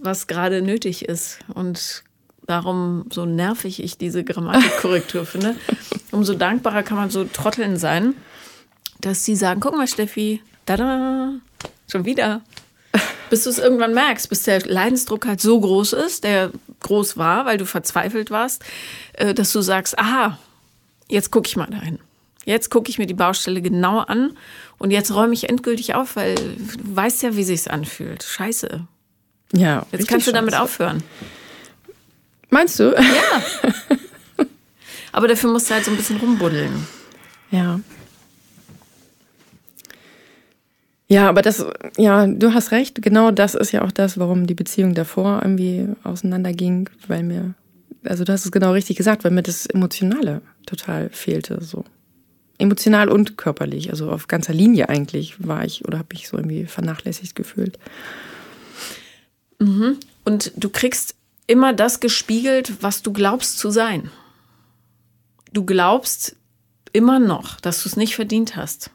was 0.02 0.28
gerade 0.28 0.62
nötig 0.62 1.06
ist. 1.06 1.40
Und 1.54 2.04
darum, 2.46 3.06
so 3.12 3.26
nervig 3.26 3.82
ich 3.82 3.98
diese 3.98 4.24
Grammatikkorrektur 4.24 5.26
finde, 5.26 5.56
umso 6.12 6.34
dankbarer 6.34 6.84
kann 6.84 6.98
man 6.98 7.10
so 7.10 7.24
Trotteln 7.24 7.78
sein, 7.78 8.14
dass 9.00 9.26
sie 9.26 9.36
sagen, 9.36 9.60
guck 9.60 9.76
mal, 9.76 9.88
Steffi, 9.88 10.42
da 10.66 11.34
schon 11.88 12.06
wieder. 12.06 12.42
Bis 13.30 13.44
du 13.44 13.50
es 13.50 13.58
irgendwann 13.58 13.94
merkst, 13.94 14.30
bis 14.30 14.44
der 14.44 14.62
Leidensdruck 14.62 15.26
halt 15.26 15.42
so 15.42 15.60
groß 15.60 15.94
ist, 15.94 16.24
der 16.24 16.52
groß 16.82 17.18
war, 17.18 17.46
weil 17.46 17.58
du 17.58 17.66
verzweifelt 17.66 18.30
warst, 18.30 18.64
äh, 19.14 19.34
dass 19.34 19.52
du 19.52 19.62
sagst, 19.62 19.98
aha, 19.98 20.38
jetzt 21.08 21.32
gucke 21.32 21.48
ich 21.48 21.56
mal 21.56 21.66
dahin. 21.66 21.98
Jetzt 22.46 22.70
gucke 22.70 22.90
ich 22.90 22.98
mir 22.98 23.06
die 23.06 23.14
Baustelle 23.14 23.62
genau 23.62 24.00
an 24.00 24.36
und 24.78 24.92
jetzt 24.92 25.14
räume 25.14 25.34
ich 25.34 25.50
endgültig 25.50 25.96
auf, 25.96 26.16
weil 26.16 26.36
du 26.36 26.96
weißt 26.96 27.24
ja, 27.24 27.36
wie 27.36 27.44
sich's 27.44 27.68
anfühlt. 27.68 28.24
Scheiße. 28.24 28.86
Ja. 29.54 29.86
Jetzt 29.92 30.08
kannst 30.08 30.28
du 30.28 30.32
damit 30.32 30.54
scheiße. 30.54 30.64
aufhören. 30.64 31.04
Meinst 32.50 32.80
du? 32.80 32.94
Ja. 32.94 34.46
Aber 35.12 35.28
dafür 35.28 35.52
musst 35.52 35.70
du 35.70 35.76
halt 35.76 35.86
so 35.86 35.92
ein 35.92 35.98
bisschen 35.98 36.18
rumbuddeln. 36.18 36.88
Ja. 37.52 37.80
Ja, 41.08 41.30
aber 41.30 41.44
das, 41.44 41.64
ja, 41.98 42.26
du 42.26 42.56
hast 42.56 42.72
recht. 42.72 43.00
Genau 43.04 43.30
das 43.30 43.54
ist 43.54 43.72
ja 43.72 43.84
auch 43.84 43.92
das, 43.92 44.18
warum 44.18 44.48
die 44.48 44.56
Beziehung 44.56 44.96
davor 44.96 45.42
irgendwie 45.44 45.88
auseinanderging, 46.04 46.90
weil 47.08 47.22
mir, 47.22 47.54
also 48.04 48.24
du 48.24 48.34
hast 48.34 48.46
es 48.46 48.52
genau 48.52 48.72
richtig 48.72 48.98
gesagt, 48.98 49.24
weil 49.24 49.30
mir 49.30 49.44
das 49.44 49.68
Emotionale 49.68 50.42
total 50.66 51.10
fehlte, 51.10 51.64
so 51.64 51.86
emotional 52.64 53.10
und 53.10 53.38
körperlich, 53.38 53.90
also 53.90 54.10
auf 54.10 54.28
ganzer 54.28 54.54
Linie 54.54 54.90
eigentlich 54.90 55.46
war 55.46 55.64
ich 55.66 55.86
oder 55.86 56.00
habe 56.00 56.14
ich 56.14 56.28
so 56.28 56.38
irgendwie 56.38 56.66
vernachlässigt 56.66 57.36
gefühlt. 57.36 57.78
Mhm. 59.60 59.98
Und 60.26 60.52
du 60.56 60.70
kriegst 60.70 61.16
immer 61.48 61.74
das 61.74 62.00
gespiegelt, 62.00 62.82
was 62.82 63.02
du 63.02 63.14
glaubst 63.14 63.60
zu 63.60 63.70
sein. 63.70 64.10
Du 65.52 65.66
glaubst 65.66 66.36
immer 66.94 67.20
noch, 67.20 67.60
dass 67.60 67.84
du 67.84 67.90
es 67.90 67.98
nicht 67.98 68.16
verdient 68.16 68.56
hast. 68.56 68.90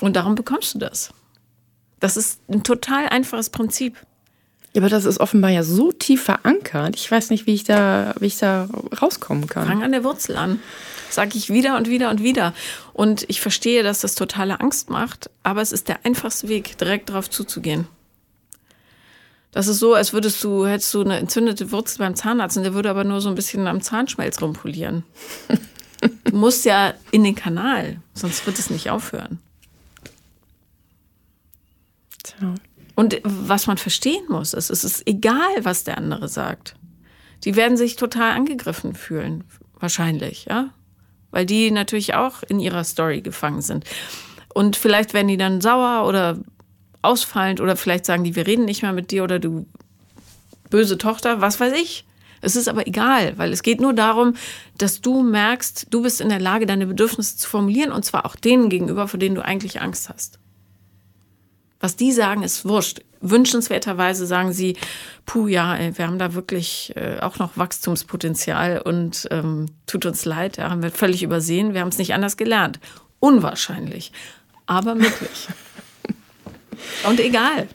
Und 0.00 0.16
darum 0.16 0.34
bekommst 0.34 0.74
du 0.74 0.78
das. 0.78 1.12
Das 2.00 2.16
ist 2.16 2.40
ein 2.48 2.62
total 2.62 3.08
einfaches 3.08 3.50
Prinzip. 3.50 3.96
Ja, 4.74 4.82
aber 4.82 4.88
das 4.88 5.04
ist 5.04 5.20
offenbar 5.20 5.50
ja 5.50 5.62
so 5.62 5.92
tief 5.92 6.24
verankert. 6.24 6.96
Ich 6.96 7.10
weiß 7.10 7.30
nicht, 7.30 7.46
wie 7.46 7.54
ich 7.54 7.64
da, 7.64 8.14
wie 8.18 8.26
ich 8.26 8.38
da 8.38 8.68
rauskommen 9.00 9.46
kann. 9.46 9.66
Fang 9.66 9.82
an 9.82 9.92
der 9.92 10.04
Wurzel 10.04 10.36
an. 10.36 10.60
Sag 11.10 11.34
ich 11.34 11.50
wieder 11.50 11.76
und 11.76 11.88
wieder 11.88 12.10
und 12.10 12.22
wieder. 12.22 12.54
Und 12.92 13.24
ich 13.28 13.40
verstehe, 13.40 13.82
dass 13.82 14.00
das 14.00 14.14
totale 14.14 14.60
Angst 14.60 14.90
macht, 14.90 15.30
aber 15.42 15.62
es 15.62 15.72
ist 15.72 15.88
der 15.88 16.04
einfachste 16.04 16.48
Weg, 16.48 16.76
direkt 16.78 17.08
darauf 17.08 17.30
zuzugehen. 17.30 17.86
Das 19.52 19.68
ist 19.68 19.78
so, 19.78 19.94
als 19.94 20.12
würdest 20.12 20.42
du, 20.42 20.66
hättest 20.66 20.92
du 20.94 21.02
eine 21.02 21.16
entzündete 21.18 21.70
Wurzel 21.70 21.98
beim 21.98 22.16
Zahnarzt 22.16 22.56
und 22.56 22.64
der 22.64 22.74
würde 22.74 22.90
aber 22.90 23.04
nur 23.04 23.20
so 23.20 23.28
ein 23.28 23.36
bisschen 23.36 23.68
am 23.68 23.80
Zahnschmelz 23.80 24.42
rumpolieren. 24.42 25.04
Du 26.24 26.36
musst 26.36 26.64
ja 26.64 26.94
in 27.12 27.22
den 27.22 27.36
Kanal, 27.36 28.00
sonst 28.14 28.44
wird 28.46 28.58
es 28.58 28.68
nicht 28.68 28.90
aufhören. 28.90 29.38
Tja. 32.24 32.54
Und 32.96 33.20
was 33.24 33.66
man 33.66 33.78
verstehen 33.78 34.24
muss, 34.28 34.54
ist, 34.54 34.70
es 34.70 34.84
ist 34.84 35.06
egal, 35.06 35.54
was 35.62 35.84
der 35.84 35.98
andere 35.98 36.28
sagt. 36.28 36.76
Die 37.44 37.56
werden 37.56 37.76
sich 37.76 37.96
total 37.96 38.32
angegriffen 38.32 38.94
fühlen, 38.94 39.44
wahrscheinlich, 39.78 40.46
ja. 40.46 40.70
Weil 41.34 41.46
die 41.46 41.72
natürlich 41.72 42.14
auch 42.14 42.44
in 42.44 42.60
ihrer 42.60 42.84
Story 42.84 43.20
gefangen 43.20 43.60
sind. 43.60 43.84
Und 44.54 44.76
vielleicht 44.76 45.14
werden 45.14 45.26
die 45.26 45.36
dann 45.36 45.60
sauer 45.60 46.06
oder 46.06 46.38
ausfallend 47.02 47.60
oder 47.60 47.74
vielleicht 47.74 48.06
sagen 48.06 48.22
die, 48.22 48.36
wir 48.36 48.46
reden 48.46 48.64
nicht 48.64 48.82
mehr 48.82 48.92
mit 48.92 49.10
dir 49.10 49.24
oder 49.24 49.40
du 49.40 49.66
böse 50.70 50.96
Tochter, 50.96 51.40
was 51.40 51.58
weiß 51.58 51.72
ich. 51.72 52.04
Es 52.40 52.54
ist 52.54 52.68
aber 52.68 52.86
egal, 52.86 53.36
weil 53.36 53.52
es 53.52 53.64
geht 53.64 53.80
nur 53.80 53.94
darum, 53.94 54.34
dass 54.78 55.00
du 55.00 55.24
merkst, 55.24 55.88
du 55.90 56.02
bist 56.02 56.20
in 56.20 56.28
der 56.28 56.40
Lage, 56.40 56.66
deine 56.66 56.86
Bedürfnisse 56.86 57.36
zu 57.36 57.48
formulieren 57.48 57.90
und 57.90 58.04
zwar 58.04 58.24
auch 58.26 58.36
denen 58.36 58.68
gegenüber, 58.68 59.08
vor 59.08 59.18
denen 59.18 59.34
du 59.34 59.44
eigentlich 59.44 59.80
Angst 59.80 60.08
hast. 60.08 60.38
Was 61.84 61.96
die 61.96 62.12
sagen, 62.12 62.42
ist 62.42 62.64
wurscht. 62.64 63.02
Wünschenswerterweise 63.20 64.24
sagen 64.24 64.54
sie, 64.54 64.74
puh, 65.26 65.48
ja, 65.48 65.78
wir 65.78 66.06
haben 66.06 66.18
da 66.18 66.32
wirklich 66.32 66.94
äh, 66.96 67.18
auch 67.20 67.38
noch 67.38 67.58
Wachstumspotenzial 67.58 68.80
und 68.80 69.28
ähm, 69.30 69.66
tut 69.86 70.06
uns 70.06 70.24
leid, 70.24 70.56
ja, 70.56 70.70
haben 70.70 70.82
wir 70.82 70.90
völlig 70.90 71.22
übersehen, 71.22 71.74
wir 71.74 71.82
haben 71.82 71.90
es 71.90 71.98
nicht 71.98 72.14
anders 72.14 72.38
gelernt. 72.38 72.80
Unwahrscheinlich, 73.20 74.12
aber 74.64 74.94
möglich. 74.94 75.48
und 77.06 77.20
egal. 77.20 77.68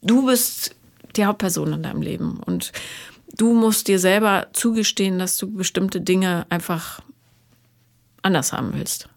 Du 0.00 0.26
bist 0.26 0.76
die 1.16 1.24
Hauptperson 1.24 1.72
in 1.72 1.82
deinem 1.82 2.02
Leben 2.02 2.38
und 2.38 2.70
du 3.36 3.52
musst 3.52 3.88
dir 3.88 3.98
selber 3.98 4.46
zugestehen, 4.52 5.18
dass 5.18 5.36
du 5.38 5.52
bestimmte 5.52 6.00
Dinge 6.00 6.46
einfach 6.50 7.00
anders 8.22 8.52
haben 8.52 8.74
willst. 8.74 9.08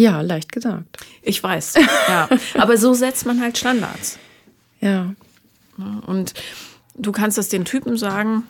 Ja, 0.00 0.22
leicht 0.22 0.50
gesagt. 0.50 0.96
Ich 1.20 1.42
weiß. 1.42 1.74
Ja. 2.08 2.26
Aber 2.54 2.78
so 2.78 2.94
setzt 2.94 3.26
man 3.26 3.38
halt 3.38 3.58
Standards. 3.58 4.18
Ja. 4.80 5.14
Und 6.06 6.32
du 6.94 7.12
kannst 7.12 7.36
das 7.36 7.50
den 7.50 7.66
Typen 7.66 7.98
sagen, 7.98 8.44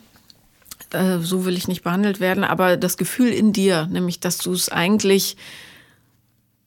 äh, 0.92 1.18
so 1.18 1.44
will 1.44 1.56
ich 1.56 1.66
nicht 1.66 1.82
behandelt 1.82 2.20
werden, 2.20 2.44
aber 2.44 2.76
das 2.76 2.96
Gefühl 2.96 3.30
in 3.30 3.52
dir, 3.52 3.86
nämlich, 3.86 4.20
dass 4.20 4.38
du 4.38 4.52
es 4.52 4.68
eigentlich 4.68 5.36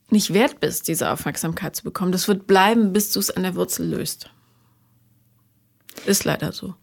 nicht 0.09 0.33
wert 0.33 0.59
bist, 0.59 0.89
diese 0.89 1.09
Aufmerksamkeit 1.11 1.77
zu 1.77 1.85
bekommen, 1.85 2.11
das 2.11 2.27
wird 2.27 2.45
bleiben, 2.45 2.91
bis 2.91 3.13
du 3.13 3.21
es 3.21 3.31
an 3.31 3.43
der 3.43 3.55
Wurzel 3.55 3.87
löst. 3.87 4.31
Ist 6.05 6.25
leider 6.25 6.51
so. 6.51 6.75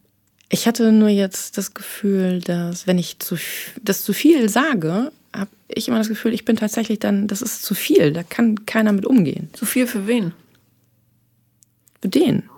Ich 0.49 0.67
hatte 0.67 0.91
nur 0.91 1.09
jetzt 1.09 1.55
das 1.59 1.75
Gefühl, 1.75 2.41
dass 2.41 2.87
wenn 2.87 2.97
ich 2.97 3.19
zu, 3.19 3.37
das 3.83 4.03
zu 4.03 4.11
viel 4.11 4.49
sage, 4.49 5.11
habe 5.35 5.49
ich 5.67 5.87
immer 5.87 5.97
das 5.97 6.09
Gefühl, 6.09 6.33
ich 6.33 6.45
bin 6.45 6.55
tatsächlich 6.55 6.99
dann, 6.99 7.27
das 7.27 7.41
ist 7.41 7.63
zu 7.63 7.73
viel, 7.73 8.11
da 8.11 8.23
kann 8.23 8.65
keiner 8.65 8.91
mit 8.91 9.05
umgehen. 9.05 9.49
Zu 9.53 9.65
viel 9.65 9.87
für 9.87 10.07
wen? 10.07 10.33
Für 12.01 12.09
den. 12.09 12.49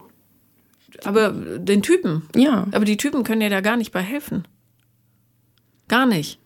Aber 1.04 1.32
den 1.32 1.82
Typen. 1.82 2.24
Ja. 2.36 2.68
Aber 2.72 2.86
die 2.86 2.98
Typen 2.98 3.24
können 3.24 3.42
dir 3.42 3.50
da 3.50 3.62
gar 3.62 3.78
nicht 3.78 3.92
bei 3.92 4.02
helfen. 4.02 4.46
Gar 5.88 6.06
nicht. 6.06 6.40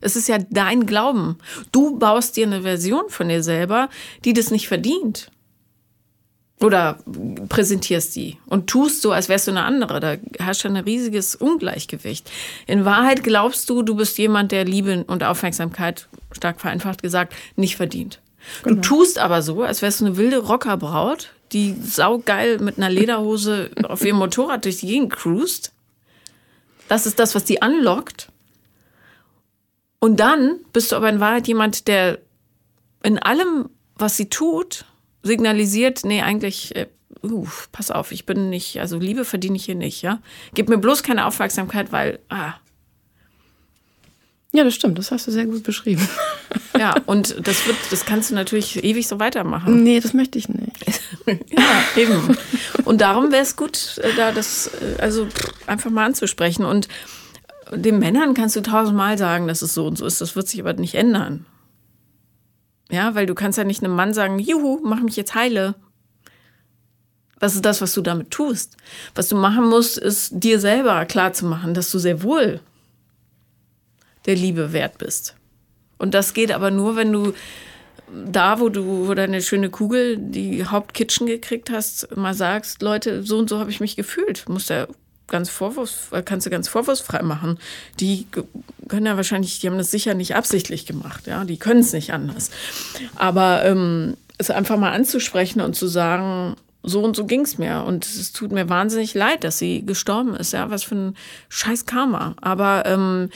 Es 0.00 0.16
ist 0.16 0.28
ja 0.28 0.38
dein 0.50 0.86
Glauben. 0.86 1.38
Du 1.70 1.98
baust 1.98 2.36
dir 2.36 2.46
eine 2.46 2.62
Version 2.62 3.04
von 3.08 3.28
dir 3.28 3.42
selber, 3.42 3.88
die 4.24 4.32
das 4.32 4.50
nicht 4.50 4.68
verdient. 4.68 5.30
Oder 6.62 6.98
präsentierst 7.48 8.14
die 8.14 8.38
und 8.46 8.68
tust 8.68 9.02
so, 9.02 9.10
als 9.10 9.28
wärst 9.28 9.48
du 9.48 9.50
eine 9.50 9.64
andere. 9.64 9.98
Da 9.98 10.16
herrscht 10.38 10.64
ein 10.64 10.76
riesiges 10.76 11.34
Ungleichgewicht. 11.34 12.30
In 12.66 12.84
Wahrheit 12.84 13.24
glaubst 13.24 13.68
du, 13.68 13.82
du 13.82 13.96
bist 13.96 14.16
jemand, 14.18 14.52
der 14.52 14.64
Liebe 14.64 15.04
und 15.06 15.24
Aufmerksamkeit, 15.24 16.08
stark 16.30 16.60
vereinfacht 16.60 17.02
gesagt, 17.02 17.34
nicht 17.56 17.76
verdient. 17.76 18.20
Genau. 18.62 18.76
Du 18.76 18.80
tust 18.80 19.18
aber 19.18 19.42
so, 19.42 19.62
als 19.62 19.82
wärst 19.82 20.00
du 20.00 20.06
eine 20.06 20.16
wilde 20.16 20.38
Rockerbraut, 20.38 21.30
die 21.52 21.74
saugeil 21.74 22.58
mit 22.58 22.78
einer 22.78 22.90
Lederhose 22.90 23.70
auf 23.84 24.04
ihrem 24.04 24.18
Motorrad 24.18 24.64
durch 24.64 24.78
die 24.78 24.86
Gegend 24.86 25.12
cruist. 25.12 25.72
Das 26.88 27.06
ist 27.06 27.18
das, 27.18 27.34
was 27.34 27.44
die 27.44 27.62
anlockt. 27.62 28.28
Und 29.98 30.18
dann 30.18 30.58
bist 30.72 30.92
du 30.92 30.96
aber 30.96 31.08
in 31.08 31.20
Wahrheit 31.20 31.46
jemand, 31.48 31.86
der 31.88 32.18
in 33.02 33.18
allem, 33.18 33.68
was 33.96 34.16
sie 34.16 34.28
tut, 34.28 34.84
signalisiert, 35.22 36.04
nee, 36.04 36.22
eigentlich, 36.22 36.74
äh, 36.76 36.86
uh, 37.22 37.46
pass 37.70 37.90
auf, 37.90 38.12
ich 38.12 38.26
bin 38.26 38.50
nicht, 38.50 38.80
also 38.80 38.98
Liebe 38.98 39.24
verdiene 39.24 39.56
ich 39.56 39.64
hier 39.64 39.74
nicht, 39.74 40.02
ja. 40.02 40.20
Gib 40.54 40.68
mir 40.68 40.78
bloß 40.78 41.02
keine 41.02 41.26
Aufmerksamkeit, 41.26 41.92
weil, 41.92 42.18
ah. 42.28 42.54
Ja, 44.54 44.64
das 44.64 44.74
stimmt, 44.74 44.98
das 44.98 45.10
hast 45.10 45.26
du 45.26 45.30
sehr 45.30 45.46
gut 45.46 45.62
beschrieben. 45.62 46.06
Ja, 46.78 46.94
und 47.06 47.46
das 47.46 47.66
wird, 47.66 47.76
das 47.90 48.06
kannst 48.06 48.30
du 48.30 48.34
natürlich 48.34 48.82
ewig 48.82 49.06
so 49.06 49.20
weitermachen. 49.20 49.82
Nee, 49.82 50.00
das 50.00 50.14
möchte 50.14 50.38
ich 50.38 50.48
nicht. 50.48 50.72
ja, 51.26 51.82
eben. 51.96 52.36
Und 52.84 53.02
darum 53.02 53.30
wäre 53.30 53.42
es 53.42 53.56
gut, 53.56 53.98
äh, 54.02 54.08
da 54.16 54.32
das, 54.32 54.68
äh, 54.68 55.00
also 55.00 55.28
einfach 55.66 55.90
mal 55.90 56.06
anzusprechen. 56.06 56.64
Und 56.64 56.88
den 57.70 57.98
Männern 57.98 58.34
kannst 58.34 58.56
du 58.56 58.62
tausendmal 58.62 59.18
sagen, 59.18 59.48
dass 59.48 59.62
es 59.62 59.74
so 59.74 59.86
und 59.86 59.96
so 59.96 60.06
ist. 60.06 60.20
Das 60.20 60.34
wird 60.34 60.48
sich 60.48 60.60
aber 60.60 60.72
nicht 60.72 60.94
ändern. 60.94 61.44
Ja, 62.92 63.14
weil 63.14 63.24
du 63.24 63.34
kannst 63.34 63.56
ja 63.56 63.64
nicht 63.64 63.82
einem 63.82 63.96
Mann 63.96 64.12
sagen, 64.12 64.38
juhu, 64.38 64.78
mach 64.84 65.00
mich 65.00 65.16
jetzt 65.16 65.34
heile. 65.34 65.74
Das 67.40 67.54
ist 67.54 67.64
das, 67.64 67.80
was 67.80 67.94
du 67.94 68.02
damit 68.02 68.30
tust. 68.30 68.76
Was 69.14 69.28
du 69.28 69.36
machen 69.36 69.68
musst, 69.68 69.96
ist 69.96 70.30
dir 70.32 70.60
selber 70.60 71.06
klarzumachen, 71.06 71.72
dass 71.74 71.90
du 71.90 71.98
sehr 71.98 72.22
wohl 72.22 72.60
der 74.26 74.36
Liebe 74.36 74.72
wert 74.72 74.98
bist. 74.98 75.34
Und 75.98 76.12
das 76.14 76.34
geht 76.34 76.52
aber 76.52 76.70
nur, 76.70 76.94
wenn 76.94 77.12
du 77.12 77.32
da, 78.12 78.60
wo 78.60 78.68
du 78.68 79.08
wo 79.08 79.14
deine 79.14 79.40
schöne 79.40 79.70
Kugel, 79.70 80.18
die 80.18 80.66
Hauptkitchen 80.66 81.26
gekriegt 81.26 81.70
hast, 81.70 82.14
mal 82.14 82.34
sagst, 82.34 82.82
Leute, 82.82 83.22
so 83.22 83.38
und 83.38 83.48
so 83.48 83.58
habe 83.58 83.70
ich 83.70 83.80
mich 83.80 83.96
gefühlt. 83.96 84.48
Muss 84.48 84.68
ja 84.68 84.86
ganz 85.32 85.50
vorwurfs, 85.50 86.10
kannst 86.24 86.46
du 86.46 86.50
ganz 86.50 86.68
vorwurfsfrei 86.68 87.22
machen. 87.22 87.58
Die 87.98 88.28
können 88.86 89.06
ja 89.06 89.16
wahrscheinlich, 89.16 89.58
die 89.58 89.66
haben 89.66 89.78
das 89.78 89.90
sicher 89.90 90.14
nicht 90.14 90.36
absichtlich 90.36 90.86
gemacht, 90.86 91.26
ja, 91.26 91.44
die 91.44 91.56
können 91.56 91.80
es 91.80 91.92
nicht 91.92 92.12
anders. 92.12 92.50
Aber 93.16 93.64
ähm, 93.64 94.16
es 94.38 94.50
einfach 94.50 94.76
mal 94.76 94.92
anzusprechen 94.92 95.60
und 95.60 95.74
zu 95.74 95.88
sagen, 95.88 96.54
so 96.84 97.02
und 97.02 97.16
so 97.16 97.26
ging 97.26 97.42
es 97.42 97.58
mir 97.58 97.84
und 97.84 98.04
es 98.04 98.32
tut 98.32 98.52
mir 98.52 98.68
wahnsinnig 98.68 99.14
leid, 99.14 99.44
dass 99.44 99.58
sie 99.58 99.84
gestorben 99.84 100.34
ist, 100.34 100.52
ja, 100.52 100.70
was 100.70 100.84
für 100.84 100.94
ein 100.96 101.16
scheiß 101.48 101.86
Karma. 101.86 102.34
Aber 102.40 102.84
ähm, 102.86 103.30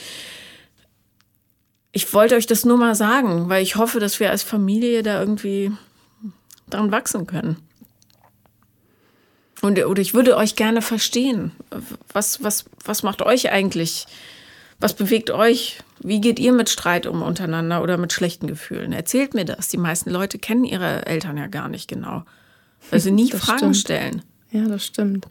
ich 1.91 2.13
wollte 2.13 2.35
euch 2.35 2.45
das 2.45 2.65
nur 2.65 2.77
mal 2.77 2.95
sagen, 2.95 3.49
weil 3.49 3.63
ich 3.63 3.75
hoffe, 3.75 3.99
dass 3.99 4.19
wir 4.19 4.29
als 4.29 4.43
Familie 4.43 5.01
da 5.01 5.19
irgendwie 5.19 5.71
dran 6.69 6.91
wachsen 6.91 7.25
können. 7.25 7.57
Und, 9.61 9.83
oder 9.83 10.01
ich 10.01 10.13
würde 10.13 10.37
euch 10.37 10.55
gerne 10.55 10.81
verstehen. 10.81 11.51
Was, 12.13 12.43
was, 12.43 12.65
was 12.85 13.03
macht 13.03 13.21
euch 13.21 13.51
eigentlich? 13.51 14.05
Was 14.79 14.93
bewegt 14.93 15.31
euch? 15.31 15.79
Wie 15.99 16.21
geht 16.21 16.39
ihr 16.39 16.53
mit 16.53 16.69
Streit 16.69 17.07
um 17.07 17.23
untereinander 17.23 17.81
oder 17.81 17.97
mit 17.97 18.13
schlechten 18.13 18.45
Gefühlen? 18.45 18.93
Erzählt 18.93 19.33
mir 19.33 19.45
das. 19.45 19.69
Die 19.69 19.77
meisten 19.77 20.11
Leute 20.11 20.37
kennen 20.37 20.63
ihre 20.63 21.07
Eltern 21.07 21.37
ja 21.37 21.47
gar 21.47 21.69
nicht 21.69 21.87
genau. 21.87 22.23
Weil 22.91 22.99
sie 22.99 23.11
nie 23.11 23.31
Fragen 23.31 23.57
stimmt. 23.57 23.77
stellen. 23.77 24.21
Ja, 24.51 24.65
das 24.67 24.85
stimmt. 24.85 25.27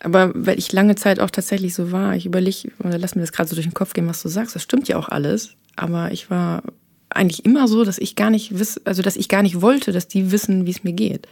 Aber 0.00 0.32
weil 0.34 0.58
ich 0.58 0.72
lange 0.72 0.96
Zeit 0.96 1.20
auch 1.20 1.30
tatsächlich 1.30 1.74
so 1.74 1.92
war, 1.92 2.16
ich 2.16 2.26
überlege, 2.26 2.72
oder 2.80 2.98
lass 2.98 3.14
mir 3.14 3.20
das 3.20 3.30
gerade 3.30 3.48
so 3.48 3.54
durch 3.54 3.66
den 3.66 3.74
Kopf 3.74 3.92
gehen, 3.92 4.08
was 4.08 4.20
du 4.20 4.28
sagst, 4.28 4.56
das 4.56 4.62
stimmt 4.62 4.88
ja 4.88 4.96
auch 4.96 5.08
alles. 5.08 5.54
Aber 5.76 6.10
ich 6.10 6.28
war 6.28 6.64
eigentlich 7.08 7.44
immer 7.44 7.68
so, 7.68 7.84
dass 7.84 7.98
ich 7.98 8.16
gar 8.16 8.30
nicht 8.30 8.58
wiss, 8.58 8.80
also 8.84 9.02
dass 9.02 9.14
ich 9.14 9.28
gar 9.28 9.42
nicht 9.42 9.60
wollte, 9.60 9.92
dass 9.92 10.08
die 10.08 10.32
wissen, 10.32 10.66
wie 10.66 10.70
es 10.70 10.82
mir 10.82 10.92
geht. 10.92 11.28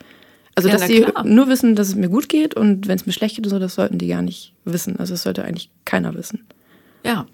Also, 0.55 0.69
ja, 0.69 0.77
dass 0.77 0.87
sie 0.87 1.07
nur 1.25 1.49
wissen, 1.49 1.77
dass 1.77 1.89
es 1.89 1.95
mir 1.95 2.09
gut 2.09 2.29
geht 2.29 2.55
und 2.55 2.89
wenn 2.89 2.97
es 2.97 3.07
mir 3.07 3.13
schlecht 3.13 3.37
geht 3.37 3.47
so, 3.47 3.59
das 3.59 3.75
sollten 3.75 3.99
die 3.99 4.09
gar 4.09 4.23
nicht 4.23 4.53
wissen. 4.65 4.99
Also, 4.99 5.15
das 5.15 5.23
sollte 5.23 5.45
eigentlich 5.45 5.71
keiner 5.85 6.15
wissen. 6.15 6.47
Ja. 7.05 7.27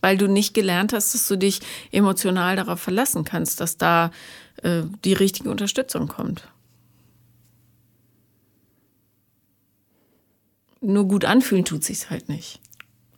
Weil 0.00 0.16
du 0.16 0.28
nicht 0.28 0.54
gelernt 0.54 0.92
hast, 0.92 1.12
dass 1.12 1.28
du 1.28 1.36
dich 1.36 1.60
emotional 1.92 2.56
darauf 2.56 2.80
verlassen 2.80 3.24
kannst, 3.24 3.60
dass 3.60 3.76
da 3.76 4.10
äh, 4.62 4.82
die 5.04 5.12
richtige 5.12 5.50
Unterstützung 5.50 6.08
kommt. 6.08 6.48
Nur 10.80 11.06
gut 11.06 11.26
anfühlen 11.26 11.64
tut 11.64 11.84
sich's 11.84 12.08
halt 12.08 12.30
nicht. 12.30 12.60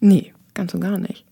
Nee, 0.00 0.34
ganz 0.54 0.74
und 0.74 0.80
gar 0.80 0.98
nicht. 0.98 1.24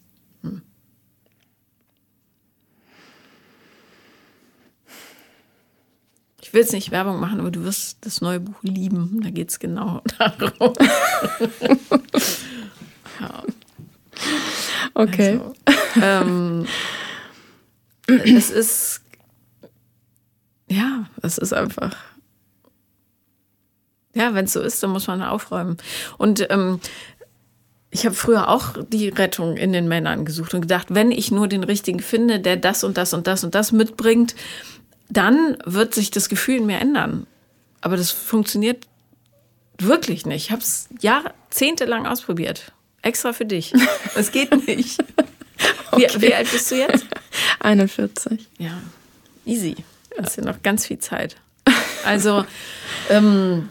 Ich 6.51 6.55
will 6.55 6.63
jetzt 6.63 6.73
nicht 6.73 6.91
Werbung 6.91 7.21
machen, 7.21 7.39
aber 7.39 7.53
du 7.53 7.63
wirst 7.63 7.99
das 8.01 8.21
neue 8.23 8.41
Buch 8.41 8.61
lieben. 8.63 9.21
Da 9.23 9.31
geht 9.31 9.51
es 9.51 9.61
genau 9.61 10.03
darum. 10.19 10.75
ja. 13.21 13.45
Okay. 14.93 15.41
Also, 15.65 16.03
ähm, 16.03 16.67
es 18.09 18.51
ist, 18.51 19.03
ja, 20.69 21.07
es 21.23 21.39
ist 21.39 21.53
einfach, 21.53 21.95
ja, 24.17 24.35
wenn 24.35 24.47
es 24.47 24.53
so 24.53 24.61
ist, 24.61 24.83
dann 24.83 24.91
muss 24.91 25.07
man 25.07 25.23
aufräumen. 25.23 25.77
Und 26.19 26.45
ähm, 26.51 26.81
ich 27.93 28.07
habe 28.07 28.17
früher 28.17 28.49
auch 28.49 28.75
die 28.89 29.09
Rettung 29.09 29.57
in 29.57 29.73
den 29.73 29.87
Männern 29.87 30.25
gesucht 30.25 30.53
und 30.55 30.63
gedacht, 30.63 30.89
wenn 30.91 31.13
ich 31.13 31.31
nur 31.31 31.47
den 31.47 31.63
richtigen 31.63 32.01
finde, 32.01 32.41
der 32.41 32.57
das 32.57 32.83
und 32.83 32.97
das 32.97 33.15
und 33.15 33.29
das 33.29 33.45
und 33.45 33.55
das 33.55 33.71
mitbringt, 33.71 34.35
dann 35.11 35.59
wird 35.65 35.95
sich 35.95 36.11
das 36.11 36.29
Gefühl 36.29 36.57
in 36.57 36.67
mir 36.67 36.79
ändern. 36.79 37.27
Aber 37.81 37.97
das 37.97 38.11
funktioniert 38.11 38.87
wirklich 39.79 40.27
nicht. 40.27 40.47
Ich 40.47 40.51
habe 40.51 40.63
es 40.63 40.89
jahrzehntelang 41.01 42.07
ausprobiert. 42.07 42.73
Extra 43.03 43.33
für 43.33 43.47
dich. 43.47 43.73
Es 44.15 44.33
geht 44.33 44.67
nicht. 44.67 45.03
okay. 45.93 46.09
wie, 46.17 46.23
wie, 46.23 46.35
alt 46.35 46.51
bist 46.51 46.71
du 46.71 46.77
jetzt? 46.77 47.07
41. 47.61 48.49
Ja, 48.59 48.83
easy. 49.47 49.77
Das 50.17 50.31
ist 50.31 50.37
ja 50.37 50.45
noch 50.45 50.63
ganz 50.63 50.87
viel 50.87 50.99
Zeit. 50.99 51.37
Also, 52.05 52.45
ähm, 53.09 53.69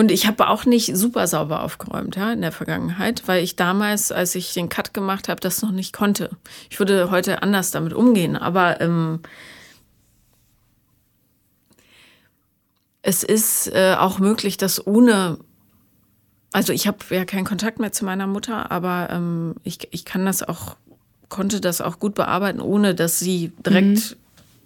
und 0.00 0.10
ich 0.10 0.26
habe 0.26 0.48
auch 0.48 0.64
nicht 0.64 0.96
super 0.96 1.26
sauber 1.26 1.62
aufgeräumt 1.62 2.16
ja, 2.16 2.32
in 2.32 2.40
der 2.40 2.52
Vergangenheit, 2.52 3.24
weil 3.26 3.44
ich 3.44 3.54
damals, 3.54 4.10
als 4.10 4.34
ich 4.34 4.54
den 4.54 4.70
Cut 4.70 4.94
gemacht 4.94 5.28
habe, 5.28 5.42
das 5.42 5.60
noch 5.60 5.72
nicht 5.72 5.92
konnte. 5.92 6.30
Ich 6.70 6.78
würde 6.78 7.10
heute 7.10 7.42
anders 7.42 7.70
damit 7.70 7.92
umgehen, 7.92 8.34
aber 8.34 8.80
ähm, 8.80 9.20
es 13.02 13.22
ist 13.22 13.66
äh, 13.74 13.94
auch 13.98 14.18
möglich, 14.18 14.56
dass 14.56 14.86
ohne, 14.86 15.36
also 16.50 16.72
ich 16.72 16.86
habe 16.86 16.98
ja 17.10 17.26
keinen 17.26 17.44
Kontakt 17.44 17.78
mehr 17.78 17.92
zu 17.92 18.06
meiner 18.06 18.26
Mutter, 18.26 18.70
aber 18.70 19.08
ähm, 19.10 19.56
ich, 19.64 19.86
ich 19.90 20.06
kann 20.06 20.24
das 20.24 20.42
auch, 20.42 20.76
konnte 21.28 21.60
das 21.60 21.82
auch 21.82 21.98
gut 21.98 22.14
bearbeiten, 22.14 22.62
ohne 22.62 22.94
dass 22.94 23.18
sie 23.18 23.52
direkt 23.66 24.12
mhm. 24.12 24.16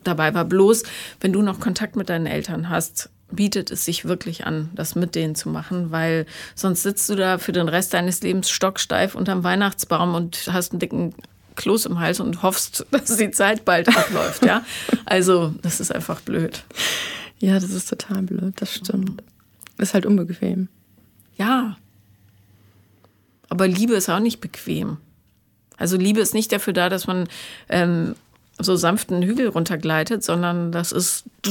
dabei 0.04 0.32
war. 0.32 0.44
Bloß, 0.44 0.84
wenn 1.20 1.32
du 1.32 1.42
noch 1.42 1.58
Kontakt 1.58 1.96
mit 1.96 2.08
deinen 2.08 2.26
Eltern 2.26 2.68
hast, 2.68 3.10
bietet 3.34 3.70
es 3.70 3.84
sich 3.84 4.04
wirklich 4.04 4.46
an, 4.46 4.70
das 4.74 4.94
mit 4.94 5.14
denen 5.14 5.34
zu 5.34 5.48
machen, 5.48 5.90
weil 5.90 6.26
sonst 6.54 6.82
sitzt 6.82 7.08
du 7.08 7.14
da 7.14 7.38
für 7.38 7.52
den 7.52 7.68
Rest 7.68 7.94
deines 7.94 8.22
Lebens 8.22 8.50
stocksteif 8.50 9.14
unterm 9.14 9.44
Weihnachtsbaum 9.44 10.14
und 10.14 10.48
hast 10.50 10.72
einen 10.72 10.80
dicken 10.80 11.14
Kloß 11.56 11.86
im 11.86 12.00
Hals 12.00 12.20
und 12.20 12.42
hoffst, 12.42 12.86
dass 12.90 13.16
die 13.16 13.30
Zeit 13.30 13.64
bald 13.64 13.88
abläuft, 13.88 14.44
ja. 14.44 14.64
Also, 15.04 15.54
das 15.62 15.80
ist 15.80 15.94
einfach 15.94 16.20
blöd. 16.20 16.64
Ja, 17.38 17.54
das 17.54 17.70
ist 17.70 17.88
total 17.88 18.22
blöd, 18.22 18.54
das 18.56 18.74
stimmt. 18.74 19.22
Ist 19.78 19.94
halt 19.94 20.06
unbequem. 20.06 20.68
Ja. 21.36 21.76
Aber 23.48 23.68
Liebe 23.68 23.94
ist 23.94 24.08
auch 24.08 24.20
nicht 24.20 24.40
bequem. 24.40 24.98
Also 25.76 25.96
Liebe 25.96 26.20
ist 26.20 26.34
nicht 26.34 26.52
dafür 26.52 26.72
da, 26.72 26.88
dass 26.88 27.06
man 27.06 27.28
ähm, 27.68 28.14
so 28.58 28.76
sanften 28.76 29.22
Hügel 29.22 29.48
runtergleitet, 29.48 30.22
sondern 30.22 30.70
das 30.70 30.92
ist, 30.92 31.24
da 31.42 31.50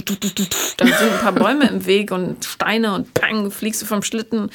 sind 0.85 1.11
ein 1.11 1.19
paar 1.21 1.33
Bäume 1.33 1.67
im 1.67 1.85
Weg 1.85 2.11
und 2.11 2.45
Steine 2.45 2.93
und 2.93 3.13
pang, 3.13 3.51
fliegst 3.51 3.81
du 3.81 3.85
vom 3.85 4.03
Schlitten. 4.03 4.49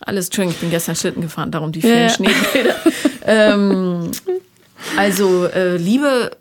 Alles, 0.00 0.26
Entschuldigung, 0.26 0.54
ich 0.54 0.60
bin 0.60 0.70
gestern 0.70 0.96
Schlitten 0.96 1.22
gefahren, 1.22 1.52
darum 1.52 1.70
die 1.70 1.80
vielen 1.80 2.08
ja. 2.08 2.08
Schneebilder. 2.08 2.76
ähm, 3.24 4.10
also 4.96 5.46
äh, 5.46 5.76
Liebe 5.76 6.32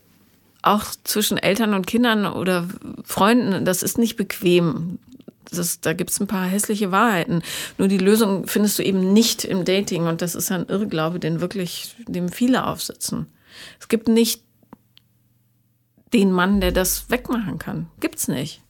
auch 0.64 0.86
zwischen 1.03 1.38
Eltern 1.38 1.74
und 1.74 1.88
Kindern 1.88 2.26
oder 2.26 2.68
Freunden, 3.03 3.66
das 3.66 3.84
ist 3.84 3.97
nicht 3.97 4.16
bequem. 4.16 4.99
Das, 5.51 5.82
da 5.82 5.93
gibt 5.93 6.12
es 6.12 6.20
ein 6.20 6.28
paar 6.28 6.45
hässliche 6.45 6.91
Wahrheiten. 6.91 7.41
Nur 7.78 7.88
die 7.88 7.97
Lösung 7.97 8.47
findest 8.47 8.80
du 8.80 8.84
eben 8.84 9.12
nicht 9.12 9.43
im 9.43 9.66
Dating. 9.66 10.07
Und 10.07 10.22
das 10.22 10.34
ist 10.34 10.51
ein 10.51 10.66
Irrglaube, 10.70 11.20
den 11.20 11.41
wirklich, 11.41 11.95
dem 12.07 12.30
viele 12.30 12.66
aufsitzen. 12.66 13.28
Es 13.80 13.89
gibt 13.89 14.07
nicht 14.07 14.43
den 16.14 16.32
Mann, 16.32 16.62
der 16.62 16.72
das 16.72 17.09
wegmachen 17.09 17.57
kann. 17.57 17.88
Gibt's 17.99 18.28
nicht. 18.28 18.62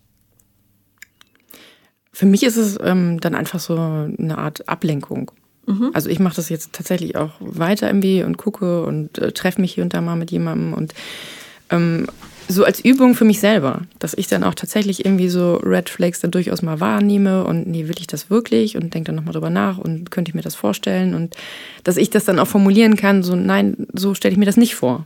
Für 2.14 2.26
mich 2.26 2.44
ist 2.44 2.58
es 2.58 2.78
ähm, 2.84 3.20
dann 3.20 3.36
einfach 3.36 3.60
so 3.60 3.76
eine 3.76 4.38
Art 4.38 4.68
Ablenkung. 4.68 5.32
Mhm. 5.66 5.92
Also 5.94 6.10
ich 6.10 6.20
mache 6.20 6.36
das 6.36 6.50
jetzt 6.50 6.74
tatsächlich 6.74 7.16
auch 7.16 7.32
weiter 7.40 7.88
irgendwie 7.88 8.24
und 8.24 8.38
gucke 8.38 8.84
und 8.84 9.18
äh, 9.18 9.32
treffe 9.32 9.62
mich 9.62 9.74
hier 9.74 9.84
und 9.84 9.94
da 9.94 10.02
mal 10.02 10.16
mit 10.16 10.32
jemandem 10.32 10.74
und 10.74 10.94
ähm, 11.70 12.08
so 12.48 12.66
als 12.66 12.84
Übung 12.84 13.16
für 13.16 13.24
mich 13.24 13.40
selber, 13.40 13.84
dass 14.00 14.14
ich 14.14 14.28
dann 14.28 14.44
auch 14.44 14.56
tatsächlich 14.56 15.06
irgendwie 15.06 15.30
so 15.30 15.56
Red 15.56 15.90
Flags 15.90 16.20
dann 16.20 16.32
durchaus 16.32 16.62
mal 16.62 16.80
wahrnehme 16.80 17.46
und 17.46 17.68
nee, 17.68 17.88
will 17.88 17.96
ich 17.98 18.08
das 18.08 18.30
wirklich 18.30 18.76
und 18.76 18.94
denke 18.94 19.08
dann 19.08 19.16
nochmal 19.16 19.34
drüber 19.34 19.50
nach 19.50 19.78
und 19.78 20.12
könnte 20.12 20.30
ich 20.30 20.36
mir 20.36 20.42
das 20.42 20.56
vorstellen 20.56 21.16
und 21.16 21.36
dass 21.84 21.98
ich 21.98 22.10
das 22.10 22.26
dann 22.26 22.40
auch 22.40 22.48
formulieren 22.48 22.98
kann, 22.98 23.24
so 23.24 23.36
nein, 23.36 23.88
so 23.94 24.14
stelle 24.14 24.34
ich 24.34 24.38
mir 24.38 24.46
das 24.46 24.58
nicht 24.58 24.76
vor. 24.76 25.06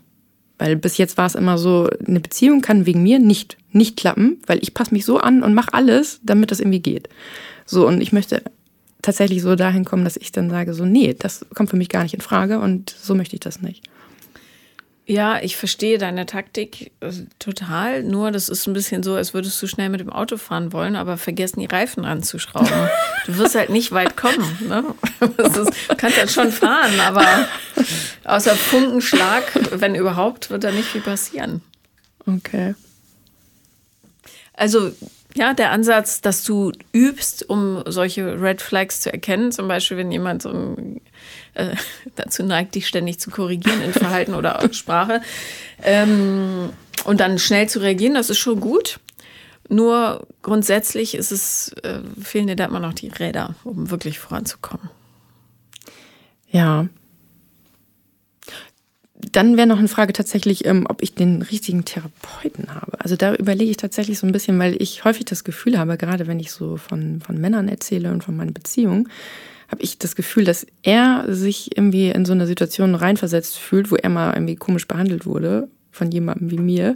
Weil 0.57 0.75
bis 0.75 0.97
jetzt 0.97 1.17
war 1.17 1.25
es 1.25 1.35
immer 1.35 1.57
so, 1.57 1.89
eine 2.07 2.19
Beziehung 2.19 2.61
kann 2.61 2.85
wegen 2.85 3.03
mir 3.03 3.19
nicht, 3.19 3.57
nicht 3.71 3.97
klappen, 3.97 4.41
weil 4.47 4.59
ich 4.61 4.73
passe 4.73 4.93
mich 4.93 5.05
so 5.05 5.17
an 5.17 5.43
und 5.43 5.53
mache 5.53 5.73
alles, 5.73 6.21
damit 6.23 6.51
das 6.51 6.59
irgendwie 6.59 6.79
geht. 6.79 7.09
So, 7.65 7.87
und 7.87 8.01
ich 8.01 8.13
möchte 8.13 8.41
tatsächlich 9.01 9.41
so 9.41 9.55
dahin 9.55 9.85
kommen, 9.85 10.03
dass 10.03 10.17
ich 10.17 10.31
dann 10.31 10.49
sage, 10.49 10.73
so, 10.73 10.85
nee, 10.85 11.13
das 11.17 11.45
kommt 11.53 11.69
für 11.69 11.77
mich 11.77 11.89
gar 11.89 12.03
nicht 12.03 12.13
in 12.13 12.21
Frage 12.21 12.59
und 12.59 12.89
so 12.89 13.15
möchte 13.15 13.35
ich 13.35 13.41
das 13.41 13.61
nicht. 13.61 13.83
Ja, 15.07 15.39
ich 15.39 15.55
verstehe 15.55 15.99
deine 15.99 16.25
Taktik 16.25 16.91
äh, 16.99 17.11
total. 17.37 18.01
Nur, 18.03 18.31
das 18.31 18.49
ist 18.49 18.65
ein 18.65 18.73
bisschen 18.73 19.03
so, 19.03 19.13
als 19.13 19.35
würdest 19.35 19.61
du 19.61 19.67
schnell 19.67 19.89
mit 19.89 19.99
dem 19.99 20.09
Auto 20.09 20.37
fahren 20.37 20.73
wollen, 20.73 20.95
aber 20.95 21.17
vergessen, 21.17 21.59
die 21.59 21.67
Reifen 21.67 22.05
anzuschrauben. 22.05 22.89
Du 23.27 23.37
wirst 23.37 23.53
halt 23.53 23.69
nicht 23.69 23.91
weit 23.91 24.17
kommen. 24.17 24.57
Ne? 24.67 24.83
Ist, 25.37 25.55
du 25.55 25.95
kannst 25.95 26.17
halt 26.17 26.31
schon 26.31 26.51
fahren, 26.51 26.99
aber 26.99 27.47
außer 28.23 28.55
Funkenschlag, 28.55 29.43
wenn 29.79 29.93
überhaupt, 29.93 30.49
wird 30.49 30.63
da 30.63 30.71
nicht 30.71 30.87
viel 30.87 31.01
passieren. 31.01 31.61
Okay. 32.25 32.73
Also 34.53 34.91
ja, 35.35 35.53
der 35.53 35.71
Ansatz, 35.71 36.21
dass 36.21 36.43
du 36.43 36.71
übst, 36.93 37.47
um 37.49 37.83
solche 37.85 38.41
Red 38.41 38.61
Flags 38.61 39.01
zu 39.01 39.11
erkennen, 39.11 39.51
zum 39.51 39.67
Beispiel, 39.67 39.97
wenn 39.97 40.11
jemand 40.11 40.41
so 40.41 40.49
ein, 40.49 41.01
äh, 41.53 41.75
dazu 42.15 42.43
neigt, 42.43 42.75
dich 42.75 42.87
ständig 42.87 43.19
zu 43.19 43.29
korrigieren 43.29 43.81
in 43.81 43.91
Verhalten 43.91 44.33
oder 44.33 44.61
Sprache 44.71 45.21
ähm, 45.83 46.69
und 47.03 47.19
dann 47.19 47.37
schnell 47.37 47.67
zu 47.67 47.79
reagieren, 47.79 48.13
das 48.13 48.29
ist 48.29 48.39
schon 48.39 48.61
gut. 48.61 48.99
Nur 49.67 50.25
grundsätzlich 50.41 51.15
ist 51.15 51.31
es, 51.31 51.73
äh, 51.83 51.99
fehlen 52.21 52.47
dir 52.47 52.55
da 52.55 52.65
immer 52.65 52.79
noch 52.79 52.93
die 52.93 53.09
Räder, 53.09 53.55
um 53.63 53.89
wirklich 53.89 54.19
voranzukommen. 54.19 54.89
Ja, 56.49 56.87
dann 59.31 59.57
wäre 59.57 59.67
noch 59.67 59.79
eine 59.79 59.87
Frage 59.87 60.13
tatsächlich, 60.13 60.65
ähm, 60.65 60.85
ob 60.89 61.01
ich 61.01 61.15
den 61.15 61.41
richtigen 61.41 61.85
Therapeuten 61.85 62.73
habe. 62.73 62.99
Also 62.99 63.15
da 63.15 63.33
überlege 63.35 63.71
ich 63.71 63.77
tatsächlich 63.77 64.19
so 64.19 64.27
ein 64.27 64.33
bisschen, 64.33 64.59
weil 64.59 64.81
ich 64.81 65.05
häufig 65.05 65.25
das 65.25 65.43
Gefühl 65.43 65.77
habe, 65.77 65.97
gerade 65.97 66.27
wenn 66.27 66.39
ich 66.39 66.51
so 66.51 66.77
von, 66.77 67.21
von 67.21 67.39
Männern 67.39 67.67
erzähle 67.67 68.11
und 68.11 68.23
von 68.23 68.35
meinen 68.35 68.53
Beziehungen, 68.53 69.09
habe 69.69 69.81
ich 69.81 69.97
das 69.97 70.15
Gefühl, 70.15 70.43
dass 70.43 70.67
er 70.83 71.25
sich 71.27 71.75
irgendwie 71.75 72.09
in 72.09 72.25
so 72.25 72.33
eine 72.33 72.45
Situation 72.45 72.93
reinversetzt 72.93 73.57
fühlt, 73.57 73.89
wo 73.89 73.95
er 73.95 74.09
mal 74.09 74.33
irgendwie 74.33 74.55
komisch 74.55 74.87
behandelt 74.87 75.25
wurde 75.25 75.69
von 75.95 76.11
jemandem 76.11 76.51
wie 76.51 76.59
mir 76.59 76.95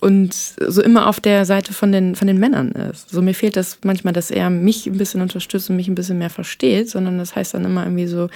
und 0.00 0.34
so 0.34 0.82
immer 0.82 1.06
auf 1.06 1.20
der 1.20 1.44
Seite 1.44 1.72
von 1.72 1.92
den, 1.92 2.16
von 2.16 2.26
den 2.26 2.38
Männern 2.38 2.72
ist. 2.72 3.08
So 3.10 3.22
mir 3.22 3.34
fehlt 3.34 3.56
das 3.56 3.78
manchmal, 3.84 4.12
dass 4.12 4.32
er 4.32 4.50
mich 4.50 4.86
ein 4.86 4.98
bisschen 4.98 5.22
unterstützt 5.22 5.70
und 5.70 5.76
mich 5.76 5.86
ein 5.86 5.94
bisschen 5.94 6.18
mehr 6.18 6.28
versteht, 6.28 6.90
sondern 6.90 7.18
das 7.18 7.36
heißt 7.36 7.54
dann 7.54 7.64
immer 7.64 7.84
irgendwie 7.84 8.08
so, 8.08 8.28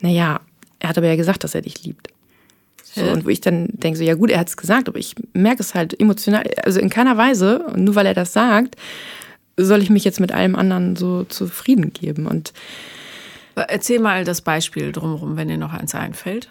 naja, 0.00 0.40
er 0.80 0.88
hat 0.90 0.98
aber 0.98 1.06
ja 1.06 1.16
gesagt, 1.16 1.42
dass 1.42 1.54
er 1.54 1.62
dich 1.62 1.82
liebt. 1.82 2.13
So, 2.94 3.04
und 3.04 3.24
wo 3.24 3.28
ich 3.28 3.40
dann 3.40 3.68
denke, 3.72 3.98
so, 3.98 4.04
ja 4.04 4.14
gut, 4.14 4.30
er 4.30 4.38
hat 4.38 4.48
es 4.48 4.56
gesagt, 4.56 4.88
aber 4.88 4.98
ich 4.98 5.14
merke 5.32 5.62
es 5.62 5.74
halt 5.74 5.98
emotional, 5.98 6.44
also 6.62 6.78
in 6.78 6.90
keiner 6.90 7.16
Weise, 7.16 7.66
nur 7.76 7.94
weil 7.94 8.06
er 8.06 8.14
das 8.14 8.32
sagt, 8.32 8.76
soll 9.56 9.82
ich 9.82 9.90
mich 9.90 10.04
jetzt 10.04 10.20
mit 10.20 10.32
allem 10.32 10.54
anderen 10.54 10.96
so 10.96 11.24
zufrieden 11.24 11.92
geben. 11.92 12.26
Und 12.26 12.52
Erzähl 13.56 14.00
mal 14.00 14.24
das 14.24 14.40
Beispiel 14.40 14.92
drumherum, 14.92 15.36
wenn 15.36 15.48
dir 15.48 15.58
noch 15.58 15.72
eins 15.72 15.94
einfällt. 15.94 16.50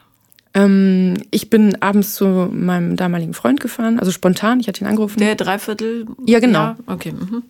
Ähm, 0.53 1.15
ich 1.31 1.49
bin 1.49 1.81
abends 1.81 2.15
zu 2.15 2.25
meinem 2.51 2.95
damaligen 2.95 3.33
Freund 3.33 3.59
gefahren, 3.59 3.99
also 3.99 4.11
spontan, 4.11 4.59
ich 4.59 4.67
hatte 4.67 4.83
ihn 4.83 4.87
angerufen. 4.87 5.19
Der 5.19 5.35
Dreiviertel? 5.35 6.05
Ja, 6.25 6.39
genau. 6.39 6.59
Ja, 6.59 6.75
okay. 6.85 7.11
Mhm. 7.11 7.43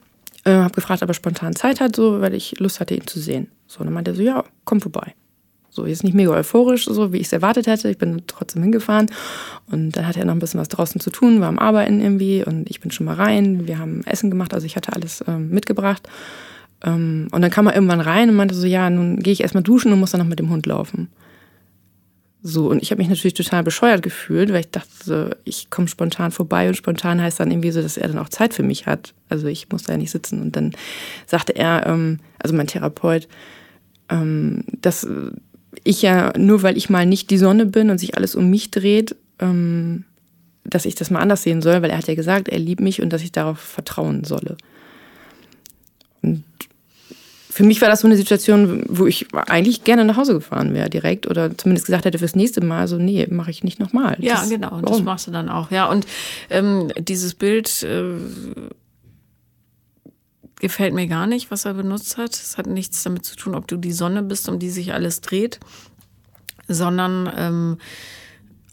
Äh, 0.45 0.53
hab 0.53 0.75
gefragt, 0.75 1.03
ob 1.03 1.09
er 1.09 1.13
spontan 1.13 1.55
Zeit 1.55 1.81
hat, 1.81 1.95
so, 1.95 2.21
weil 2.21 2.33
ich 2.33 2.59
Lust 2.59 2.79
hatte, 2.79 2.95
ihn 2.95 3.07
zu 3.07 3.19
sehen. 3.19 3.47
So, 3.67 3.79
und 3.79 3.87
dann 3.87 3.93
meinte 3.93 4.11
er 4.11 4.15
so, 4.15 4.21
ja, 4.21 4.43
komm 4.65 4.81
vorbei. 4.81 5.13
So, 5.75 5.87
jetzt 5.87 6.03
nicht 6.03 6.13
mega 6.13 6.29
euphorisch, 6.29 6.85
so 6.85 7.11
wie 7.13 7.17
ich 7.17 7.25
es 7.25 7.33
erwartet 7.33 7.65
hätte. 7.65 7.89
Ich 7.89 7.97
bin 7.97 8.21
trotzdem 8.27 8.61
hingefahren. 8.61 9.07
Und 9.71 9.97
dann 9.97 10.05
hatte 10.05 10.19
er 10.19 10.25
noch 10.25 10.33
ein 10.33 10.39
bisschen 10.39 10.59
was 10.59 10.67
draußen 10.67 11.01
zu 11.01 11.09
tun, 11.09 11.41
war 11.41 11.47
am 11.47 11.57
Arbeiten 11.57 11.99
irgendwie. 11.99 12.43
Und 12.45 12.69
ich 12.69 12.79
bin 12.79 12.91
schon 12.91 13.07
mal 13.07 13.15
rein. 13.15 13.65
Wir 13.65 13.79
haben 13.79 14.03
Essen 14.05 14.29
gemacht, 14.29 14.53
also 14.53 14.67
ich 14.67 14.75
hatte 14.75 14.93
alles 14.93 15.23
ähm, 15.27 15.49
mitgebracht. 15.49 16.07
Ähm, 16.83 17.27
und 17.31 17.41
dann 17.41 17.49
kam 17.49 17.65
er 17.65 17.73
irgendwann 17.73 18.01
rein 18.01 18.29
und 18.29 18.35
meinte 18.35 18.53
so, 18.53 18.67
ja, 18.67 18.87
nun 18.91 19.17
gehe 19.17 19.33
ich 19.33 19.41
erstmal 19.41 19.63
duschen 19.63 19.91
und 19.91 19.99
muss 19.99 20.11
dann 20.11 20.19
noch 20.19 20.27
mit 20.27 20.37
dem 20.37 20.51
Hund 20.51 20.67
laufen. 20.67 21.09
So, 22.43 22.69
und 22.69 22.83
ich 22.83 22.91
habe 22.91 23.01
mich 23.01 23.09
natürlich 23.09 23.33
total 23.33 23.63
bescheuert 23.63 24.03
gefühlt, 24.03 24.53
weil 24.53 24.59
ich 24.59 24.69
dachte, 24.69 25.37
ich 25.43 25.71
komme 25.71 25.87
spontan 25.87 26.29
vorbei 26.29 26.67
und 26.67 26.75
spontan 26.75 27.19
heißt 27.19 27.39
dann 27.39 27.49
irgendwie 27.49 27.71
so, 27.71 27.81
dass 27.81 27.97
er 27.97 28.09
dann 28.09 28.19
auch 28.19 28.29
Zeit 28.29 28.53
für 28.53 28.63
mich 28.63 28.85
hat. 28.85 29.15
Also 29.27 29.47
ich 29.47 29.69
muss 29.71 29.83
da 29.83 29.93
ja 29.93 29.97
nicht 29.97 30.11
sitzen. 30.11 30.39
Und 30.39 30.55
dann 30.55 30.73
sagte 31.25 31.55
er, 31.55 31.87
ähm, 31.87 32.19
also 32.37 32.53
mein 32.53 32.67
Therapeut, 32.67 33.27
ähm, 34.09 34.65
dass 34.81 35.07
ich 35.83 36.01
ja, 36.01 36.33
nur 36.37 36.63
weil 36.63 36.77
ich 36.77 36.89
mal 36.89 37.05
nicht 37.05 37.29
die 37.29 37.37
Sonne 37.37 37.65
bin 37.65 37.89
und 37.89 37.97
sich 37.97 38.15
alles 38.15 38.35
um 38.35 38.49
mich 38.49 38.71
dreht, 38.71 39.15
ähm, 39.39 40.05
dass 40.63 40.85
ich 40.85 40.95
das 40.95 41.09
mal 41.09 41.19
anders 41.19 41.43
sehen 41.43 41.61
soll, 41.61 41.81
weil 41.81 41.89
er 41.89 41.97
hat 41.97 42.07
ja 42.07 42.15
gesagt, 42.15 42.47
er 42.47 42.59
liebt 42.59 42.81
mich 42.81 43.01
und 43.01 43.11
dass 43.11 43.21
ich 43.21 43.31
darauf 43.31 43.59
vertrauen 43.59 44.23
solle. 44.23 44.57
Und 46.21 46.43
für 47.49 47.63
mich 47.63 47.81
war 47.81 47.89
das 47.89 48.01
so 48.01 48.07
eine 48.07 48.17
Situation, 48.17 48.83
wo 48.87 49.05
ich 49.05 49.27
eigentlich 49.33 49.83
gerne 49.83 50.05
nach 50.05 50.17
Hause 50.17 50.33
gefahren 50.33 50.73
wäre 50.73 50.89
direkt 50.89 51.27
oder 51.27 51.55
zumindest 51.55 51.85
gesagt 51.85 52.05
hätte 52.05 52.17
fürs 52.17 52.35
nächste 52.35 52.65
Mal, 52.65 52.87
so 52.87 52.97
nee, 52.97 53.27
mache 53.29 53.51
ich 53.51 53.63
nicht 53.63 53.79
nochmal. 53.79 54.17
Ja, 54.19 54.43
genau, 54.49 54.71
warum? 54.71 54.85
das 54.85 55.03
machst 55.03 55.27
du 55.27 55.31
dann 55.31 55.49
auch. 55.49 55.69
Ja, 55.69 55.87
und 55.87 56.07
ähm, 56.49 56.91
dieses 56.97 57.35
Bild 57.35 57.83
äh, 57.83 58.05
gefällt 60.63 60.93
mir 60.93 61.07
gar 61.07 61.27
nicht, 61.27 61.51
was 61.51 61.65
er 61.65 61.73
benutzt 61.73 62.17
hat. 62.17 62.31
Es 62.35 62.57
hat 62.57 62.67
nichts 62.67 63.03
damit 63.03 63.25
zu 63.25 63.35
tun, 63.35 63.53
ob 63.53 63.67
du 63.67 63.75
die 63.75 63.91
Sonne 63.91 64.23
bist, 64.23 64.47
um 64.47 64.59
die 64.59 64.69
sich 64.69 64.93
alles 64.93 65.19
dreht, 65.19 65.59
sondern 66.69 67.29
ähm, 67.35 67.77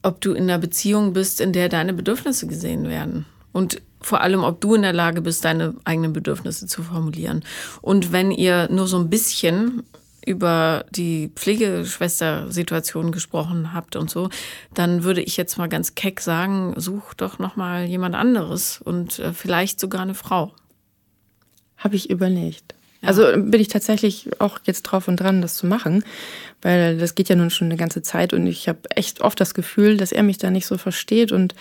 ob 0.05 0.21
du 0.21 0.33
in 0.33 0.45
einer 0.45 0.59
Beziehung 0.59 1.13
bist, 1.15 1.41
in 1.41 1.53
der 1.53 1.69
deine 1.69 1.93
Bedürfnisse 1.93 2.47
gesehen 2.47 2.89
werden. 2.89 3.27
Und 3.51 3.83
vor 4.01 4.21
allem, 4.21 4.45
ob 4.45 4.61
du 4.61 4.77
in 4.77 4.83
der 4.83 4.93
Lage 4.93 5.21
bist, 5.21 5.45
deine 5.45 5.75
eigenen 5.83 6.13
Bedürfnisse 6.13 6.69
zu 6.69 6.85
formulieren. 6.85 7.45
Und 7.83 8.13
wenn 8.13 8.31
ihr 8.31 8.69
nur 8.71 8.87
so 8.87 8.97
ein 8.97 9.11
bisschen 9.11 9.83
über 10.25 10.85
die 10.91 11.33
Pflegeschwester-Situation 11.35 13.11
gesprochen 13.11 13.75
habt 13.75 13.97
und 13.97 14.09
so, 14.09 14.31
dann 14.75 15.03
würde 15.03 15.23
ich 15.23 15.37
jetzt 15.37 15.59
mal 15.59 15.69
ganz 15.69 15.97
keck 15.97 16.21
sagen, 16.21 16.73
such 16.77 17.15
doch 17.15 17.41
noch 17.41 17.57
mal 17.57 17.85
jemand 17.85 18.15
anderes 18.15 18.81
und 18.81 19.19
äh, 19.19 19.33
vielleicht 19.33 19.81
sogar 19.81 20.03
eine 20.03 20.15
Frau. 20.15 20.55
Habe 21.81 21.97
ich 21.97 22.09
überlegt. 22.09 22.75
Ja. 23.03 23.09
Also 23.09 23.25
bin 23.37 23.61
ich 23.61 23.69
tatsächlich 23.69 24.29
auch 24.39 24.59
jetzt 24.65 24.83
drauf 24.83 25.09
und 25.09 25.17
dran, 25.17 25.43
das 25.43 25.57
zu 25.57 25.67
machen, 25.67 26.05
weil 26.63 26.99
das 26.99 27.15
geht 27.15 27.29
ja 27.29 27.37
nun 27.37 27.51
schon 27.51 27.67
eine 27.67 27.77
ganze 27.77 28.03
Zeit 28.03 28.33
und 28.33 28.47
ich 28.47 28.69
habe 28.69 28.79
echt 28.91 29.23
oft 29.23 29.41
das 29.41 29.55
Gefühl, 29.55 29.97
dass 29.97 30.13
er 30.13 30.23
mich 30.23 30.39
da 30.39 30.51
nicht 30.51 30.67
so 30.67 30.77
versteht 30.77 31.33
und 31.33 31.55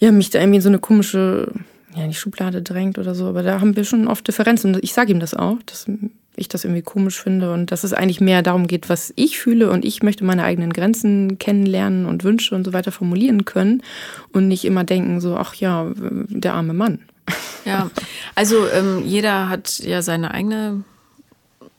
ja, 0.00 0.10
mich 0.10 0.30
da 0.30 0.40
irgendwie 0.40 0.56
in 0.56 0.62
so 0.62 0.68
eine 0.70 0.78
komische, 0.78 1.52
ja, 1.94 2.06
nicht 2.06 2.18
Schublade 2.18 2.62
drängt 2.62 2.98
oder 2.98 3.14
so, 3.14 3.26
aber 3.26 3.42
da 3.42 3.60
haben 3.60 3.76
wir 3.76 3.84
schon 3.84 4.08
oft 4.08 4.26
Differenzen 4.26 4.74
und 4.74 4.82
ich 4.82 4.94
sage 4.94 5.12
ihm 5.12 5.20
das 5.20 5.34
auch, 5.34 5.58
dass 5.66 5.86
ich 6.36 6.48
das 6.48 6.64
irgendwie 6.64 6.82
komisch 6.82 7.22
finde 7.22 7.52
und 7.52 7.70
dass 7.70 7.84
es 7.84 7.92
eigentlich 7.92 8.20
mehr 8.20 8.42
darum 8.42 8.66
geht, 8.66 8.88
was 8.88 9.12
ich 9.16 9.38
fühle 9.38 9.70
und 9.70 9.84
ich 9.84 10.02
möchte 10.02 10.24
meine 10.24 10.44
eigenen 10.44 10.72
Grenzen 10.72 11.38
kennenlernen 11.38 12.06
und 12.06 12.24
Wünsche 12.24 12.54
und 12.54 12.64
so 12.64 12.72
weiter 12.72 12.90
formulieren 12.90 13.44
können 13.44 13.82
und 14.32 14.48
nicht 14.48 14.64
immer 14.64 14.82
denken 14.84 15.20
so, 15.20 15.36
ach 15.36 15.54
ja, 15.54 15.92
der 15.94 16.54
arme 16.54 16.72
Mann. 16.72 17.00
Ja, 17.64 17.90
also 18.34 18.68
ähm, 18.68 19.02
jeder 19.04 19.48
hat 19.48 19.78
ja 19.78 20.02
seine 20.02 20.32
eigene 20.32 20.84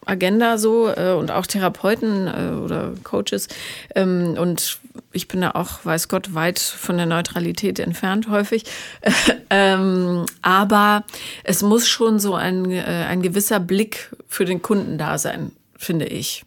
Agenda 0.06 0.58
so 0.58 0.90
äh, 0.90 1.14
und 1.14 1.32
auch 1.32 1.46
Therapeuten 1.46 2.28
äh, 2.28 2.56
oder 2.56 2.94
Coaches. 3.04 3.48
Ähm, 3.94 4.36
und 4.40 4.80
ich 5.12 5.28
bin 5.28 5.42
da 5.42 5.52
auch, 5.52 5.84
weiß 5.84 6.08
Gott, 6.08 6.34
weit 6.34 6.60
von 6.60 6.98
der 6.98 7.06
Neutralität 7.06 7.80
entfernt 7.80 8.30
häufig. 8.30 8.64
ähm, 9.50 10.26
aber 10.42 11.04
es 11.44 11.62
muss 11.62 11.88
schon 11.88 12.20
so 12.20 12.36
ein, 12.36 12.72
äh, 12.72 12.82
ein 12.84 13.22
gewisser 13.22 13.60
Blick 13.60 14.12
für 14.28 14.46
den 14.46 14.62
Kunden 14.62 14.98
da 14.98 15.18
sein, 15.18 15.52
finde 15.78 16.06
ich. 16.06 16.44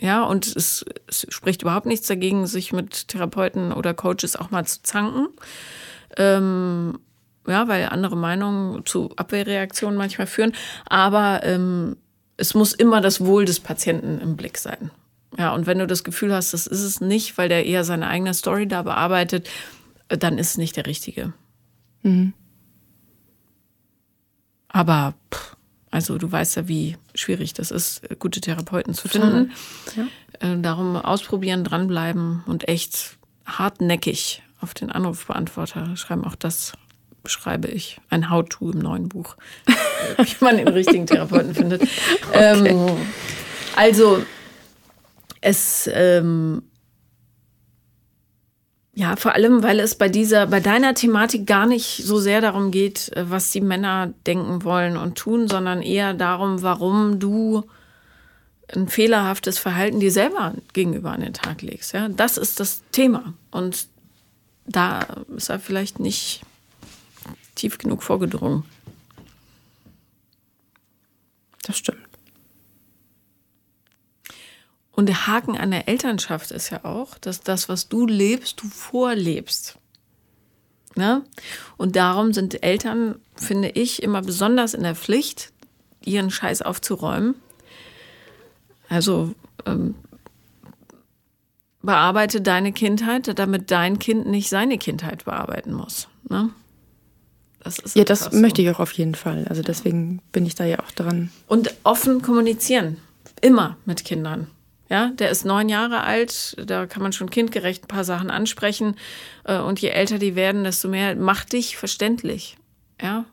Ja, 0.00 0.22
und 0.22 0.46
es, 0.46 0.84
es 1.08 1.26
spricht 1.28 1.62
überhaupt 1.62 1.86
nichts 1.86 2.06
dagegen, 2.06 2.46
sich 2.46 2.72
mit 2.72 3.08
Therapeuten 3.08 3.72
oder 3.72 3.94
Coaches 3.94 4.36
auch 4.36 4.50
mal 4.50 4.64
zu 4.64 4.82
zanken. 4.82 5.28
Ähm, 6.16 7.00
ja, 7.48 7.68
weil 7.68 7.86
andere 7.86 8.16
Meinungen 8.16 8.84
zu 8.86 9.10
Abwehrreaktionen 9.16 9.96
manchmal 9.96 10.26
führen. 10.26 10.52
Aber 10.86 11.40
ähm, 11.44 11.96
es 12.36 12.54
muss 12.54 12.72
immer 12.72 13.00
das 13.00 13.20
Wohl 13.20 13.44
des 13.44 13.60
Patienten 13.60 14.20
im 14.20 14.36
Blick 14.36 14.58
sein. 14.58 14.90
Ja, 15.36 15.54
und 15.54 15.66
wenn 15.66 15.78
du 15.78 15.86
das 15.86 16.04
Gefühl 16.04 16.32
hast, 16.32 16.52
das 16.52 16.66
ist 16.66 16.82
es 16.82 17.00
nicht, 17.00 17.36
weil 17.36 17.48
der 17.48 17.66
eher 17.66 17.84
seine 17.84 18.06
eigene 18.08 18.32
Story 18.34 18.66
da 18.66 18.82
bearbeitet, 18.82 19.48
äh, 20.08 20.16
dann 20.16 20.38
ist 20.38 20.50
es 20.50 20.58
nicht 20.58 20.76
der 20.76 20.86
Richtige. 20.86 21.32
Mhm. 22.02 22.32
Aber 24.68 25.14
pff, 25.32 25.56
also 25.90 26.18
du 26.18 26.30
weißt 26.30 26.56
ja, 26.56 26.68
wie 26.68 26.96
schwierig 27.14 27.54
das 27.54 27.70
ist, 27.70 28.02
gute 28.18 28.40
Therapeuten 28.40 28.94
zu 28.94 29.08
finden. 29.08 29.52
Ja. 29.96 30.06
Äh, 30.40 30.60
darum 30.60 30.96
ausprobieren, 30.96 31.64
dranbleiben 31.64 32.42
und 32.46 32.68
echt 32.68 33.18
hartnäckig 33.46 34.42
auf 34.60 34.74
den 34.74 34.90
Anrufbeantworter 34.90 35.96
schreiben. 35.96 36.24
Auch 36.24 36.34
das 36.34 36.72
beschreibe 37.28 37.68
ich. 37.68 38.00
Ein 38.08 38.30
How-To 38.30 38.70
im 38.70 38.78
neuen 38.78 39.10
Buch, 39.10 39.36
wie 40.16 40.44
man 40.44 40.56
den 40.56 40.68
richtigen 40.68 41.06
Therapeuten 41.06 41.54
findet. 41.54 41.82
Okay. 42.30 42.70
Ähm, 42.70 42.96
also 43.76 44.22
es 45.40 45.88
ähm, 45.92 46.62
ja, 48.94 49.16
vor 49.16 49.34
allem, 49.34 49.62
weil 49.62 49.78
es 49.80 49.94
bei 49.94 50.08
dieser, 50.08 50.46
bei 50.46 50.60
deiner 50.60 50.94
Thematik 50.94 51.46
gar 51.46 51.66
nicht 51.66 52.02
so 52.04 52.18
sehr 52.18 52.40
darum 52.40 52.70
geht, 52.70 53.12
äh, 53.14 53.30
was 53.30 53.50
die 53.50 53.60
Männer 53.60 54.12
denken 54.26 54.64
wollen 54.64 54.96
und 54.96 55.16
tun, 55.16 55.48
sondern 55.48 55.82
eher 55.82 56.14
darum, 56.14 56.62
warum 56.62 57.18
du 57.18 57.64
ein 58.74 58.88
fehlerhaftes 58.88 59.58
Verhalten 59.58 60.00
dir 60.00 60.12
selber 60.12 60.54
gegenüber 60.72 61.12
an 61.12 61.20
den 61.20 61.32
Tag 61.32 61.62
legst. 61.62 61.92
Ja, 61.92 62.08
das 62.08 62.36
ist 62.38 62.60
das 62.60 62.82
Thema. 62.90 63.34
Und 63.50 63.88
da 64.66 65.00
ist 65.36 65.48
er 65.48 65.60
vielleicht 65.60 66.00
nicht 66.00 66.42
tief 67.58 67.78
genug 67.78 68.02
vorgedrungen. 68.02 68.64
Das 71.62 71.76
stimmt. 71.76 71.98
Und 74.92 75.06
der 75.06 75.28
Haken 75.28 75.56
an 75.56 75.70
der 75.70 75.86
Elternschaft 75.86 76.50
ist 76.50 76.70
ja 76.70 76.84
auch, 76.84 77.18
dass 77.18 77.40
das, 77.40 77.68
was 77.68 77.88
du 77.88 78.06
lebst, 78.06 78.60
du 78.60 78.66
vorlebst. 78.66 79.78
Ne? 80.96 81.22
Und 81.76 81.94
darum 81.94 82.32
sind 82.32 82.64
Eltern, 82.64 83.20
finde 83.36 83.68
ich, 83.68 84.02
immer 84.02 84.22
besonders 84.22 84.74
in 84.74 84.82
der 84.82 84.96
Pflicht, 84.96 85.52
ihren 86.04 86.32
Scheiß 86.32 86.62
aufzuräumen. 86.62 87.36
Also 88.88 89.34
ähm, 89.66 89.94
bearbeite 91.82 92.40
deine 92.40 92.72
Kindheit, 92.72 93.38
damit 93.38 93.70
dein 93.70 93.98
Kind 94.00 94.26
nicht 94.26 94.48
seine 94.48 94.78
Kindheit 94.78 95.26
bearbeiten 95.26 95.72
muss. 95.72 96.08
Ne? 96.28 96.50
Das 97.62 97.78
ist 97.78 97.96
ja, 97.96 98.04
das 98.04 98.24
so. 98.24 98.36
möchte 98.36 98.62
ich 98.62 98.70
auch 98.70 98.80
auf 98.80 98.92
jeden 98.92 99.14
Fall. 99.14 99.46
Also 99.48 99.62
deswegen 99.62 100.20
bin 100.32 100.46
ich 100.46 100.54
da 100.54 100.64
ja 100.64 100.78
auch 100.78 100.90
dran. 100.92 101.30
Und 101.46 101.74
offen 101.82 102.22
kommunizieren. 102.22 102.98
Immer 103.40 103.76
mit 103.84 104.04
Kindern. 104.04 104.48
Ja, 104.90 105.08
der 105.08 105.30
ist 105.30 105.44
neun 105.44 105.68
Jahre 105.68 106.02
alt, 106.02 106.56
da 106.64 106.86
kann 106.86 107.02
man 107.02 107.12
schon 107.12 107.28
kindgerecht 107.28 107.84
ein 107.84 107.88
paar 107.88 108.04
Sachen 108.04 108.30
ansprechen. 108.30 108.96
Äh, 109.44 109.58
und 109.58 109.80
je 109.80 109.90
älter 109.90 110.18
die 110.18 110.34
werden, 110.34 110.64
desto 110.64 110.88
mehr 110.88 111.14
mach 111.14 111.44
dich 111.44 111.76
verständlich. 111.76 112.56
Ja. 113.00 113.26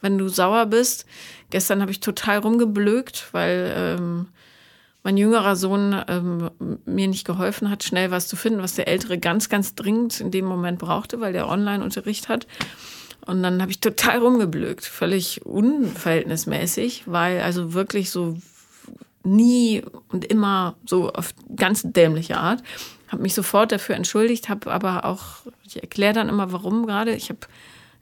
Wenn 0.00 0.16
du 0.16 0.28
sauer 0.28 0.66
bist, 0.66 1.06
gestern 1.50 1.80
habe 1.80 1.90
ich 1.90 2.00
total 2.00 2.38
rumgeblökt, 2.38 3.28
weil 3.32 3.72
ähm, 3.76 4.28
mein 5.02 5.16
jüngerer 5.16 5.56
Sohn 5.56 6.00
ähm, 6.08 6.50
mir 6.84 7.08
nicht 7.08 7.26
geholfen 7.26 7.68
hat, 7.68 7.82
schnell 7.82 8.10
was 8.10 8.28
zu 8.28 8.36
finden, 8.36 8.62
was 8.62 8.74
der 8.74 8.86
Ältere 8.86 9.18
ganz, 9.18 9.48
ganz 9.48 9.74
dringend 9.74 10.20
in 10.20 10.30
dem 10.30 10.44
Moment 10.44 10.78
brauchte, 10.78 11.20
weil 11.20 11.32
der 11.32 11.48
Online-Unterricht 11.48 12.28
hat. 12.28 12.46
Und 13.26 13.42
dann 13.42 13.62
habe 13.62 13.70
ich 13.70 13.80
total 13.80 14.18
rumgeblökt, 14.18 14.84
völlig 14.84 15.44
unverhältnismäßig, 15.46 17.04
weil 17.06 17.40
also 17.40 17.72
wirklich 17.72 18.10
so 18.10 18.36
nie 19.22 19.82
und 20.08 20.24
immer 20.26 20.76
so 20.84 21.10
auf 21.10 21.34
ganz 21.56 21.82
dämliche 21.84 22.36
Art. 22.36 22.62
Habe 23.08 23.22
mich 23.22 23.34
sofort 23.34 23.72
dafür 23.72 23.94
entschuldigt, 23.94 24.48
habe 24.48 24.72
aber 24.72 25.04
auch, 25.04 25.46
ich 25.64 25.82
erkläre 25.82 26.12
dann 26.12 26.28
immer, 26.28 26.52
warum 26.52 26.86
gerade. 26.86 27.14
Ich 27.14 27.30
habe, 27.30 27.40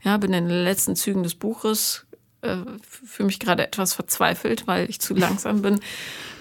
ja, 0.03 0.17
bin 0.17 0.33
in 0.33 0.49
den 0.49 0.63
letzten 0.63 0.95
Zügen 0.95 1.23
des 1.23 1.35
Buches, 1.35 2.05
äh, 2.41 2.57
fühle 2.81 3.27
mich 3.27 3.39
gerade 3.39 3.65
etwas 3.65 3.93
verzweifelt, 3.93 4.67
weil 4.67 4.89
ich 4.89 4.99
zu 4.99 5.13
langsam 5.15 5.61
bin. 5.61 5.79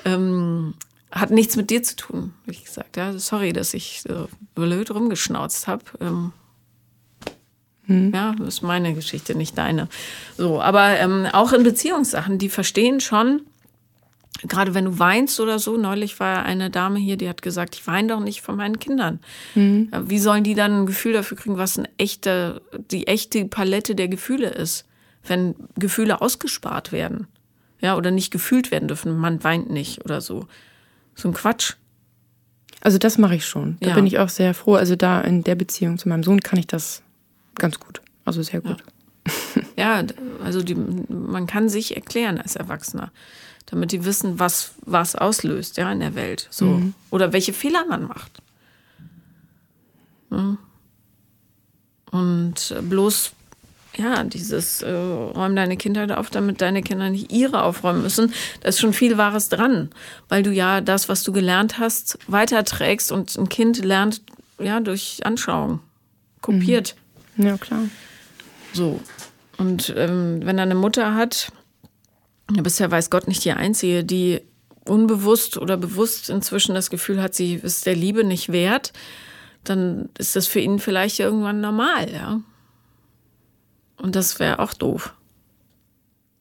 Ähm, 0.04 0.74
hat 1.12 1.30
nichts 1.30 1.56
mit 1.56 1.70
dir 1.70 1.82
zu 1.82 1.94
tun, 1.94 2.34
wie 2.46 2.52
ich 2.52 2.64
gesagt. 2.64 2.96
Ja, 2.96 3.16
sorry, 3.18 3.52
dass 3.52 3.74
ich 3.74 4.02
so 4.02 4.28
blöd 4.54 4.90
rumgeschnauzt 4.90 5.68
habe. 5.68 5.84
Ähm, 6.00 6.32
hm. 7.92 8.12
Ja, 8.14 8.34
das 8.38 8.48
ist 8.48 8.62
meine 8.62 8.94
Geschichte, 8.94 9.34
nicht 9.34 9.56
deine. 9.56 9.88
So, 10.36 10.60
aber 10.60 10.98
ähm, 10.98 11.26
auch 11.32 11.52
in 11.52 11.62
Beziehungssachen, 11.62 12.38
die 12.38 12.48
verstehen 12.48 13.00
schon, 13.00 13.42
gerade 14.42 14.74
wenn 14.74 14.86
du 14.86 14.98
weinst 14.98 15.40
oder 15.40 15.58
so, 15.58 15.76
neulich 15.76 16.18
war 16.20 16.44
eine 16.44 16.70
Dame 16.70 16.98
hier, 16.98 17.16
die 17.16 17.28
hat 17.28 17.42
gesagt, 17.42 17.74
ich 17.74 17.86
weine 17.86 18.08
doch 18.08 18.20
nicht 18.20 18.42
von 18.42 18.56
meinen 18.56 18.78
Kindern. 18.78 19.20
Mhm. 19.54 19.90
Wie 20.04 20.18
sollen 20.18 20.44
die 20.44 20.54
dann 20.54 20.82
ein 20.82 20.86
Gefühl 20.86 21.12
dafür 21.12 21.36
kriegen, 21.36 21.58
was 21.58 21.78
eine 21.78 21.88
echte, 21.98 22.62
die 22.90 23.06
echte 23.06 23.44
Palette 23.44 23.94
der 23.94 24.08
Gefühle 24.08 24.48
ist, 24.48 24.86
wenn 25.26 25.54
Gefühle 25.76 26.20
ausgespart 26.20 26.92
werden? 26.92 27.26
Ja, 27.80 27.96
oder 27.96 28.10
nicht 28.10 28.30
gefühlt 28.30 28.70
werden 28.70 28.88
dürfen. 28.88 29.16
Man 29.18 29.42
weint 29.42 29.68
nicht 29.70 30.04
oder 30.04 30.20
so. 30.20 30.46
So 31.14 31.28
ein 31.28 31.34
Quatsch. 31.34 31.74
Also 32.80 32.98
das 32.98 33.18
mache 33.18 33.36
ich 33.36 33.44
schon. 33.44 33.76
Da 33.80 33.90
ja. 33.90 33.94
bin 33.94 34.06
ich 34.06 34.18
auch 34.18 34.28
sehr 34.28 34.54
froh. 34.54 34.74
Also 34.74 34.96
da 34.96 35.20
in 35.20 35.42
der 35.42 35.56
Beziehung 35.56 35.98
zu 35.98 36.08
meinem 36.08 36.22
Sohn 36.22 36.40
kann 36.40 36.58
ich 36.58 36.66
das 36.66 37.02
ganz 37.56 37.78
gut. 37.78 38.00
Also 38.24 38.42
sehr 38.42 38.60
gut. 38.60 38.82
Ja, 39.76 40.00
ja 40.00 40.06
also 40.44 40.62
die, 40.62 40.74
man 40.74 41.46
kann 41.46 41.68
sich 41.68 41.96
erklären 41.96 42.38
als 42.38 42.56
Erwachsener 42.56 43.10
damit 43.66 43.92
die 43.92 44.04
wissen, 44.04 44.38
was 44.38 44.72
was 44.84 45.16
auslöst, 45.16 45.78
ja, 45.78 45.90
in 45.90 46.00
der 46.00 46.14
Welt. 46.14 46.46
So. 46.50 46.66
Mhm. 46.66 46.94
Oder 47.10 47.32
welche 47.32 47.52
Fehler 47.52 47.84
man 47.88 48.06
macht. 48.06 48.42
Und 52.10 52.74
bloß, 52.82 53.32
ja, 53.96 54.24
dieses 54.24 54.82
äh, 54.82 54.90
räum 54.90 55.56
deine 55.56 55.76
Kindheit 55.76 56.12
auf, 56.12 56.30
damit 56.30 56.60
deine 56.60 56.82
Kinder 56.82 57.10
nicht 57.10 57.32
ihre 57.32 57.62
aufräumen 57.62 58.02
müssen, 58.02 58.32
da 58.60 58.68
ist 58.68 58.80
schon 58.80 58.92
viel 58.92 59.18
Wahres 59.18 59.48
dran. 59.48 59.90
Weil 60.28 60.42
du 60.42 60.50
ja 60.52 60.80
das, 60.80 61.08
was 61.08 61.22
du 61.22 61.32
gelernt 61.32 61.78
hast, 61.78 62.18
weiterträgst 62.28 63.12
und 63.12 63.36
ein 63.36 63.48
Kind 63.48 63.84
lernt 63.84 64.22
ja 64.58 64.80
durch 64.80 65.20
Anschauung, 65.24 65.80
kopiert. 66.40 66.94
Mhm. 66.96 67.01
Ja, 67.36 67.56
klar. 67.56 67.84
So. 68.72 69.00
Und 69.58 69.92
ähm, 69.96 70.40
wenn 70.44 70.58
er 70.58 70.64
eine 70.64 70.74
Mutter 70.74 71.14
hat, 71.14 71.52
Du 72.54 72.62
bist 72.62 72.80
ja, 72.80 72.90
weiß 72.90 73.10
Gott, 73.10 73.28
nicht 73.28 73.44
die 73.44 73.52
Einzige, 73.52 74.04
die 74.04 74.42
unbewusst 74.84 75.56
oder 75.56 75.76
bewusst 75.76 76.28
inzwischen 76.28 76.74
das 76.74 76.90
Gefühl 76.90 77.22
hat, 77.22 77.34
sie 77.34 77.54
ist 77.54 77.86
der 77.86 77.94
Liebe 77.94 78.24
nicht 78.24 78.50
wert, 78.50 78.92
dann 79.64 80.10
ist 80.18 80.36
das 80.36 80.48
für 80.48 80.60
ihn 80.60 80.78
vielleicht 80.78 81.20
irgendwann 81.20 81.60
normal, 81.60 82.12
ja. 82.12 82.40
Und 83.96 84.16
das 84.16 84.40
wäre 84.40 84.58
auch 84.58 84.74
doof. 84.74 85.14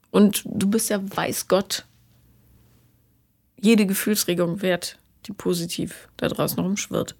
Und 0.10 0.44
du 0.46 0.70
bist 0.70 0.90
ja, 0.90 1.00
weiß 1.04 1.48
Gott, 1.48 1.86
jede 3.62 3.86
Gefühlsregung 3.86 4.62
wert, 4.62 4.98
die 5.28 5.34
positiv 5.34 6.10
da 6.18 6.28
draußen 6.28 6.60
rumschwirrt. 6.60 7.16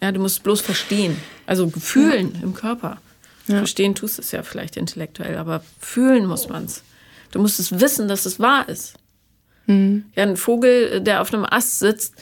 Ja, 0.00 0.12
du 0.12 0.20
musst 0.20 0.42
bloß 0.42 0.60
verstehen. 0.60 1.16
Also 1.46 1.70
fühlen 1.70 2.32
ja. 2.34 2.42
im 2.42 2.54
Körper. 2.54 2.98
Ja. 3.46 3.58
Verstehen 3.58 3.94
tust 3.94 4.18
es 4.18 4.30
ja 4.30 4.42
vielleicht 4.42 4.76
intellektuell, 4.76 5.36
aber 5.36 5.62
fühlen 5.80 6.26
muss 6.26 6.48
man 6.48 6.66
es. 6.66 6.82
Du 7.30 7.40
musst 7.40 7.58
es 7.58 7.80
wissen, 7.80 8.08
dass 8.08 8.26
es 8.26 8.38
wahr 8.38 8.68
ist. 8.68 8.94
Mhm. 9.66 10.04
Ja, 10.14 10.24
ein 10.24 10.36
Vogel, 10.36 11.00
der 11.00 11.20
auf 11.20 11.32
einem 11.32 11.44
Ast 11.44 11.78
sitzt, 11.78 12.14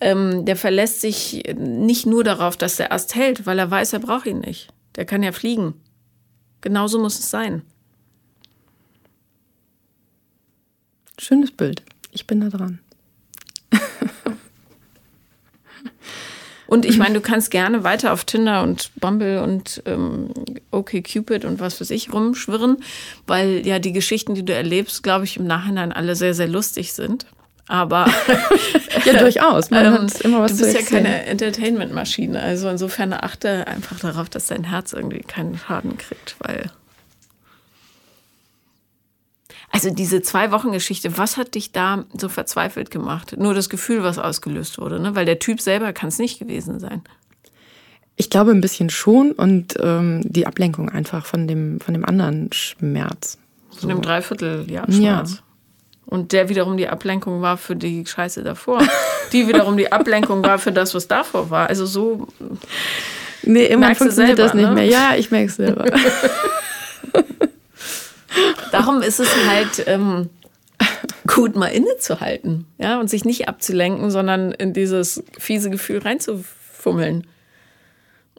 ähm, 0.00 0.44
der 0.44 0.56
verlässt 0.56 1.00
sich 1.00 1.42
nicht 1.56 2.06
nur 2.06 2.22
darauf, 2.22 2.56
dass 2.56 2.76
der 2.76 2.92
Ast 2.92 3.14
hält, 3.14 3.46
weil 3.46 3.58
er 3.58 3.70
weiß, 3.70 3.92
er 3.92 3.98
braucht 3.98 4.26
ihn 4.26 4.40
nicht. 4.40 4.68
Der 4.96 5.04
kann 5.04 5.22
ja 5.22 5.32
fliegen. 5.32 5.74
Genauso 6.60 6.98
muss 6.98 7.18
es 7.18 7.30
sein. 7.30 7.62
Schönes 11.18 11.50
Bild. 11.50 11.82
Ich 12.12 12.26
bin 12.26 12.40
da 12.40 12.48
dran. 12.48 12.80
Und 16.68 16.84
ich 16.84 16.98
meine, 16.98 17.14
du 17.18 17.20
kannst 17.20 17.50
gerne 17.50 17.82
weiter 17.82 18.12
auf 18.12 18.24
Tinder 18.24 18.62
und 18.62 18.92
Bumble 19.00 19.42
und 19.42 19.82
ähm, 19.86 20.30
OkCupid 20.70 21.44
und 21.44 21.58
was 21.58 21.80
weiß 21.80 21.90
ich 21.90 22.12
rumschwirren, 22.12 22.76
weil 23.26 23.66
ja 23.66 23.80
die 23.80 23.92
Geschichten, 23.92 24.36
die 24.36 24.44
du 24.44 24.54
erlebst, 24.54 25.02
glaube 25.02 25.24
ich, 25.24 25.36
im 25.36 25.46
Nachhinein 25.46 25.92
alle 25.92 26.14
sehr, 26.14 26.34
sehr 26.34 26.48
lustig 26.48 26.92
sind. 26.92 27.26
Aber 27.66 28.06
ja, 29.04 29.18
durchaus. 29.18 29.70
Man 29.70 29.84
ähm, 29.84 29.92
hat 29.94 30.20
immer 30.20 30.40
was 30.40 30.56
du 30.56 30.64
bist 30.64 30.74
ja 30.74 30.82
keine 30.82 31.26
Entertainment-Maschine. 31.26 32.40
Also 32.40 32.68
insofern 32.68 33.12
achte 33.12 33.66
einfach 33.66 33.98
darauf, 34.00 34.28
dass 34.28 34.46
dein 34.46 34.64
Herz 34.64 34.92
irgendwie 34.92 35.20
keinen 35.20 35.58
Schaden 35.58 35.96
kriegt, 35.98 36.36
weil. 36.40 36.70
Also 39.70 39.90
diese 39.90 40.22
zwei 40.22 40.50
Wochen 40.50 40.72
Geschichte, 40.72 41.18
was 41.18 41.36
hat 41.36 41.54
dich 41.54 41.72
da 41.72 42.04
so 42.16 42.28
verzweifelt 42.28 42.90
gemacht? 42.90 43.36
Nur 43.38 43.54
das 43.54 43.68
Gefühl, 43.68 44.02
was 44.02 44.18
ausgelöst 44.18 44.78
wurde, 44.78 44.98
ne? 44.98 45.14
Weil 45.14 45.26
der 45.26 45.38
Typ 45.38 45.60
selber 45.60 45.92
kann 45.92 46.08
es 46.08 46.18
nicht 46.18 46.38
gewesen 46.38 46.80
sein. 46.80 47.02
Ich 48.16 48.30
glaube 48.30 48.50
ein 48.50 48.60
bisschen 48.60 48.90
schon 48.90 49.32
und 49.32 49.74
ähm, 49.80 50.22
die 50.24 50.46
Ablenkung 50.46 50.88
einfach 50.88 51.26
von 51.26 51.46
dem 51.46 51.80
von 51.80 51.94
dem 51.94 52.04
anderen 52.04 52.50
Schmerz. 52.52 53.38
So. 53.70 53.80
Von 53.80 53.90
dem 53.90 54.02
Dreivierteljahr 54.02 54.90
Schmerz. 54.90 55.34
Ja. 55.34 55.38
Und 56.06 56.32
der 56.32 56.48
wiederum 56.48 56.78
die 56.78 56.88
Ablenkung 56.88 57.42
war 57.42 57.58
für 57.58 57.76
die 57.76 58.04
Scheiße 58.06 58.42
davor. 58.42 58.82
die 59.32 59.46
wiederum 59.46 59.76
die 59.76 59.92
Ablenkung 59.92 60.42
war 60.42 60.58
für 60.58 60.72
das, 60.72 60.94
was 60.94 61.06
davor 61.06 61.50
war. 61.50 61.68
Also 61.68 61.84
so. 61.84 62.26
Nee, 63.42 63.66
immer 63.66 63.94
funktioniert 63.94 64.38
selber, 64.38 64.42
das 64.42 64.54
nicht 64.54 64.68
ne? 64.68 64.74
mehr. 64.74 64.84
Ja, 64.86 65.14
ich 65.16 65.30
merke 65.30 65.48
es 65.48 65.56
selber. 65.56 65.84
Darum 68.72 69.02
ist 69.02 69.20
es 69.20 69.28
halt 69.48 69.84
ähm, 69.86 70.28
gut, 71.26 71.56
mal 71.56 71.68
innezuhalten, 71.68 72.66
ja, 72.78 73.00
und 73.00 73.08
sich 73.08 73.24
nicht 73.24 73.48
abzulenken, 73.48 74.10
sondern 74.10 74.52
in 74.52 74.72
dieses 74.72 75.22
fiese 75.38 75.70
Gefühl 75.70 75.98
reinzufummeln. 75.98 77.26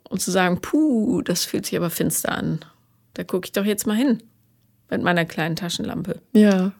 Und 0.10 0.22
zu 0.22 0.32
sagen, 0.32 0.60
puh, 0.60 1.22
das 1.22 1.46
fühlt 1.46 1.68
sich 1.68 1.78
aber 1.78 1.92
finster 1.92 2.32
an. 2.32 2.60
Da 3.14 3.24
gucke 3.24 3.46
ich 3.46 3.52
doch 3.52 3.66
jetzt 3.66 3.86
mal 3.86 3.96
hin. 3.96 4.24
Mit 4.90 5.04
meiner 5.04 5.24
kleinen 5.26 5.56
Taschenlampe. 5.56 6.20
Ja. 6.34 6.72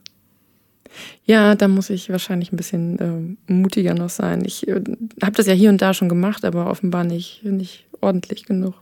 Ja, 1.26 1.54
da 1.54 1.68
muss 1.68 1.92
ich 1.92 2.10
wahrscheinlich 2.10 2.52
ein 2.52 2.58
bisschen 2.58 3.38
äh, 3.48 3.54
mutiger 3.54 3.94
noch 3.94 4.10
sein. 4.10 4.44
Ich 4.44 4.68
äh, 4.68 4.82
habe 5.22 5.36
das 5.36 5.46
ja 5.46 5.54
hier 5.54 5.70
und 5.70 5.80
da 5.80 5.94
schon 5.94 6.10
gemacht, 6.10 6.44
aber 6.44 6.68
offenbar 6.72 7.04
nicht, 7.04 7.44
nicht 7.44 7.86
ordentlich 8.02 8.46
genug. 8.46 8.74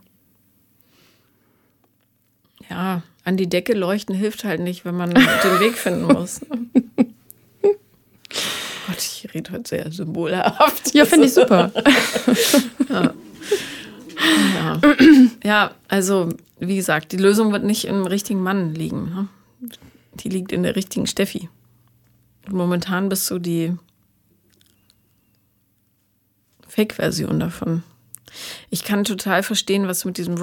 Ja, 2.69 3.03
an 3.28 3.36
die 3.36 3.49
Decke 3.49 3.73
leuchten 3.73 4.15
hilft 4.15 4.45
halt 4.45 4.61
nicht, 4.61 4.86
wenn 4.86 4.95
man 4.95 5.09
den 5.13 5.59
Weg 5.59 5.78
finden 5.78 6.03
muss. 6.03 6.39
Gott, 8.88 8.99
ich 8.99 9.28
rede 9.34 9.51
heute 9.51 9.67
sehr 9.67 9.91
symbolhaft. 9.91 10.93
Ja, 10.93 11.03
finde 11.03 11.28
ich 11.28 11.34
super. 11.34 11.73
ja. 12.89 13.13
Ja. 14.55 14.82
ja. 15.43 15.71
also 15.89 16.30
wie 16.59 16.78
gesagt, 16.78 17.11
die 17.11 17.17
Lösung 17.17 17.51
wird 17.51 17.65
nicht 17.65 17.84
im 17.84 18.05
richtigen 18.05 18.41
Mann 18.41 18.73
liegen. 18.73 19.09
Ne? 19.09 19.28
Die 20.13 20.30
liegt 20.30 20.53
in 20.53 20.63
der 20.63 20.78
richtigen 20.78 21.05
Steffi. 21.05 21.49
Momentan 22.49 23.09
bist 23.09 23.30
du 23.30 23.39
die 23.39 23.75
Fake-Version 26.65 27.41
davon. 27.41 27.84
Ich 28.69 28.86
kann 28.86 29.03
total 29.03 29.43
verstehen, 29.43 29.89
was 29.89 30.05
mit 30.05 30.17
diesem 30.17 30.38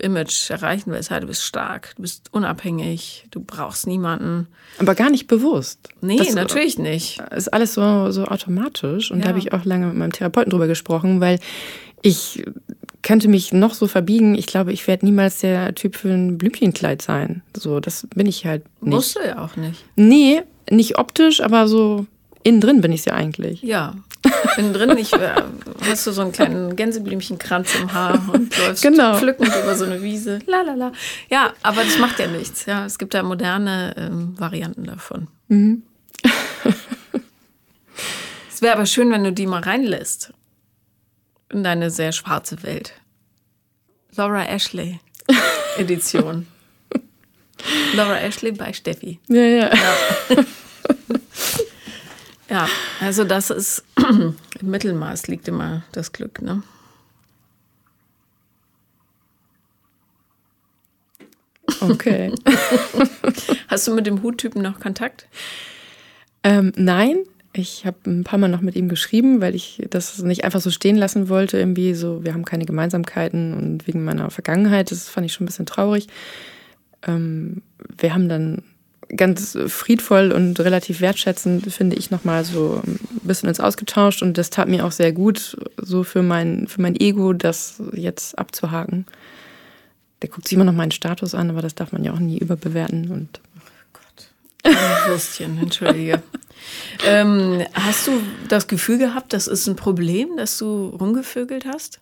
Rock'n'Roll-Image 0.00 0.50
erreichen 0.50 0.92
willst. 0.92 1.10
du 1.10 1.26
bist 1.26 1.42
stark, 1.42 1.94
du 1.96 2.02
bist 2.02 2.28
unabhängig, 2.32 3.26
du 3.30 3.40
brauchst 3.40 3.86
niemanden. 3.86 4.48
Aber 4.78 4.94
gar 4.94 5.10
nicht 5.10 5.26
bewusst. 5.26 5.88
Nee, 6.00 6.16
das 6.16 6.34
natürlich 6.34 6.78
nicht. 6.78 7.20
Ist 7.34 7.52
alles 7.52 7.74
so, 7.74 8.10
so 8.10 8.24
automatisch. 8.24 9.10
Und 9.10 9.18
ja. 9.18 9.24
da 9.24 9.28
habe 9.30 9.38
ich 9.38 9.52
auch 9.52 9.64
lange 9.64 9.86
mit 9.86 9.96
meinem 9.96 10.12
Therapeuten 10.12 10.50
drüber 10.50 10.66
gesprochen, 10.66 11.20
weil 11.20 11.38
ich 12.02 12.44
könnte 13.02 13.28
mich 13.28 13.52
noch 13.52 13.74
so 13.74 13.86
verbiegen. 13.86 14.34
Ich 14.34 14.46
glaube, 14.46 14.72
ich 14.72 14.86
werde 14.86 15.06
niemals 15.06 15.40
der 15.40 15.74
Typ 15.74 15.96
für 15.96 16.10
ein 16.10 16.38
Blümchenkleid 16.38 17.02
sein. 17.02 17.42
So, 17.56 17.80
das 17.80 18.06
bin 18.14 18.26
ich 18.26 18.44
halt 18.46 18.64
nicht. 18.80 18.94
Musst 18.94 19.16
du 19.16 19.26
ja 19.26 19.42
auch 19.42 19.56
nicht. 19.56 19.84
Nee, 19.96 20.42
nicht 20.70 20.98
optisch, 20.98 21.40
aber 21.40 21.66
so 21.66 22.06
innen 22.42 22.60
drin 22.60 22.80
bin 22.80 22.92
ich 22.92 23.04
ja 23.04 23.14
eigentlich. 23.14 23.62
Ja. 23.62 23.96
Innen 24.56 24.74
drin 24.74 24.98
ich, 24.98 25.12
äh, 25.14 25.42
hast 25.88 26.06
du 26.06 26.12
so 26.12 26.20
einen 26.20 26.32
kleinen 26.32 26.76
Gänseblümchenkranz 26.76 27.74
im 27.76 27.92
Haar 27.92 28.20
und 28.32 28.56
läufst 28.66 28.82
genau. 28.82 29.16
pflückend 29.16 29.48
über 29.48 29.74
so 29.74 29.84
eine 29.84 30.02
Wiese. 30.02 30.40
La, 30.46 30.62
la, 30.62 30.74
la. 30.74 30.92
Ja, 31.30 31.54
aber 31.62 31.84
das 31.84 31.98
macht 31.98 32.18
ja 32.18 32.26
nichts. 32.26 32.66
Ja, 32.66 32.84
es 32.84 32.98
gibt 32.98 33.14
ja 33.14 33.22
moderne 33.22 33.94
ähm, 33.96 34.38
Varianten 34.38 34.84
davon. 34.84 35.28
Mhm. 35.48 35.82
es 38.50 38.60
wäre 38.60 38.74
aber 38.74 38.86
schön, 38.86 39.10
wenn 39.10 39.24
du 39.24 39.32
die 39.32 39.46
mal 39.46 39.62
reinlässt 39.62 40.32
in 41.50 41.64
deine 41.64 41.90
sehr 41.90 42.12
schwarze 42.12 42.62
Welt. 42.62 42.92
Laura 44.16 44.44
Ashley 44.44 45.00
Edition. 45.78 46.46
Laura 47.94 48.18
Ashley 48.20 48.52
bei 48.52 48.72
Steffi. 48.72 49.18
Ja, 49.28 49.42
ja. 49.42 49.70
Ja, 49.74 50.36
ja 52.50 52.68
also 53.00 53.24
das 53.24 53.50
ist 53.50 53.84
im 53.96 54.36
Mittelmaß 54.60 55.28
liegt 55.28 55.48
immer 55.48 55.82
das 55.92 56.12
Glück, 56.12 56.42
ne? 56.42 56.62
Okay. 61.80 62.32
Hast 63.68 63.86
du 63.86 63.94
mit 63.94 64.06
dem 64.06 64.22
Huttypen 64.22 64.62
noch 64.62 64.80
Kontakt? 64.80 65.26
Ähm, 66.42 66.72
nein, 66.76 67.24
ich 67.52 67.84
habe 67.84 67.98
ein 68.06 68.24
paar 68.24 68.38
Mal 68.38 68.48
noch 68.48 68.60
mit 68.60 68.76
ihm 68.76 68.88
geschrieben, 68.88 69.40
weil 69.40 69.54
ich 69.54 69.82
das 69.90 70.18
nicht 70.22 70.44
einfach 70.44 70.60
so 70.60 70.70
stehen 70.70 70.96
lassen 70.96 71.28
wollte. 71.28 71.58
Irgendwie 71.58 71.94
so, 71.94 72.24
wir 72.24 72.32
haben 72.32 72.44
keine 72.44 72.64
Gemeinsamkeiten 72.64 73.54
und 73.54 73.86
wegen 73.86 74.04
meiner 74.04 74.30
Vergangenheit, 74.30 74.90
das 74.90 75.08
fand 75.08 75.26
ich 75.26 75.32
schon 75.32 75.44
ein 75.44 75.46
bisschen 75.48 75.66
traurig. 75.66 76.06
Ähm, 77.06 77.62
wir 77.98 78.14
haben 78.14 78.28
dann 78.28 78.62
ganz 79.16 79.58
friedvoll 79.66 80.32
und 80.32 80.58
relativ 80.60 81.00
wertschätzend, 81.00 81.72
finde 81.72 81.96
ich, 81.96 82.10
nochmal 82.10 82.44
so 82.44 82.82
ein 82.86 82.98
bisschen 83.22 83.48
uns 83.48 83.60
ausgetauscht 83.60 84.22
und 84.22 84.38
das 84.38 84.50
tat 84.50 84.68
mir 84.68 84.84
auch 84.84 84.92
sehr 84.92 85.12
gut, 85.12 85.56
so 85.76 86.04
für 86.04 86.22
mein, 86.22 86.68
für 86.68 86.80
mein 86.80 86.96
Ego, 86.98 87.32
das 87.32 87.82
jetzt 87.92 88.38
abzuhaken. 88.38 89.06
Der 90.22 90.28
guckt 90.28 90.46
sich 90.46 90.54
immer 90.54 90.64
noch 90.64 90.74
meinen 90.74 90.90
Status 90.90 91.34
an, 91.34 91.50
aber 91.50 91.62
das 91.62 91.74
darf 91.74 91.92
man 91.92 92.04
ja 92.04 92.12
auch 92.12 92.18
nie 92.18 92.38
überbewerten 92.38 93.10
und. 93.10 93.40
Oh 93.56 93.92
Gott. 93.92 95.06
Würstchen, 95.06 95.58
entschuldige. 95.58 96.22
ähm, 97.06 97.64
hast 97.72 98.06
du 98.06 98.12
das 98.48 98.68
Gefühl 98.68 98.98
gehabt, 98.98 99.32
das 99.32 99.46
ist 99.46 99.66
ein 99.66 99.76
Problem, 99.76 100.36
dass 100.36 100.58
du 100.58 100.88
rumgevögelt 100.88 101.64
hast? 101.64 102.00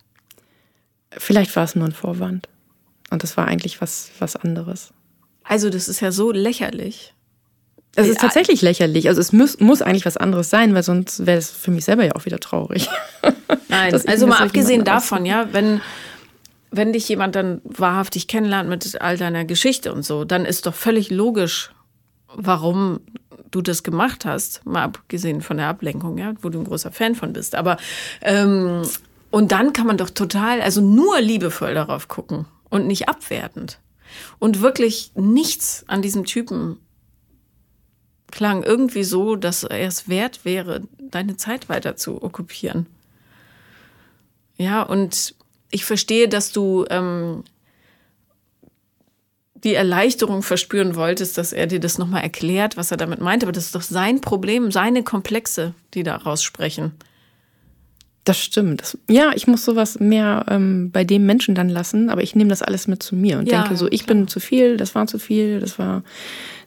Vielleicht 1.13 1.55
war 1.57 1.65
es 1.65 1.75
nur 1.75 1.87
ein 1.87 1.93
Vorwand. 1.93 2.49
Und 3.11 3.23
das 3.23 3.37
war 3.37 3.47
eigentlich 3.47 3.81
was, 3.81 4.11
was 4.19 4.37
anderes. 4.37 4.93
Also, 5.49 5.71
das 5.71 5.89
ist 5.89 6.01
ja 6.01 6.13
so 6.13 6.31
lächerlich. 6.31 7.15
Es 7.97 8.09
ist 8.09 8.21
tatsächlich 8.21 8.63
lächerlich. 8.63 9.09
Also 9.09 9.21
es 9.21 9.33
muss, 9.33 9.59
muss 9.59 9.83
eigentlich 9.83 10.07
was 10.07 10.17
anderes 10.17 10.51
sein, 10.51 10.73
weil 10.73 10.85
sonst 10.85 11.27
wäre 11.27 11.39
es 11.39 11.51
für 11.51 11.73
mich 11.73 11.85
selber 11.85 12.05
ja 12.05 12.15
auch 12.15 12.27
wieder 12.27 12.39
traurig. 12.39 12.89
Nein, 13.69 13.93
also 14.07 14.27
mal 14.27 14.39
abgesehen 14.39 14.85
davon, 14.85 15.27
ja, 15.27 15.49
wenn, 15.53 15.81
wenn 16.71 16.93
dich 16.93 17.09
jemand 17.09 17.35
dann 17.35 17.61
wahrhaftig 17.65 18.29
kennenlernt 18.29 18.69
mit 18.69 19.01
all 19.01 19.17
deiner 19.17 19.45
Geschichte 19.45 19.93
und 19.93 20.05
so, 20.05 20.25
dann 20.25 20.45
ist 20.45 20.67
doch 20.67 20.75
völlig 20.75 21.11
logisch, 21.11 21.73
warum 22.33 23.01
du 23.51 23.63
das 23.63 23.83
gemacht 23.83 24.25
hast, 24.25 24.65
mal 24.65 24.85
abgesehen 24.85 25.41
von 25.41 25.57
der 25.57 25.67
Ablenkung, 25.67 26.19
ja, 26.19 26.35
wo 26.41 26.51
du 26.51 26.61
ein 26.61 26.67
großer 26.67 26.93
Fan 26.93 27.17
von 27.17 27.33
bist. 27.33 27.57
Aber 27.57 27.79
ähm, 28.21 28.83
und 29.31 29.51
dann 29.51 29.73
kann 29.73 29.87
man 29.87 29.97
doch 29.97 30.11
total, 30.11 30.61
also 30.61 30.81
nur 30.81 31.21
liebevoll 31.21 31.75
darauf 31.75 32.07
gucken 32.09 32.47
und 32.71 32.87
nicht 32.87 33.09
abwertend. 33.09 33.79
Und 34.39 34.61
wirklich 34.61 35.13
nichts 35.15 35.85
an 35.87 36.03
diesem 36.03 36.25
Typen 36.25 36.79
klang 38.31 38.63
irgendwie 38.63 39.05
so, 39.05 39.37
dass 39.37 39.65
er 39.65 39.87
es 39.87 40.09
wert 40.09 40.45
wäre, 40.45 40.83
deine 40.99 41.37
Zeit 41.37 41.69
weiter 41.69 41.97
zu 41.97 42.23
okkupieren. 42.23 42.87
Ja, 44.57 44.83
und 44.83 45.35
ich 45.71 45.85
verstehe, 45.85 46.29
dass 46.29 46.53
du 46.53 46.85
ähm, 46.91 47.45
die 49.55 49.75
Erleichterung 49.75 50.43
verspüren 50.43 50.95
wolltest, 50.95 51.39
dass 51.39 51.53
er 51.53 51.67
dir 51.67 51.81
das 51.81 51.99
nochmal 51.99 52.23
erklärt, 52.23 52.77
was 52.77 52.91
er 52.91 52.97
damit 52.97 53.21
meint. 53.21 53.43
Aber 53.43 53.53
das 53.53 53.67
ist 53.67 53.75
doch 53.75 53.83
sein 53.83 54.21
Problem, 54.21 54.71
seine 54.71 55.03
Komplexe, 55.03 55.75
die 55.95 56.03
daraus 56.03 56.43
sprechen. 56.43 56.93
Das 58.29 58.39
stimmt. 58.39 58.83
Das, 58.83 58.99
ja, 59.09 59.31
ich 59.35 59.47
muss 59.47 59.65
sowas 59.65 60.01
mehr 60.01 60.45
ähm, 60.51 60.91
bei 60.91 61.03
dem 61.03 61.25
Menschen 61.25 61.55
dann 61.55 61.71
lassen, 61.71 62.11
aber 62.11 62.23
ich 62.23 62.37
nehme 62.37 62.51
das 62.51 62.61
alles 62.61 62.87
mit 62.87 63.03
zu 63.03 63.17
mir 63.17 63.39
und 63.39 63.49
ja, 63.49 63.63
denke 63.63 63.75
so, 63.79 63.89
ich 63.91 64.05
klar. 64.05 64.17
bin 64.17 64.29
zu 64.29 64.39
viel, 64.39 64.77
das 64.77 64.95
war 64.95 65.07
zu 65.07 65.19
viel, 65.19 65.61
das 65.61 65.79
war 65.79 66.03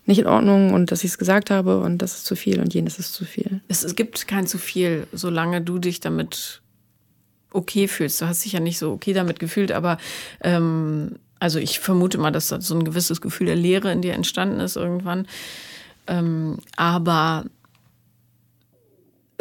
nicht 0.08 0.18
in 0.18 0.26
Ordnung 0.26 0.74
und 0.74 0.92
dass 0.92 1.04
ich 1.04 1.12
es 1.12 1.18
gesagt 1.20 1.52
habe 1.52 1.80
und 1.80 2.00
das 2.00 2.16
ist 2.16 2.26
zu 2.26 2.36
viel 2.36 2.60
und 2.60 2.74
jenes 2.74 2.98
ist 2.98 3.14
zu 3.14 3.26
viel. 3.26 3.62
Es, 3.68 3.84
es 3.84 3.96
gibt 3.96 4.28
kein 4.28 4.48
zu 4.48 4.58
viel, 4.58 5.06
solange 5.14 5.62
du 5.62 5.78
dich 5.78 6.00
damit 6.00 6.64
okay 7.54 7.88
fühlst. 7.88 8.20
Du 8.22 8.26
hast 8.26 8.44
dich 8.44 8.54
ja 8.54 8.60
nicht 8.60 8.80
so 8.80 8.92
okay 8.92 9.14
damit 9.14 9.40
gefühlt, 9.40 9.72
aber 9.72 10.00
ähm, 10.42 11.20
also 11.40 11.60
ich 11.60 11.80
vermute 11.80 12.18
mal, 12.18 12.32
dass 12.32 12.48
da 12.48 12.60
so 12.60 12.74
ein 12.74 12.86
gewisses 12.86 13.22
Gefühl 13.22 13.46
der 13.46 13.56
Leere 13.56 13.92
in 13.92 14.02
dir 14.02 14.14
entstanden 14.14 14.60
ist 14.62 14.78
irgendwann. 14.78 15.28
Ähm, 16.08 16.58
aber 16.76 17.46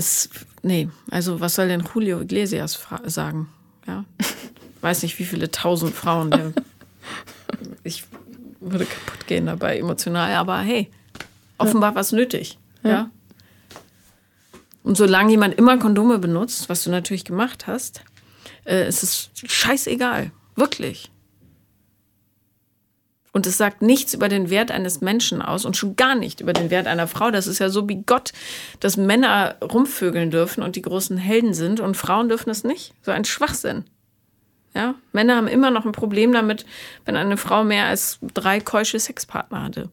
es, 0.01 0.31
nee, 0.63 0.89
also 1.11 1.41
was 1.41 1.55
soll 1.55 1.69
denn 1.69 1.85
Julio 1.95 2.21
Iglesias 2.21 2.79
sagen? 3.05 3.49
Ja, 3.87 4.05
weiß 4.81 5.03
nicht, 5.03 5.19
wie 5.19 5.25
viele 5.25 5.51
tausend 5.51 5.95
Frauen 5.95 6.31
der, 6.31 6.53
ich 7.85 8.05
würde 8.61 8.87
kaputt 8.87 9.27
gehen 9.27 9.47
dabei 9.47 9.79
emotional, 9.79 10.35
aber 10.35 10.59
hey, 10.61 10.91
offenbar 11.59 11.95
was 11.95 12.13
nötig. 12.13 12.59
Ja. 12.83 12.91
ja. 12.91 13.11
Und 14.83 14.97
solange 14.97 15.31
jemand 15.31 15.55
immer 15.55 15.79
Kondome 15.79 16.19
benutzt, 16.19 16.69
was 16.69 16.85
du 16.85 16.91
natürlich 16.91 17.25
gemacht 17.25 17.67
hast, 17.67 18.03
äh, 18.65 18.89
ist 18.89 19.03
es 19.03 19.31
scheißegal. 19.35 20.33
Wirklich. 20.57 21.11
Und 23.33 23.47
es 23.47 23.57
sagt 23.57 23.81
nichts 23.81 24.13
über 24.13 24.29
den 24.29 24.51
Wert 24.51 24.71
eines 24.71 25.01
Menschen 25.01 25.41
aus 25.41 25.65
und 25.65 25.77
schon 25.77 25.95
gar 25.95 26.15
nicht 26.15 26.41
über 26.41 26.53
den 26.53 26.71
Wert 26.71 26.87
einer 26.87 27.07
Frau. 27.07 27.31
Das 27.31 27.47
ist 27.47 27.61
ja 27.61 27.69
so 27.69 27.89
wie 27.89 28.03
Gott, 28.03 28.33
dass 28.81 28.97
Männer 28.97 29.57
rumvögeln 29.63 30.31
dürfen 30.31 30.63
und 30.63 30.75
die 30.75 30.83
großen 30.83 31.17
Helden 31.17 31.55
sind 31.55 31.79
und 31.81 31.97
Frauen 31.97 32.29
dürfen 32.29 32.51
es 32.51 32.65
nicht. 32.65 32.93
So 33.03 33.13
ein 33.13 33.25
Schwachsinn. 33.25 33.85
Ja, 34.75 34.95
Männer 35.13 35.37
haben 35.37 35.49
immer 35.49 35.71
noch 35.71 35.85
ein 35.85 35.93
Problem 35.93 36.33
damit, 36.33 36.65
wenn 37.05 37.17
eine 37.17 37.37
Frau 37.37 37.65
mehr 37.65 37.87
als 37.87 38.19
drei 38.35 38.61
keusche 38.61 38.99
Sexpartner 38.99 39.63
hatte. 39.63 39.91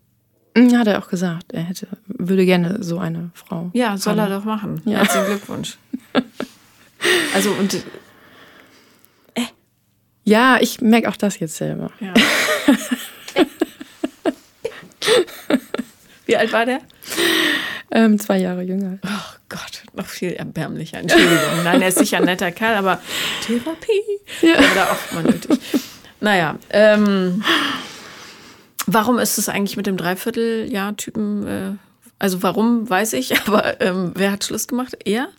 Ja, 0.56 0.80
hat 0.80 0.88
er 0.88 1.00
auch 1.00 1.08
gesagt. 1.08 1.54
Er 1.54 1.62
hätte, 1.62 1.88
würde 2.08 2.46
gerne 2.46 2.84
so 2.84 2.98
eine 2.98 3.30
Frau. 3.34 3.70
Ja, 3.74 3.98
soll 3.98 4.20
haben. 4.20 4.32
er 4.32 4.38
doch 4.38 4.46
machen. 4.46 4.82
Ja. 4.86 5.00
Herzlichen 5.00 5.28
Glückwunsch. 5.28 5.78
also 7.34 7.52
und 7.52 7.76
äh. 9.36 9.42
Ja, 10.24 10.58
ich 10.60 10.82
merke 10.82 11.10
auch 11.10 11.16
das 11.16 11.40
jetzt 11.40 11.56
selber. 11.56 11.92
Ja. 12.00 12.14
Wie 16.26 16.36
alt 16.36 16.52
war 16.52 16.66
der? 16.66 16.82
Ähm, 17.90 18.20
zwei 18.20 18.38
Jahre 18.38 18.64
jünger. 18.64 19.00
Oh 19.06 19.36
Gott, 19.50 19.84
noch 19.94 20.08
viel 20.08 20.34
erbärmlicher. 20.34 20.98
Entschuldigung. 21.00 21.64
Nein, 21.64 21.82
er 21.82 21.88
ist 21.88 22.00
sicher 22.00 22.18
ein 22.18 22.26
netter 22.26 22.52
Kerl, 22.52 22.76
aber 22.76 23.02
Therapie 23.46 24.04
ja. 24.42 24.60
wäre 24.60 24.76
da 24.76 24.92
auch 24.92 25.12
mal 25.14 25.24
nötig. 25.24 25.58
Naja, 26.20 26.60
ähm, 26.70 27.44
warum 28.88 29.20
ist 29.20 29.38
es 29.38 29.48
eigentlich 29.48 29.78
mit 29.78 29.88
dem 29.88 29.96
Dreivierteljahr-Typen? 29.96 31.48
Äh, 31.48 31.72
also 32.20 32.44
warum, 32.44 32.90
weiß 32.90 33.14
ich, 33.14 33.40
aber 33.48 33.80
ähm, 33.80 34.12
wer 34.16 34.32
hat 34.32 34.44
Schluss 34.44 34.68
gemacht? 34.68 34.98
Er? 35.06 35.30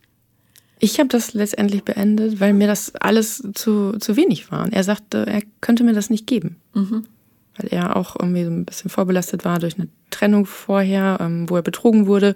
Ich 0.78 1.00
habe 1.00 1.08
das 1.08 1.34
letztendlich 1.34 1.84
beendet, 1.84 2.40
weil 2.40 2.54
mir 2.54 2.68
das 2.68 2.94
alles 2.94 3.42
zu, 3.54 3.98
zu 3.98 4.16
wenig 4.16 4.50
war. 4.50 4.64
Und 4.64 4.72
er 4.72 4.84
sagte, 4.84 5.26
er 5.26 5.42
könnte 5.60 5.84
mir 5.84 5.92
das 5.92 6.08
nicht 6.08 6.26
geben. 6.26 6.56
Mhm 6.72 7.04
weil 7.58 7.68
er 7.70 7.96
auch 7.96 8.16
irgendwie 8.18 8.44
so 8.44 8.50
ein 8.50 8.64
bisschen 8.64 8.90
vorbelastet 8.90 9.44
war 9.44 9.58
durch 9.58 9.78
eine 9.78 9.88
Trennung 10.10 10.46
vorher, 10.46 11.18
ähm, 11.20 11.48
wo 11.48 11.56
er 11.56 11.62
betrogen 11.62 12.06
wurde. 12.06 12.34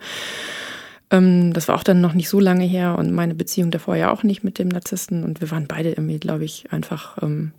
Ähm, 1.10 1.52
das 1.52 1.68
war 1.68 1.76
auch 1.76 1.84
dann 1.84 2.00
noch 2.00 2.14
nicht 2.14 2.28
so 2.28 2.40
lange 2.40 2.64
her 2.64 2.96
und 2.98 3.12
meine 3.12 3.34
Beziehung 3.34 3.70
davor 3.70 3.96
ja 3.96 4.10
auch 4.10 4.22
nicht 4.22 4.42
mit 4.42 4.58
dem 4.58 4.68
Narzissten. 4.68 5.24
Und 5.24 5.40
wir 5.40 5.50
waren 5.50 5.66
beide 5.68 5.90
irgendwie, 5.90 6.18
glaube 6.18 6.44
ich, 6.44 6.72
einfach 6.72 7.22
ähm, 7.22 7.52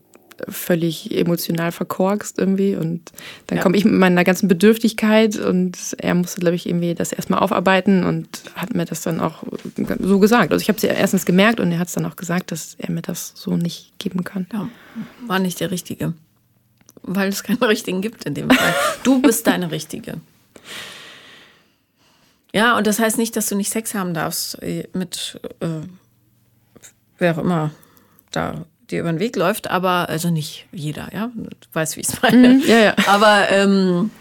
völlig 0.48 1.16
emotional 1.16 1.72
verkorkst 1.72 2.40
irgendwie. 2.40 2.76
Und 2.76 3.12
dann 3.48 3.58
ja. 3.58 3.64
komme 3.64 3.78
ich 3.78 3.86
mit 3.86 3.94
meiner 3.94 4.24
ganzen 4.24 4.48
Bedürftigkeit 4.48 5.38
und 5.38 5.78
er 5.98 6.16
musste, 6.16 6.42
glaube 6.42 6.56
ich, 6.56 6.68
irgendwie 6.68 6.96
das 6.96 7.12
erstmal 7.12 7.40
aufarbeiten 7.40 8.04
und 8.04 8.28
hat 8.56 8.74
mir 8.74 8.86
das 8.86 9.02
dann 9.02 9.20
auch 9.20 9.44
so 10.00 10.20
gesagt. 10.20 10.52
Also 10.52 10.62
ich 10.62 10.70
habe 10.70 10.78
es 10.78 10.84
ja 10.84 10.92
erstens 10.92 11.26
gemerkt 11.26 11.60
und 11.60 11.72
er 11.72 11.80
hat 11.80 11.88
es 11.88 11.94
dann 11.94 12.06
auch 12.06 12.16
gesagt, 12.16 12.52
dass 12.52 12.76
er 12.78 12.92
mir 12.92 13.02
das 13.02 13.34
so 13.36 13.56
nicht 13.56 13.98
geben 14.00 14.24
kann. 14.24 14.48
Ja, 14.52 14.68
war 15.28 15.40
nicht 15.40 15.60
der 15.60 15.72
Richtige 15.72 16.14
weil 17.04 17.30
es 17.30 17.44
keinen 17.44 17.64
richtigen 17.64 18.02
gibt 18.02 18.26
in 18.26 18.34
dem 18.34 18.50
Fall. 18.50 18.76
Du 19.04 19.22
bist 19.22 19.48
deine 19.48 19.72
richtige. 19.72 20.16
Ja, 22.54 22.78
und 22.78 22.86
das 22.86 23.00
heißt 23.00 23.18
nicht, 23.18 23.36
dass 23.36 23.48
du 23.48 23.56
nicht 23.56 23.72
Sex 23.72 23.96
haben 23.96 24.14
darfst 24.14 24.62
äh, 24.62 24.88
mit 24.94 25.40
äh, 25.60 25.82
wer 27.18 27.36
auch 27.36 27.40
immer 27.40 27.72
da 28.32 28.66
dir 28.90 29.00
über 29.00 29.12
den 29.12 29.20
Weg 29.20 29.36
läuft, 29.36 29.70
aber 29.70 30.10
also 30.10 30.30
nicht 30.30 30.68
jeder, 30.72 31.14
ja, 31.14 31.32
du 31.34 31.50
weißt, 31.72 31.96
wie 31.96 32.02
ich 32.02 32.10
es 32.10 32.22
meine. 32.22 32.56
Mhm, 32.56 32.64
ja, 32.68 32.80
ja. 32.80 32.96
Aber 33.08 33.50
ähm, 33.50 34.12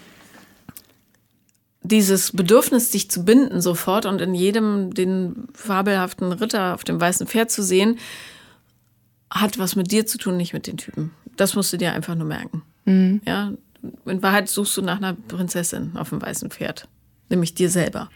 dieses 1.82 2.32
Bedürfnis, 2.32 2.90
dich 2.90 3.10
zu 3.10 3.24
binden 3.24 3.60
sofort 3.60 4.06
und 4.06 4.20
in 4.20 4.34
jedem 4.34 4.94
den 4.94 5.48
fabelhaften 5.52 6.32
Ritter 6.32 6.74
auf 6.74 6.84
dem 6.84 7.00
weißen 7.00 7.26
Pferd 7.26 7.50
zu 7.50 7.62
sehen, 7.62 7.98
hat 9.30 9.58
was 9.58 9.76
mit 9.76 9.90
dir 9.90 10.06
zu 10.06 10.18
tun, 10.18 10.36
nicht 10.36 10.52
mit 10.52 10.66
den 10.66 10.76
Typen. 10.76 11.10
Das 11.36 11.54
musst 11.54 11.72
du 11.72 11.76
dir 11.76 11.92
einfach 11.92 12.14
nur 12.14 12.26
merken. 12.26 12.62
Mhm. 12.84 13.20
Ja, 13.26 13.52
in 14.06 14.22
Wahrheit 14.22 14.48
suchst 14.48 14.76
du 14.76 14.82
nach 14.82 14.98
einer 14.98 15.14
Prinzessin 15.14 15.96
auf 15.96 16.10
dem 16.10 16.22
weißen 16.22 16.50
Pferd, 16.50 16.88
nämlich 17.28 17.54
dir 17.54 17.70
selber. 17.70 18.10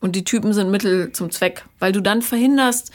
Und 0.00 0.16
die 0.16 0.24
Typen 0.24 0.52
sind 0.52 0.70
Mittel 0.70 1.12
zum 1.12 1.30
Zweck, 1.30 1.64
weil 1.78 1.92
du 1.92 2.00
dann 2.00 2.22
verhinderst, 2.22 2.90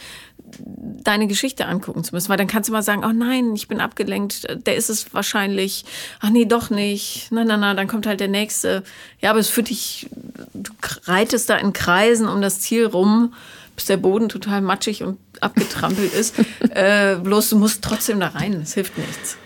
deine 1.04 1.26
Geschichte 1.26 1.66
angucken 1.66 2.04
zu 2.04 2.14
müssen. 2.14 2.28
Weil 2.28 2.36
dann 2.36 2.46
kannst 2.46 2.68
du 2.68 2.72
mal 2.72 2.82
sagen, 2.82 3.02
oh 3.04 3.12
nein, 3.12 3.54
ich 3.54 3.68
bin 3.68 3.80
abgelenkt, 3.80 4.46
der 4.66 4.76
ist 4.76 4.90
es 4.90 5.12
wahrscheinlich. 5.14 5.84
Ach 6.20 6.30
nee, 6.30 6.44
doch 6.44 6.70
nicht. 6.70 7.30
Nein, 7.30 7.46
nein, 7.46 7.60
nein, 7.60 7.76
dann 7.76 7.88
kommt 7.88 8.06
halt 8.06 8.20
der 8.20 8.28
nächste. 8.28 8.82
Ja, 9.20 9.30
aber 9.30 9.38
es 9.38 9.48
führt 9.48 9.70
dich, 9.70 10.08
du 10.52 10.70
reitest 11.04 11.48
da 11.48 11.56
in 11.56 11.72
Kreisen 11.72 12.28
um 12.28 12.42
das 12.42 12.60
Ziel 12.60 12.86
rum, 12.86 13.34
bis 13.78 13.84
der 13.84 13.96
Boden 13.96 14.28
total 14.28 14.60
matschig 14.60 15.04
und 15.04 15.18
abgetrampelt 15.40 16.12
ist. 16.12 16.34
äh, 16.70 17.14
bloß 17.14 17.50
du 17.50 17.58
musst 17.58 17.80
trotzdem 17.82 18.18
da 18.18 18.26
rein, 18.26 18.54
es 18.54 18.74
hilft 18.74 18.98
nichts. 18.98 19.36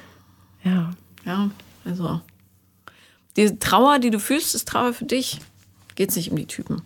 Ja. 0.65 0.91
Ja, 1.27 1.51
also. 1.85 2.23
Die 3.37 3.59
Trauer, 3.59 3.99
die 3.99 4.09
du 4.09 4.19
fühlst, 4.19 4.55
ist 4.55 4.67
Trauer 4.67 4.95
für 4.95 5.05
dich. 5.05 5.41
Geht 5.97 6.09
es 6.09 6.17
nicht 6.17 6.31
um 6.31 6.39
die 6.39 6.47
Typen. 6.47 6.81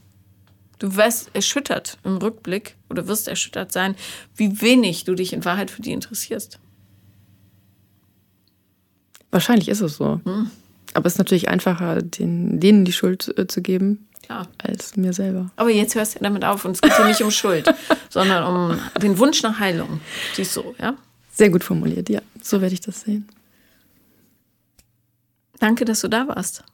Du 0.80 0.96
wirst 0.96 1.30
erschüttert 1.34 1.98
im 2.02 2.16
Rückblick 2.16 2.74
oder 2.90 3.06
wirst 3.06 3.28
erschüttert 3.28 3.70
sein, 3.70 3.94
wie 4.34 4.60
wenig 4.60 5.04
du 5.04 5.14
dich 5.14 5.32
in 5.32 5.44
Wahrheit 5.44 5.70
für 5.70 5.82
die 5.82 5.92
interessierst. 5.92 6.58
Wahrscheinlich 9.30 9.68
ist 9.68 9.82
es 9.82 9.96
so. 9.96 10.20
Hm. 10.24 10.50
Aber 10.94 11.06
es 11.06 11.12
ist 11.12 11.18
natürlich 11.18 11.48
einfacher, 11.48 12.02
den, 12.02 12.58
denen 12.58 12.84
die 12.84 12.92
Schuld 12.92 13.32
äh, 13.38 13.46
zu 13.46 13.62
geben, 13.62 14.08
Klar. 14.26 14.48
als 14.58 14.96
mir 14.96 15.12
selber. 15.12 15.50
Aber 15.56 15.70
jetzt 15.70 15.94
hörst 15.94 16.16
du 16.16 16.18
damit 16.20 16.44
auf 16.44 16.64
und 16.64 16.72
es 16.72 16.80
geht 16.80 16.96
hier 16.96 17.06
nicht 17.06 17.22
um 17.22 17.30
Schuld, 17.30 17.72
sondern 18.10 18.44
um 18.44 19.00
den 19.00 19.18
Wunsch 19.18 19.42
nach 19.42 19.58
Heilung. 19.58 20.00
Siehst 20.34 20.56
du, 20.56 20.74
ja? 20.78 20.96
Sehr 21.32 21.50
gut 21.50 21.64
formuliert, 21.64 22.08
ja. 22.08 22.20
So 22.42 22.60
werde 22.60 22.74
ich 22.74 22.80
das 22.80 23.02
sehen. 23.02 23.28
Danke, 25.58 25.84
dass 25.84 26.00
du 26.00 26.08
da 26.08 26.28
warst. 26.28 26.64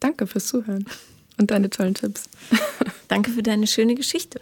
Danke 0.00 0.26
fürs 0.26 0.46
Zuhören 0.46 0.84
und 1.38 1.50
deine 1.50 1.70
tollen 1.70 1.94
Tipps. 1.94 2.24
Danke 3.08 3.30
für 3.30 3.42
deine 3.42 3.66
schöne 3.66 3.94
Geschichte. 3.94 4.40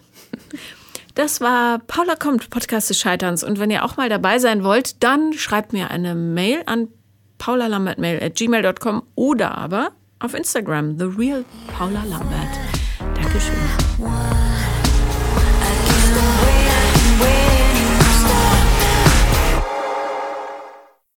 Das 1.15 1.41
war 1.41 1.79
Paula 1.79 2.17
kommt, 2.17 2.51
Podcast 2.51 2.91
des 2.91 2.99
Scheiterns. 2.99 3.45
Und 3.45 3.59
wenn 3.59 3.71
ihr 3.71 3.85
auch 3.85 3.97
mal 3.97 4.09
dabei 4.09 4.39
sein 4.39 4.65
wollt, 4.65 5.03
dann 5.03 5.33
schreibt 5.33 5.73
mir 5.73 5.91
eine 5.91 6.15
Mail 6.15 6.63
an 6.67 6.89
paulalambertmail.gmail.com 7.39 9.03
oder 9.15 9.57
aber 9.57 9.93
auf 10.25 10.35
Instagram, 10.35 10.99
The 10.99 11.05
Real 11.05 11.45
Paula 11.77 12.03
Lambert. 12.05 12.59
Dankeschön. 13.15 14.34